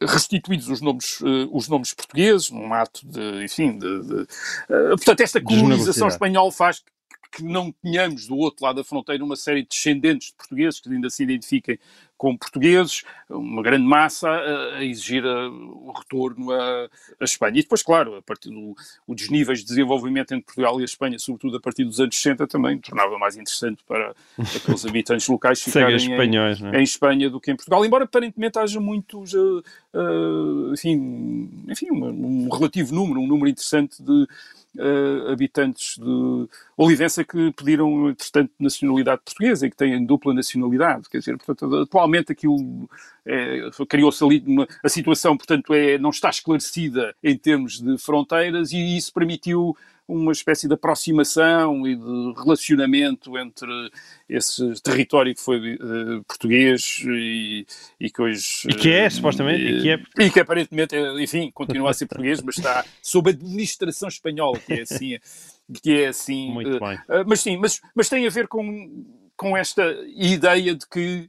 restituídos 0.01 0.69
os 0.69 0.81
nomes, 0.81 1.21
os 1.51 1.69
nomes 1.69 1.93
portugueses, 1.95 2.51
num 2.51 2.73
ato 2.73 3.01
de, 3.05 3.45
enfim, 3.45 3.79
de, 3.79 4.03
de 4.03 4.27
portanto, 4.69 5.21
esta 5.23 5.41
colonização 5.41 6.07
espanhola 6.07 6.53
faz 6.53 6.85
que 7.31 7.43
não 7.43 7.73
tenhamos 7.73 8.27
do 8.27 8.37
outro 8.37 8.65
lado 8.65 8.77
da 8.77 8.85
fronteira 8.85 9.25
uma 9.25 9.37
série 9.37 9.63
de 9.63 9.69
descendentes 9.69 10.29
de 10.29 10.35
portugueses 10.35 10.81
que 10.81 10.89
ainda 10.89 11.11
se 11.11 11.23
identifiquem 11.23 11.79
como 12.19 12.37
portugueses, 12.37 13.05
uma 13.31 13.63
grande 13.63 13.87
massa 13.87 14.29
a, 14.29 14.79
a 14.79 14.85
exigir 14.85 15.25
a, 15.25 15.49
o 15.49 15.93
retorno 15.97 16.51
a, 16.51 16.89
Espanha. 17.21 17.61
E 17.61 17.63
depois, 17.63 17.81
claro, 17.81 18.17
a 18.17 18.23
partir 18.23 18.51
do, 18.51 18.75
níveis 19.31 19.61
de 19.61 19.67
desenvolvimento 19.67 20.33
entre 20.35 20.45
Portugal 20.45 20.81
e 20.81 20.83
a 20.83 20.85
Espanha, 20.85 21.17
sobretudo 21.19 21.57
a 21.57 21.61
partir 21.61 21.85
dos 21.85 22.01
anos 22.01 22.17
60, 22.17 22.49
também 22.49 22.77
tornava 22.79 23.17
mais 23.19 23.37
interessante 23.37 23.85
para 23.87 24.15
aqueles 24.37 24.85
habitantes 24.85 25.29
locais 25.29 25.63
ficarem 25.63 25.95
espanhóis, 25.95 26.61
em, 26.61 26.67
é? 26.67 26.81
em, 26.81 26.83
Espanha 26.83 27.31
do 27.31 27.41
que 27.41 27.53
em 27.53 27.57
Portugal, 27.57 27.85
embora 27.85 28.05
aparentemente 28.05 28.59
haja 28.59 28.81
muitos, 28.81 29.33
uh, 29.35 29.63
uh, 29.95 30.75
enfim, 30.75 31.65
enfim 31.69 31.93
um, 31.93 32.47
um 32.47 32.49
relativo 32.49 32.93
número, 32.93 33.21
um 33.21 33.29
número 33.29 33.49
interessante 33.49 34.03
de 34.03 34.27
uh, 34.79 35.31
habitantes 35.31 35.99
de 35.99 36.49
Olivença 36.77 37.25
que 37.25 37.53
pediram, 37.53 38.09
entretanto, 38.11 38.53
nacionalidade 38.59 39.23
portuguesa 39.25 39.67
e 39.67 39.71
que 39.71 39.77
têm 39.77 40.05
dupla 40.05 40.33
nacionalidade. 40.33 41.09
Quer 41.11 41.19
dizer, 41.19 41.37
portanto, 41.37 41.77
atualmente 41.77 42.33
aquilo 42.33 42.89
é, 43.27 43.69
criou-se 43.89 44.25
ali 44.25 44.43
uma, 44.47 44.67
a 44.83 44.89
situação, 44.89 45.37
portanto, 45.37 45.75
é, 45.75 45.99
não 45.99 46.11
está 46.11 46.31
esclarecida 46.31 47.15
em 47.23 47.37
termos 47.37 47.81
de 47.81 47.99
fronteiras 47.99 48.73
e 48.73 48.97
isso 48.97 49.13
permitiu 49.13 49.77
uma 50.09 50.33
espécie 50.33 50.67
de 50.67 50.73
aproximação 50.73 51.87
e 51.87 51.95
de 51.95 52.33
relacionamento 52.35 53.37
entre 53.37 53.69
esse 54.27 54.81
território 54.81 55.35
que 55.35 55.41
foi 55.41 55.75
uh, 55.75 56.25
português 56.27 57.03
e, 57.05 57.67
e, 58.01 58.11
que 58.11 58.23
hoje... 58.23 58.67
E 58.67 58.75
que 58.75 58.91
é, 58.91 59.11
supostamente, 59.11 59.63
e, 59.63 59.79
e, 59.79 59.83
que 59.83 59.91
é... 59.91 60.25
E 60.25 60.31
que 60.31 60.41
aparentemente, 60.41 60.97
enfim, 61.21 61.51
continua 61.53 61.91
a 61.91 61.93
ser 61.93 62.07
português, 62.07 62.41
mas 62.41 62.57
está 62.57 62.85
sob 63.03 63.31
administração 63.31 64.09
espanhola, 64.09 64.59
que 64.59 64.73
é 64.73 64.81
assim... 64.81 65.19
Que 65.83 66.01
é 66.01 66.07
assim 66.09 66.51
Muito 66.51 66.81
bem. 66.81 66.97
Uh, 66.97 67.25
mas 67.27 67.41
sim, 67.41 67.59
mas, 67.59 67.79
mas 67.95 68.09
tem 68.09 68.27
a 68.27 68.31
ver 68.31 68.49
com, 68.49 69.05
com 69.37 69.55
esta 69.55 69.85
ideia 70.17 70.75
de 70.75 70.89
que 70.89 71.29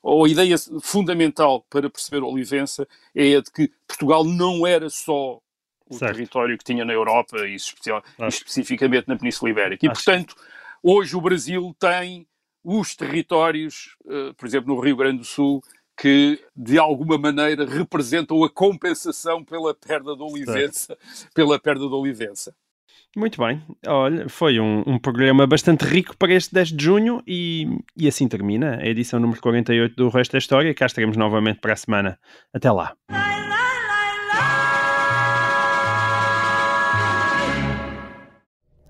ou 0.00 0.24
a 0.24 0.28
ideia 0.28 0.54
fundamental 0.80 1.66
para 1.68 1.90
perceber 1.90 2.22
a 2.22 2.28
Olivença 2.28 2.86
é 3.14 3.34
a 3.34 3.40
de 3.40 3.50
que 3.50 3.72
Portugal 3.88 4.22
não 4.22 4.64
era 4.64 4.88
só 4.88 5.40
o 5.88 5.94
certo. 5.94 6.14
território 6.14 6.58
que 6.58 6.64
tinha 6.64 6.84
na 6.84 6.92
Europa 6.92 7.46
e 7.46 7.54
especial, 7.54 8.02
especificamente 8.28 9.08
na 9.08 9.16
Península 9.16 9.50
Ibérica. 9.50 9.84
E, 9.84 9.88
Acho. 9.88 10.04
portanto, 10.04 10.34
hoje 10.82 11.16
o 11.16 11.20
Brasil 11.20 11.74
tem 11.78 12.26
os 12.64 12.96
territórios, 12.96 13.96
uh, 14.04 14.34
por 14.34 14.46
exemplo, 14.46 14.74
no 14.74 14.80
Rio 14.80 14.96
Grande 14.96 15.18
do 15.18 15.24
Sul, 15.24 15.62
que 15.96 16.38
de 16.54 16.78
alguma 16.78 17.16
maneira 17.16 17.64
representam 17.64 18.42
a 18.44 18.50
compensação 18.50 19.42
pela 19.44 19.74
perda 19.74 20.16
da 20.16 20.24
Olivença, 20.24 20.96
pela 21.34 21.58
perda 21.58 21.88
da 21.88 21.96
Olivença. 21.96 22.54
Muito 23.16 23.40
bem. 23.40 23.62
Olha, 23.86 24.28
foi 24.28 24.60
um, 24.60 24.82
um, 24.86 24.98
programa 24.98 25.46
bastante 25.46 25.86
rico 25.86 26.14
para 26.18 26.34
este 26.34 26.52
10 26.52 26.68
de 26.72 26.84
junho 26.84 27.22
e, 27.26 27.66
e 27.96 28.06
assim 28.06 28.28
termina 28.28 28.76
a 28.76 28.86
edição 28.86 29.18
número 29.18 29.40
48 29.40 29.96
do 29.96 30.10
Resto 30.10 30.32
da 30.32 30.38
História. 30.38 30.74
Cá 30.74 30.84
estaremos 30.84 31.16
novamente 31.16 31.58
para 31.58 31.72
a 31.72 31.76
semana. 31.76 32.18
Até 32.52 32.70
lá. 32.70 32.94